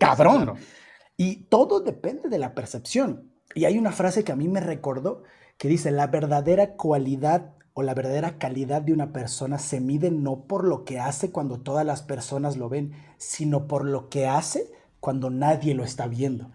cabrón. 0.00 0.54
Y 1.16 1.44
todo 1.44 1.80
depende 1.80 2.28
de 2.28 2.38
la 2.38 2.54
percepción. 2.54 3.30
Y 3.54 3.66
hay 3.66 3.78
una 3.78 3.92
frase 3.92 4.24
que 4.24 4.32
a 4.32 4.36
mí 4.36 4.48
me 4.48 4.60
recordó 4.60 5.22
que 5.58 5.68
dice, 5.68 5.90
la 5.90 6.06
verdadera 6.06 6.74
cualidad 6.74 7.54
o 7.74 7.82
la 7.82 7.94
verdadera 7.94 8.38
calidad 8.38 8.82
de 8.82 8.92
una 8.92 9.12
persona 9.12 9.58
se 9.58 9.80
mide 9.80 10.10
no 10.10 10.46
por 10.46 10.64
lo 10.64 10.84
que 10.84 10.98
hace 10.98 11.30
cuando 11.30 11.60
todas 11.60 11.84
las 11.84 12.02
personas 12.02 12.56
lo 12.56 12.68
ven, 12.68 12.92
sino 13.18 13.68
por 13.68 13.84
lo 13.84 14.08
que 14.08 14.26
hace 14.26 14.72
cuando 14.98 15.30
nadie 15.30 15.74
lo 15.74 15.84
está 15.84 16.08
viendo. 16.08 16.50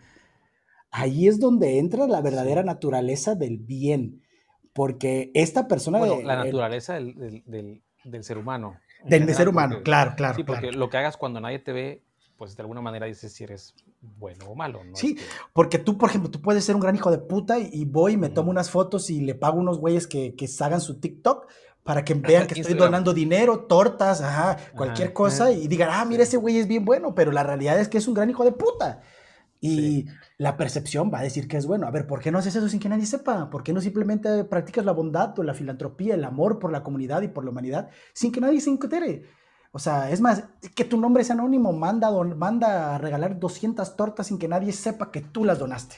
Ahí 0.92 1.28
es 1.28 1.40
donde 1.40 1.78
entra 1.78 2.08
la 2.08 2.22
verdadera 2.22 2.64
naturaleza 2.64 3.36
del 3.36 3.58
bien, 3.58 4.24
porque 4.74 5.32
esta 5.34 5.68
persona... 5.68 6.00
Bueno, 6.00 6.22
la 6.22 6.38
naturaleza 6.38 6.96
del, 6.96 7.84
ser 8.22 8.38
humano. 8.38 8.80
Del 9.04 9.32
ser 9.34 9.50
humano, 9.50 9.84
claro, 9.84 10.14
claro. 10.16 10.36
Sí, 10.36 10.44
porque 10.44 10.72
lo 10.72 10.90
que 10.90 10.98
hagas 10.98 11.18
cuando 11.18 11.40
nadie 11.42 11.60
te 11.60 11.74
ve 11.74 12.05
pues 12.38 12.56
de 12.56 12.62
alguna 12.64 12.82
manera 12.82 13.06
dices 13.06 13.32
si 13.34 13.44
eres 13.44 13.76
bueno 14.02 14.46
o 14.46 14.56
malo. 14.56 14.84
¿no? 14.84 14.96
Sí, 14.96 15.18
porque 15.54 15.80
tú, 15.80 15.98
por 15.98 16.10
ejemplo, 16.10 16.30
tú 16.30 16.42
puedes 16.42 16.64
ser 16.64 16.76
un 16.76 16.82
gran 16.82 16.96
hijo 16.96 17.12
de 17.12 17.18
puta 17.18 17.58
y, 17.60 17.86
voy 17.86 18.14
y 18.14 18.18
me 18.18 18.30
tomo 18.30 18.52
unas 18.52 18.70
fotos 18.70 19.10
y 19.10 19.22
le 19.22 19.36
pago 19.36 19.60
unos 19.60 19.80
güeyes 19.80 20.08
que, 20.08 20.36
que 20.36 20.50
hagan 20.60 20.82
su 20.82 21.00
TikTok 21.00 21.48
para 21.84 22.04
que 22.04 22.14
vean 22.16 22.48
que 22.48 22.60
estoy 22.60 22.76
donando 22.76 23.14
dinero, 23.14 23.66
tortas, 23.66 24.22
ajá, 24.22 24.58
cualquier 24.76 25.14
cosa 25.14 25.52
y 25.52 25.68
digan, 25.68 25.90
ah, 25.92 26.04
mira, 26.06 26.24
ese 26.24 26.38
güey 26.38 26.58
es 26.58 26.68
bien 26.68 26.84
bueno, 26.84 27.16
pero 27.16 27.32
la 27.32 27.44
realidad 27.44 27.80
es 27.80 27.88
que 27.88 27.98
es 27.98 28.08
un 28.08 28.14
gran 28.14 28.30
hijo 28.30 28.44
de 28.44 28.52
puta. 28.52 29.02
Y 29.62 30.06
la 30.38 30.58
percepción 30.58 31.10
va 31.12 31.20
a 31.20 31.24
decir 31.24 31.48
que 31.48 31.58
es 31.58 31.66
bueno. 31.66 31.88
A 31.88 31.92
ver, 31.92 32.06
¿por 32.06 32.20
qué 32.20 32.32
no 32.32 32.38
haces 32.38 32.56
eso 32.56 32.70
sin 32.70 32.80
que 32.80 32.90
nadie 32.90 33.06
sepa? 33.06 33.50
¿Por 33.50 33.64
qué 33.64 33.74
no 33.74 33.82
simplemente 33.82 34.44
practicas 34.44 34.86
la 34.86 34.92
bondad 34.92 35.38
o 35.40 35.44
la 35.44 35.56
filantropía, 35.56 36.14
el 36.14 36.24
amor 36.24 36.60
por 36.60 36.72
la 36.72 36.84
comunidad 36.84 37.24
y 37.24 37.30
por 37.30 37.44
la 37.46 37.52
humanidad 37.52 37.90
sin 38.14 38.32
que 38.32 38.42
nadie 38.42 38.62
se 38.62 38.70
entere? 38.70 39.24
O 39.76 39.80
sea, 39.80 40.10
es 40.10 40.22
más, 40.22 40.46
que 40.74 40.86
tu 40.86 40.98
nombre 40.98 41.22
es 41.22 41.32
anónimo, 41.32 41.74
manda, 41.74 42.10
manda 42.24 42.96
a 42.96 42.98
regalar 42.98 43.42
200 43.42 43.98
tortas 43.98 44.28
sin 44.28 44.40
que 44.40 44.48
nadie 44.48 44.72
sepa 44.72 45.12
que 45.12 45.20
tú 45.20 45.44
las 45.44 45.60
donaste. 45.60 45.98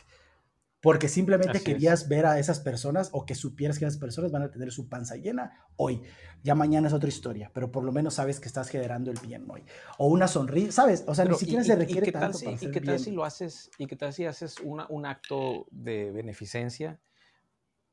Porque 0.82 1.08
simplemente 1.08 1.62
querías 1.62 2.10
ver 2.10 2.26
a 2.26 2.40
esas 2.40 2.60
personas 2.60 3.12
o 3.12 3.28
que 3.28 3.36
supieras 3.36 3.78
que 3.78 3.86
esas 3.86 4.00
personas 4.00 4.32
van 4.32 4.42
a 4.42 4.50
tener 4.50 4.72
su 4.72 4.90
panza 4.90 5.16
llena 5.16 5.68
hoy. 5.76 6.02
Ya 6.42 6.56
mañana 6.56 6.88
es 6.88 6.94
otra 6.96 7.10
historia, 7.10 7.52
pero 7.54 7.72
por 7.72 7.84
lo 7.84 7.92
menos 7.92 8.16
sabes 8.16 8.40
que 8.40 8.48
estás 8.48 8.70
generando 8.70 9.12
el 9.12 9.20
bien 9.20 9.46
hoy. 9.48 9.63
O 10.00 10.08
una 10.08 10.28
sonrisa, 10.28 10.72
¿sabes? 10.72 11.04
O 11.06 11.13
sea, 11.13 11.26
ni 11.26 11.36
siquiera 11.36 11.63
se 11.63 11.76
requiere 11.76 12.12
tanto 12.12 12.40
si, 12.40 12.48
¿Y 12.48 12.72
qué 12.72 12.82
tal 12.82 12.98
si 12.98 13.12
lo 13.12 13.26
haces, 13.26 13.70
y 13.78 13.86
qué 13.86 13.96
tal 13.96 14.12
si 14.12 14.26
haces 14.26 14.56
un 14.60 15.06
acto 15.06 15.68
de 15.70 16.10
beneficencia? 16.10 17.00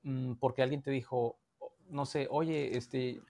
Mm, 0.03 0.37
porque 0.37 0.63
alguien 0.63 0.81
te 0.81 0.91
dijo, 0.91 1.37
no 1.91 2.07
sé, 2.07 2.27
oye, 2.31 2.75
este, 2.79 3.21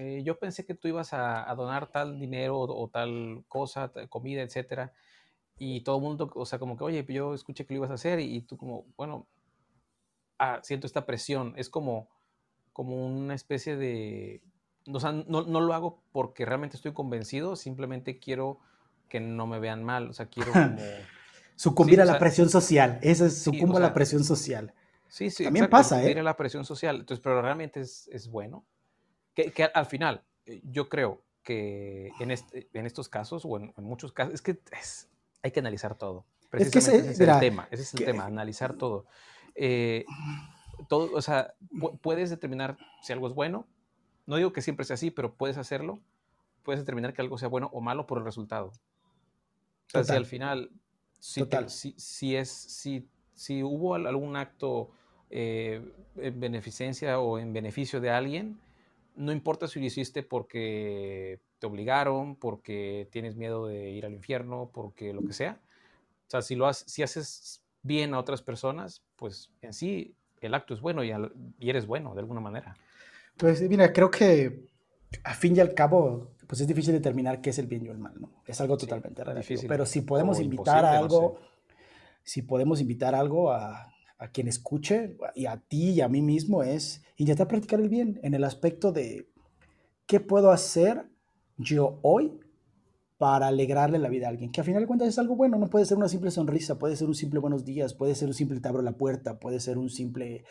eh, 0.00 0.22
yo 0.22 0.38
pensé 0.38 0.64
que 0.64 0.74
tú 0.74 0.88
ibas 0.88 1.12
a, 1.12 1.54
donar 1.54 1.88
tal 1.88 2.18
dinero 2.18 2.58
o, 2.58 2.88
tal 2.88 3.44
cosa, 3.48 3.92
comida, 4.08 4.40
etcétera, 4.40 4.94
y 5.58 5.82
todo 5.82 5.96
el 5.96 6.02
mundo, 6.02 6.30
o 6.34 6.46
sea, 6.46 6.58
como 6.58 6.78
que, 6.78 6.84
oye, 6.84 7.04
yo 7.06 7.34
escuché 7.34 7.66
que 7.66 7.74
lo 7.74 7.80
ibas 7.80 7.90
a 7.90 7.94
hacer 7.94 8.18
y, 8.18 8.40
tú 8.40 8.56
como, 8.56 8.86
bueno, 8.96 9.26
ah, 10.38 10.60
siento 10.62 10.86
esta 10.86 11.04
presión, 11.04 11.52
es 11.58 11.68
como, 11.68 12.08
como 12.72 13.06
una 13.06 13.34
especie 13.34 13.76
de, 13.76 14.40
o 14.90 15.00
sea, 15.00 15.12
no, 15.12 15.42
no, 15.42 15.60
lo 15.60 15.74
hago 15.74 16.02
porque 16.12 16.46
realmente 16.46 16.76
estoy 16.76 16.94
convencido, 16.94 17.54
simplemente 17.54 18.18
quiero 18.18 18.58
que 19.10 19.20
no 19.20 19.46
me 19.46 19.58
vean 19.58 19.84
mal, 19.84 20.08
o 20.08 20.14
sea, 20.14 20.30
quiero 20.30 20.50
como... 20.52 20.78
Sucumbir 21.56 22.00
a 22.00 22.06
la 22.06 22.18
presión 22.18 22.48
social, 22.48 22.98
eso 23.02 23.26
es, 23.26 23.42
sucumbo 23.42 23.76
a 23.76 23.80
la 23.80 23.92
presión 23.92 24.24
social. 24.24 24.72
Sí, 25.08 25.28
sí, 25.28 25.44
también 25.44 25.68
pasa, 25.68 26.02
¿eh? 26.02 26.18
a 26.18 26.22
la 26.22 26.38
presión 26.38 26.64
social, 26.64 27.00
entonces, 27.00 27.22
pero 27.22 27.42
realmente 27.42 27.80
es, 27.80 28.08
es 28.10 28.28
bueno. 28.28 28.64
Que, 29.34 29.70
al 29.72 29.86
final, 29.86 30.22
eh, 30.46 30.60
yo 30.64 30.88
creo 30.88 31.22
que 31.42 32.12
en, 32.20 32.30
este, 32.30 32.68
en 32.74 32.86
estos 32.86 33.08
casos, 33.08 33.44
o 33.44 33.56
en, 33.56 33.72
muchos 33.76 34.12
casos, 34.12 34.34
es 34.34 34.42
que 34.42 34.58
hay 35.42 35.50
que 35.50 35.60
analizar 35.60 35.96
todo. 35.96 36.26
Precisamente 36.50 37.10
ese, 37.10 37.22
es 37.22 37.28
el 37.28 37.38
tema, 37.38 37.68
ese 37.70 37.82
es 37.82 37.94
el 37.94 38.04
tema, 38.04 38.24
analizar 38.24 38.74
todo. 38.74 39.06
Eh, 39.54 40.04
todo, 40.88 41.10
o 41.14 41.22
sea, 41.22 41.54
puedes 42.02 42.30
determinar 42.30 42.76
si 43.02 43.12
algo 43.12 43.28
es 43.28 43.34
bueno. 43.34 43.66
No 44.26 44.36
digo 44.36 44.52
que 44.52 44.62
siempre 44.62 44.84
sea 44.84 44.94
así, 44.94 45.10
pero 45.10 45.34
puedes 45.34 45.56
hacerlo. 45.56 46.00
Puedes 46.62 46.80
determinar 46.80 47.14
que 47.14 47.22
algo 47.22 47.38
sea 47.38 47.48
bueno 47.48 47.70
o 47.72 47.80
malo 47.80 48.06
por 48.06 48.18
el 48.18 48.24
resultado. 48.24 48.72
O 49.88 49.90
sea, 49.90 50.04
si 50.04 50.12
al 50.12 50.26
final, 50.26 50.70
si, 51.18 51.44
si, 51.96 52.36
es, 52.36 52.50
si, 52.50 53.08
si 53.34 53.62
hubo 53.62 53.94
algún 53.94 54.36
acto 54.36 54.90
eh, 55.30 55.92
en 56.16 56.40
beneficencia 56.40 57.20
o 57.20 57.38
en 57.38 57.52
beneficio 57.52 58.00
de 58.00 58.10
alguien, 58.10 58.60
no 59.20 59.32
importa 59.32 59.68
si 59.68 59.78
lo 59.78 59.86
hiciste 59.86 60.22
porque 60.22 61.40
te 61.58 61.66
obligaron, 61.66 62.36
porque 62.36 63.06
tienes 63.12 63.36
miedo 63.36 63.66
de 63.66 63.90
ir 63.90 64.06
al 64.06 64.14
infierno, 64.14 64.70
porque 64.72 65.12
lo 65.12 65.22
que 65.22 65.34
sea. 65.34 65.60
O 66.26 66.30
sea, 66.30 66.40
si, 66.40 66.54
lo 66.54 66.72
si 66.72 67.02
haces 67.02 67.60
bien 67.82 68.14
a 68.14 68.18
otras 68.18 68.40
personas, 68.40 69.02
pues 69.16 69.50
en 69.60 69.74
sí 69.74 70.14
el 70.40 70.54
acto 70.54 70.72
es 70.72 70.80
bueno 70.80 71.04
y, 71.04 71.12
eres 71.60 71.86
bueno 71.86 72.14
de 72.14 72.20
alguna 72.20 72.40
manera. 72.40 72.74
Pues 73.36 73.60
mira, 73.68 73.92
creo 73.92 74.10
que 74.10 74.70
a 75.22 75.34
fin 75.34 75.54
y 75.54 75.60
al 75.60 75.74
cabo, 75.74 76.30
pues 76.46 76.62
es 76.62 76.66
difícil 76.66 76.94
determinar 76.94 77.42
qué 77.42 77.50
es 77.50 77.58
el 77.58 77.66
bien 77.66 77.84
y 77.84 77.88
el 77.88 77.98
mal, 77.98 78.14
¿no? 78.18 78.30
Es 78.46 78.58
algo 78.62 78.78
totalmente 78.78 79.22
difícil. 79.34 79.68
Pero 79.68 79.84
si 79.84 80.00
podemos 80.00 80.40
invitar 80.40 80.86
a 80.86 80.96
algo, 80.96 81.38
si 82.22 82.40
podemos 82.40 82.80
invitar 82.80 83.14
algo 83.14 83.52
a, 83.52 83.92
a 84.20 84.28
quien 84.28 84.48
escuche 84.48 85.16
y 85.34 85.46
a 85.46 85.56
ti 85.56 85.92
y 85.92 86.00
a 86.02 86.08
mí 86.08 86.20
mismo 86.20 86.62
es 86.62 87.02
intentar 87.16 87.48
practicar 87.48 87.80
el 87.80 87.88
bien 87.88 88.20
en 88.22 88.34
el 88.34 88.44
aspecto 88.44 88.92
de 88.92 89.26
qué 90.06 90.20
puedo 90.20 90.50
hacer 90.50 91.06
yo 91.56 91.98
hoy 92.02 92.38
para 93.16 93.48
alegrarle 93.48 93.98
la 93.98 94.08
vida 94.08 94.26
a 94.26 94.30
alguien, 94.30 94.52
que 94.52 94.60
a 94.60 94.64
final 94.64 94.82
de 94.82 94.86
cuentas 94.86 95.08
es 95.08 95.18
algo 95.18 95.36
bueno, 95.36 95.58
no 95.58 95.68
puede 95.68 95.84
ser 95.84 95.96
una 95.96 96.08
simple 96.08 96.30
sonrisa, 96.30 96.78
puede 96.78 96.96
ser 96.96 97.08
un 97.08 97.14
simple 97.14 97.40
buenos 97.40 97.64
días, 97.64 97.94
puede 97.94 98.14
ser 98.14 98.28
un 98.28 98.34
simple 98.34 98.60
te 98.60 98.68
abro 98.68 98.82
la 98.82 98.92
puerta, 98.92 99.38
puede 99.38 99.58
ser 99.58 99.78
un 99.78 99.90
simple 99.90 100.44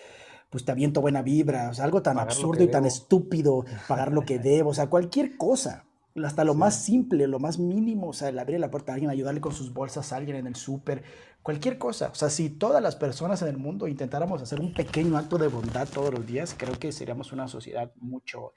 pues 0.50 0.66
te 0.66 0.72
aviento 0.72 1.02
buena 1.02 1.22
vibra, 1.22 1.70
o 1.70 1.74
sea, 1.74 1.86
algo 1.86 2.02
tan 2.02 2.18
absurdo 2.18 2.64
y 2.64 2.72
tan 2.72 2.86
estúpido, 2.86 3.66
pagar 3.88 4.12
lo 4.12 4.22
que 4.22 4.40
debo, 4.40 4.72
o 4.72 4.74
sea, 4.74 4.90
cualquier 4.90 5.38
cosa, 5.38 5.86
hasta 6.16 6.44
lo 6.44 6.54
más 6.54 6.84
simple, 6.84 7.28
lo 7.28 7.40
más 7.40 7.60
mínimo, 7.60 8.10
o 8.10 8.14
sea, 8.14 8.30
el 8.30 8.40
abrir 8.40 8.60
la 8.60 8.72
puerta 8.72 8.92
a 8.92 8.96
alguien, 8.96 9.12
ayudarle 9.12 9.42
con 9.42 9.54
sus 9.54 9.74
bolsas 9.74 10.12
a 10.12 10.18
alguien 10.18 10.38
en 10.38 10.48
el 10.48 10.56
súper, 10.56 11.04
cualquier 11.42 11.78
cosa, 11.78 12.10
o 12.10 12.16
sea, 12.16 12.30
si 12.30 12.50
todas 12.50 12.82
las 12.82 12.96
personas 12.96 13.42
en 13.42 13.50
el 13.50 13.58
mundo 13.58 13.88
intentáramos 13.88 14.42
hacer 14.42 14.60
un 14.60 14.74
pequeño 14.74 15.18
acto 15.18 15.38
de 15.38 15.48
bondad 15.48 15.88
todos 15.88 16.14
los 16.14 16.26
días, 16.26 16.56
creo 16.58 16.78
que 16.78 16.92
seríamos 16.92 17.32
una 17.32 17.48
sociedad 17.48 17.92
mucho 17.98 18.54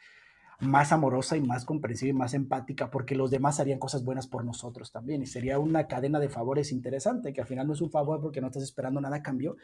más 0.61 0.92
amorosa 0.92 1.36
y 1.36 1.40
más 1.40 1.64
comprensiva 1.64 2.11
y 2.11 2.14
más 2.14 2.34
empática, 2.34 2.90
porque 2.90 3.14
los 3.14 3.30
demás 3.30 3.59
harían 3.61 3.78
cosas 3.78 4.05
buenas 4.05 4.28
por 4.28 4.44
nosotros 4.44 4.92
también. 4.92 5.20
Y 5.20 5.26
sería 5.26 5.59
una 5.59 5.88
cadena 5.88 6.20
de 6.20 6.28
favores 6.28 6.70
interesante, 6.70 7.32
que 7.32 7.40
al 7.40 7.48
final 7.48 7.66
no 7.66 7.72
es 7.72 7.80
un 7.80 7.90
favor 7.90 8.20
porque 8.20 8.40
no 8.40 8.46
estás 8.46 8.62
esperando 8.62 9.00
nada 9.00 9.16
a 9.16 9.22
cambio, 9.24 9.57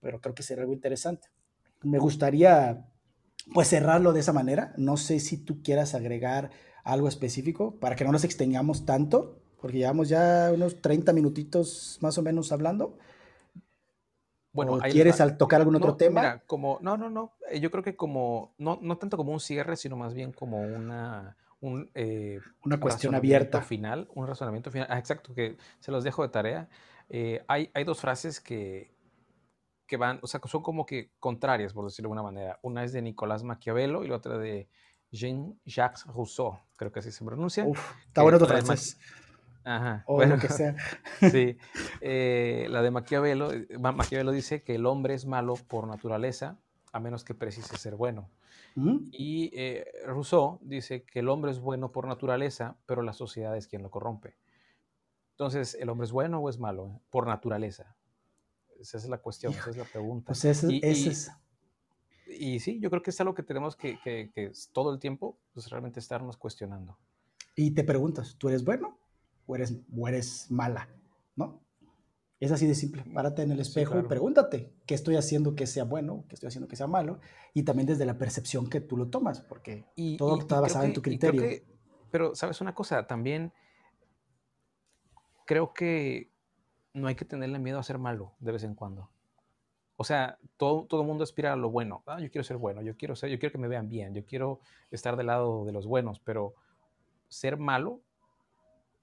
pero 0.00 0.22
creo 0.22 0.34
que 0.34 0.42
sería 0.42 0.62
algo 0.62 0.72
interesante 0.72 1.28
me 1.82 1.98
gustaría 1.98 2.86
pues 3.52 3.68
cerrarlo 3.68 4.12
de 4.12 4.20
esa 4.20 4.32
manera. 4.32 4.72
No 4.76 4.96
sé 4.96 5.20
si 5.20 5.38
tú 5.38 5.62
quieras 5.62 5.94
agregar 5.94 6.50
algo 6.84 7.08
específico 7.08 7.74
para 7.76 7.96
que 7.96 8.04
no 8.04 8.12
nos 8.12 8.24
extengamos 8.24 8.84
tanto, 8.84 9.38
porque 9.60 9.78
llevamos 9.78 10.08
ya 10.08 10.50
unos 10.52 10.80
30 10.80 11.12
minutitos 11.12 11.98
más 12.00 12.18
o 12.18 12.22
menos 12.22 12.52
hablando. 12.52 12.98
Bueno, 14.52 14.78
¿quieres 14.90 15.16
tocar 15.38 15.60
algún 15.60 15.76
otro 15.76 15.96
tema? 15.96 16.20
Mira, 16.20 16.42
como, 16.46 16.78
no, 16.82 16.96
no, 16.96 17.08
no. 17.08 17.32
Eh, 17.50 17.60
yo 17.60 17.70
creo 17.70 17.82
que 17.82 17.96
como, 17.96 18.54
no, 18.58 18.78
no 18.82 18.98
tanto 18.98 19.16
como 19.16 19.32
un 19.32 19.40
cierre, 19.40 19.76
sino 19.76 19.96
más 19.96 20.12
bien 20.12 20.32
como 20.32 20.60
una, 20.60 21.38
un, 21.60 21.90
eh, 21.94 22.38
una 22.64 22.78
cuestión 22.78 23.14
abierta. 23.14 23.62
Final, 23.62 24.08
un 24.14 24.26
razonamiento 24.26 24.70
final. 24.70 24.88
Ah, 24.90 24.98
exacto, 24.98 25.32
que 25.32 25.56
se 25.80 25.90
los 25.90 26.04
dejo 26.04 26.22
de 26.22 26.28
tarea. 26.28 26.68
Eh, 27.08 27.42
hay, 27.48 27.70
hay 27.72 27.84
dos 27.84 28.00
frases 28.00 28.40
que, 28.40 28.94
que 29.86 29.96
van, 29.96 30.18
o 30.22 30.26
sea, 30.26 30.40
son 30.44 30.62
como 30.62 30.84
que 30.84 31.12
contrarias, 31.18 31.72
por 31.72 31.86
decirlo 31.86 32.08
de 32.08 32.18
alguna 32.18 32.22
manera. 32.22 32.58
Una 32.62 32.84
es 32.84 32.92
de 32.92 33.00
Nicolás 33.00 33.44
Maquiavelo 33.44 34.04
y 34.04 34.08
la 34.08 34.16
otra 34.16 34.36
de 34.36 34.68
Jean-Jacques 35.12 36.06
Rousseau, 36.06 36.58
creo 36.82 36.92
que 36.92 36.98
así 36.98 37.12
se 37.12 37.24
pronuncia. 37.24 37.64
Uf, 37.64 37.80
está 38.06 38.22
bueno 38.22 38.38
tu 38.38 38.46
francés. 38.46 38.98
Ajá. 39.64 40.02
O 40.06 40.14
bueno, 40.14 40.34
lo 40.34 40.40
que 40.40 40.48
sea. 40.48 40.74
sí. 41.30 41.56
Eh, 42.00 42.66
la 42.68 42.82
de 42.82 42.90
Maquiavelo, 42.90 43.50
Maquiavelo 43.78 44.32
dice 44.32 44.62
que 44.62 44.74
el 44.74 44.86
hombre 44.86 45.14
es 45.14 45.24
malo 45.26 45.54
por 45.54 45.86
naturaleza, 45.86 46.58
a 46.92 46.98
menos 46.98 47.24
que 47.24 47.34
precise 47.34 47.76
ser 47.76 47.94
bueno. 47.94 48.28
¿Mm? 48.74 49.08
Y 49.12 49.50
eh, 49.54 49.86
Rousseau 50.06 50.58
dice 50.62 51.04
que 51.04 51.20
el 51.20 51.28
hombre 51.28 51.52
es 51.52 51.60
bueno 51.60 51.92
por 51.92 52.08
naturaleza, 52.08 52.76
pero 52.86 53.02
la 53.02 53.12
sociedad 53.12 53.56
es 53.56 53.68
quien 53.68 53.82
lo 53.82 53.90
corrompe. 53.90 54.36
Entonces, 55.32 55.76
¿el 55.80 55.88
hombre 55.88 56.06
es 56.06 56.12
bueno 56.12 56.40
o 56.40 56.48
es 56.48 56.58
malo? 56.58 57.00
Por 57.10 57.26
naturaleza. 57.26 57.96
Esa 58.80 58.98
es 58.98 59.08
la 59.08 59.18
cuestión, 59.18 59.52
esa 59.52 59.70
es 59.70 59.76
la 59.76 59.84
pregunta. 59.84 60.26
Pues 60.26 60.44
ese, 60.44 60.72
y, 60.72 60.80
es. 60.82 61.30
Y, 62.26 62.60
sí, 62.60 62.80
yo 62.80 62.90
creo 62.90 63.02
que 63.02 63.10
es 63.10 63.20
algo 63.20 63.34
que 63.34 63.42
tenemos 63.42 63.76
que, 63.76 63.98
que, 64.02 64.52
todo 64.72 64.92
el 64.92 64.98
tiempo, 64.98 65.38
pues 65.52 65.68
realmente 65.70 66.00
estarnos 66.00 66.36
cuestionando. 66.36 66.98
Y 67.56 67.72
te 67.72 67.84
preguntas, 67.84 68.36
¿tú 68.38 68.48
eres 68.48 68.64
bueno 68.64 68.98
o 69.46 69.56
eres, 69.56 69.76
o 69.96 70.08
eres 70.08 70.50
mala? 70.50 70.88
¿No? 71.36 71.62
Es 72.40 72.50
así 72.50 72.66
de 72.66 72.74
simple. 72.74 73.04
Párate 73.14 73.42
en 73.42 73.52
el 73.52 73.60
espejo 73.60 74.00
y 74.00 74.02
pregúntate 74.02 74.72
qué 74.84 74.94
estoy 74.94 75.14
haciendo 75.14 75.54
que 75.54 75.68
sea 75.68 75.84
bueno, 75.84 76.24
qué 76.28 76.34
estoy 76.34 76.48
haciendo 76.48 76.66
que 76.66 76.74
sea 76.74 76.88
malo, 76.88 77.20
y 77.54 77.62
también 77.62 77.86
desde 77.86 78.04
la 78.04 78.18
percepción 78.18 78.68
que 78.68 78.80
tú 78.80 78.96
lo 78.96 79.10
tomas, 79.10 79.40
porque 79.42 79.86
todo 80.18 80.40
está 80.40 80.60
basado 80.60 80.84
en 80.84 80.92
tu 80.92 81.02
criterio. 81.02 81.62
pero, 82.10 82.34
¿sabes 82.34 82.60
una 82.60 82.74
cosa? 82.74 83.06
También 83.06 83.52
creo 85.46 85.72
que 85.72 86.32
no 86.94 87.06
hay 87.06 87.14
que 87.14 87.24
tenerle 87.24 87.60
miedo 87.60 87.78
a 87.78 87.82
ser 87.84 87.98
malo 87.98 88.32
de 88.40 88.50
vez 88.50 88.64
en 88.64 88.74
cuando. 88.74 89.11
O 90.02 90.04
sea, 90.04 90.36
todo, 90.56 90.84
todo 90.86 91.04
mundo 91.04 91.22
aspira 91.22 91.52
a 91.52 91.56
lo 91.56 91.70
bueno. 91.70 92.02
Ah, 92.06 92.18
yo 92.18 92.28
quiero 92.28 92.42
ser 92.42 92.56
bueno, 92.56 92.82
yo 92.82 92.96
quiero 92.96 93.14
ser, 93.14 93.30
yo 93.30 93.38
quiero 93.38 93.52
que 93.52 93.58
me 93.58 93.68
vean 93.68 93.88
bien, 93.88 94.12
yo 94.12 94.26
quiero 94.26 94.58
estar 94.90 95.16
del 95.16 95.28
lado 95.28 95.64
de 95.64 95.70
los 95.70 95.86
buenos, 95.86 96.18
pero 96.18 96.54
ser 97.28 97.56
malo 97.56 98.00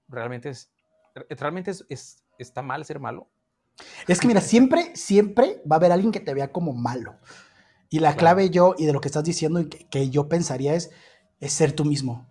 realmente 0.08 0.50
es, 0.50 0.70
realmente 1.30 1.70
es, 1.70 2.22
está 2.38 2.60
mal 2.60 2.84
ser 2.84 3.00
malo. 3.00 3.30
Es 4.06 4.20
que 4.20 4.26
mira, 4.26 4.42
siempre, 4.42 4.94
siempre 4.94 5.62
va 5.64 5.76
a 5.76 5.78
haber 5.78 5.90
alguien 5.90 6.12
que 6.12 6.20
te 6.20 6.34
vea 6.34 6.52
como 6.52 6.74
malo. 6.74 7.16
Y 7.88 8.00
la 8.00 8.14
clave 8.14 8.50
yo, 8.50 8.74
y 8.76 8.84
de 8.84 8.92
lo 8.92 9.00
que 9.00 9.08
estás 9.08 9.24
diciendo, 9.24 9.58
y 9.58 9.70
que, 9.70 10.10
yo 10.10 10.28
pensaría 10.28 10.74
es, 10.74 10.90
es 11.40 11.54
ser 11.54 11.72
tú 11.72 11.86
mismo. 11.86 12.28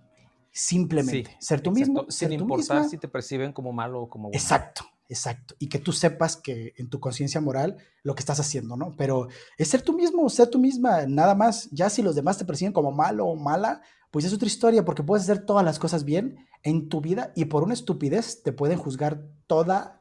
Simplemente. 0.52 1.36
ser 1.40 1.60
tú 1.62 1.72
mismo. 1.72 2.06
Sin 2.10 2.34
importar 2.34 2.88
si 2.88 3.00
te 3.00 3.08
perciben 3.08 3.52
como 3.52 3.74
malo 3.74 4.04
o 4.04 4.10
como 4.10 4.26
bueno. 4.30 4.40
Exacto. 4.40 4.86
Exacto. 5.10 5.56
Y 5.58 5.70
que 5.70 5.80
tú 5.80 5.92
sepas 5.92 6.38
que 6.38 6.74
en 6.78 6.88
tu 6.88 7.00
conciencia 7.00 7.42
moral 7.42 7.78
lo 8.04 8.14
que 8.14 8.20
estás 8.20 8.40
haciendo, 8.40 8.78
¿no? 8.78 8.96
Pero 8.96 9.28
es 9.58 9.68
ser 9.68 9.82
tú 9.82 9.94
mismo, 9.94 10.30
ser 10.30 10.50
tú 10.50 10.60
misma, 10.60 11.08
nada 11.08 11.34
más. 11.34 11.68
Ya 11.72 11.90
si 11.90 12.04
los 12.04 12.16
demás 12.16 12.38
te 12.38 12.46
perciben 12.46 12.74
como 12.74 12.92
malo 12.92 13.26
o 13.26 13.36
mala, 13.36 13.82
pues 14.12 14.24
es 14.26 14.34
otra 14.34 14.46
historia, 14.46 14.86
porque 14.86 15.02
puedes 15.02 15.24
hacer 15.24 15.46
todas 15.46 15.66
las 15.66 15.80
cosas 15.80 16.06
bien 16.06 16.48
en 16.62 16.90
tu 16.90 17.02
vida 17.02 17.32
y 17.36 17.46
por 17.46 17.64
una 17.64 17.74
estupidez 17.74 18.44
te 18.44 18.54
pueden 18.54 18.78
juzgar 18.78 19.24
toda, 19.48 20.00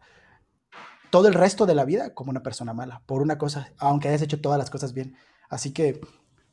todo 1.10 1.26
el 1.26 1.34
resto 1.34 1.64
de 1.64 1.74
la 1.74 1.86
vida 1.86 2.12
como 2.12 2.30
una 2.30 2.42
persona 2.42 2.74
mala, 2.74 3.02
por 3.06 3.22
una 3.22 3.38
cosa, 3.38 3.72
aunque 3.78 4.08
hayas 4.08 4.22
hecho 4.22 4.42
todas 4.42 4.58
las 4.58 4.68
cosas 4.68 4.92
bien. 4.92 5.16
Así 5.48 5.72
que, 5.72 6.02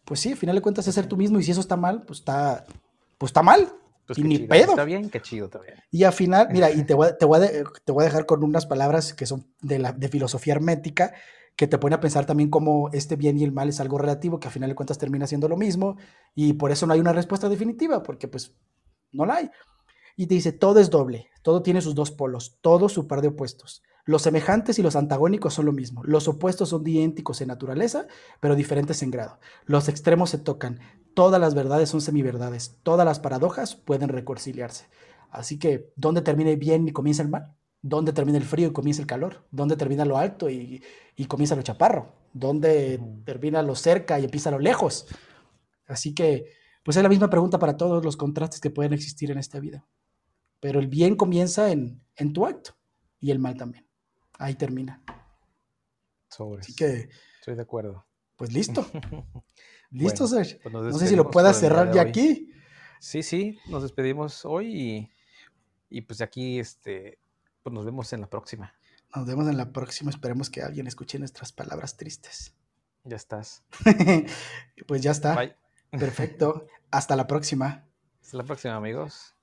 pues 0.06 0.22
sí, 0.22 0.32
al 0.32 0.38
final 0.38 0.56
de 0.56 0.62
cuentas 0.62 0.88
es 0.88 0.96
ser 0.96 1.08
tú 1.08 1.18
mismo 1.18 1.40
y 1.40 1.44
si 1.44 1.52
eso 1.52 1.60
está 1.60 1.76
mal, 1.76 2.04
pues 2.04 2.20
está, 2.20 2.66
pues 3.18 3.32
está 3.32 3.44
mal. 3.44 3.74
Pues 4.06 4.20
y 4.20 4.24
ni 4.24 4.40
pedo. 4.40 4.72
Está 4.72 4.86
bien, 4.86 5.10
qué 5.10 5.22
chido 5.22 5.50
también. 5.50 5.76
Y 5.92 6.04
al 6.04 6.14
final, 6.14 6.48
mira, 6.52 6.72
y 6.72 6.84
te 6.84 6.94
voy, 6.96 7.10
te, 7.20 7.26
voy 7.26 7.44
a, 7.44 7.50
te 7.84 7.92
voy 7.92 8.04
a 8.04 8.06
dejar 8.06 8.26
con 8.26 8.44
unas 8.44 8.66
palabras 8.66 9.14
que 9.14 9.26
son 9.26 9.48
de, 9.62 9.80
la, 9.80 9.92
de 9.94 10.08
filosofía 10.08 10.54
hermética, 10.54 11.14
que 11.56 11.68
te 11.68 11.78
ponen 11.78 11.98
a 11.98 12.02
pensar 12.02 12.26
también 12.26 12.50
cómo 12.50 12.90
este 12.92 13.16
bien 13.16 13.38
y 13.38 13.44
el 13.44 13.52
mal 13.52 13.70
es 13.70 13.80
algo 13.80 13.98
relativo, 13.98 14.40
que 14.40 14.48
al 14.48 14.54
final 14.54 14.70
de 14.70 14.76
cuentas 14.76 14.98
termina 14.98 15.26
siendo 15.26 15.48
lo 15.48 15.58
mismo, 15.58 15.98
y 16.34 16.54
por 16.54 16.72
eso 16.72 16.86
no 16.86 16.94
hay 16.94 17.00
una 17.00 17.14
respuesta 17.14 17.50
definitiva, 17.50 18.04
porque 18.04 18.28
pues 18.28 18.54
no 19.12 19.26
la 19.26 19.36
hay. 19.36 19.50
Y 20.18 20.28
te 20.28 20.36
dice, 20.36 20.52
todo 20.52 20.80
es 20.80 20.90
doble, 20.90 21.30
todo 21.42 21.62
tiene 21.62 21.82
sus 21.82 21.96
dos 21.96 22.12
polos, 22.12 22.58
todo 22.62 22.90
su 22.90 23.08
par 23.08 23.22
de 23.22 23.30
opuestos. 23.30 23.84
Los 24.08 24.22
semejantes 24.22 24.78
y 24.78 24.84
los 24.84 24.96
antagónicos 24.96 25.56
son 25.56 25.66
lo 25.66 25.72
mismo. 25.72 26.04
Los 26.04 26.28
opuestos 26.28 26.70
son 26.70 26.88
idénticos 26.88 27.42
en 27.42 27.48
naturaleza, 27.48 28.06
pero 28.40 28.56
diferentes 28.56 29.02
en 29.02 29.10
grado. 29.10 29.40
Los 29.66 29.90
extremos 29.90 30.30
se 30.30 30.38
tocan. 30.38 30.80
Todas 31.16 31.42
las 31.42 31.56
verdades 31.56 31.90
son 31.90 32.02
semiverdades. 32.02 32.78
Todas 32.84 33.04
las 33.04 33.20
paradojas 33.20 33.76
pueden 33.76 34.10
reconciliarse. 34.10 34.86
Así 35.32 35.58
que, 35.58 35.92
¿dónde 35.96 36.22
termina 36.22 36.52
el 36.52 36.58
bien 36.58 36.88
y 36.88 36.92
comienza 36.92 37.24
el 37.24 37.30
mal? 37.30 37.56
¿Dónde 37.82 38.14
termina 38.14 38.38
el 38.38 38.44
frío 38.44 38.68
y 38.68 38.74
comienza 38.74 39.02
el 39.02 39.08
calor? 39.08 39.48
¿Dónde 39.50 39.76
termina 39.76 40.06
lo 40.06 40.20
alto 40.20 40.52
y, 40.52 40.84
comienza 41.28 41.56
lo 41.56 41.64
chaparro? 41.64 42.14
¿Dónde 42.32 43.00
termina 43.26 43.64
lo 43.64 43.74
cerca 43.74 44.20
y 44.20 44.26
empieza 44.26 44.52
lo 44.52 44.60
lejos? 44.60 45.08
Así 45.88 46.14
que, 46.14 46.52
pues 46.84 46.96
es 46.96 47.02
la 47.02 47.10
misma 47.10 47.32
pregunta 47.32 47.58
para 47.58 47.76
todos 47.76 48.06
los 48.06 48.18
contrastes 48.18 48.62
que 48.62 48.70
pueden 48.70 48.94
existir 48.94 49.32
en 49.32 49.40
esta 49.40 49.60
vida. 49.60 49.88
Pero 50.60 50.80
el 50.80 50.88
bien 50.88 51.16
comienza 51.16 51.72
en, 51.72 52.04
en 52.16 52.34
tu 52.34 52.46
acto 52.46 52.76
y 53.20 53.32
el 53.32 53.40
mal 53.40 53.58
también 53.58 53.85
ahí 54.40 54.56
termina. 54.56 55.02
Así 56.60 56.76
que. 56.76 57.10
Estoy 57.40 57.56
de 57.56 57.62
acuerdo. 57.62 58.06
Pues 58.36 58.52
listo. 58.52 58.86
listo, 59.92 60.28
Sergio. 60.28 60.60
Pues 60.62 60.74
no 60.74 60.98
sé 60.98 61.08
si 61.08 61.16
lo 61.16 61.30
puedas 61.30 61.60
cerrar 61.60 61.94
ya 61.94 62.02
aquí. 62.02 62.52
Sí, 63.00 63.24
sí, 63.24 63.60
nos 63.68 63.84
despedimos 63.84 64.46
hoy 64.46 65.10
y, 65.90 66.02
pues 66.02 66.22
aquí 66.22 66.60
este, 66.60 67.20
pues 67.62 67.74
nos 67.74 67.86
vemos 67.86 68.12
en 68.14 68.22
la 68.22 68.30
próxima. 68.30 68.74
Nos 69.16 69.26
vemos 69.26 69.48
en 69.48 69.58
la 69.58 69.72
próxima. 69.72 70.10
Esperemos 70.10 70.50
que 70.50 70.62
alguien 70.62 70.88
escuche 70.88 71.20
nuestras 71.20 71.52
palabras 71.52 71.98
tristes. 71.98 72.56
Ya 73.04 73.16
estás. 73.16 73.64
pues 74.88 75.02
ya 75.02 75.12
está. 75.12 75.56
Perfecto. 75.92 76.68
Hasta 76.92 77.16
la 77.16 77.28
próxima. 77.28 77.88
Hasta 78.22 78.38
la 78.38 78.44
próxima, 78.44 78.76
amigos. 78.76 79.36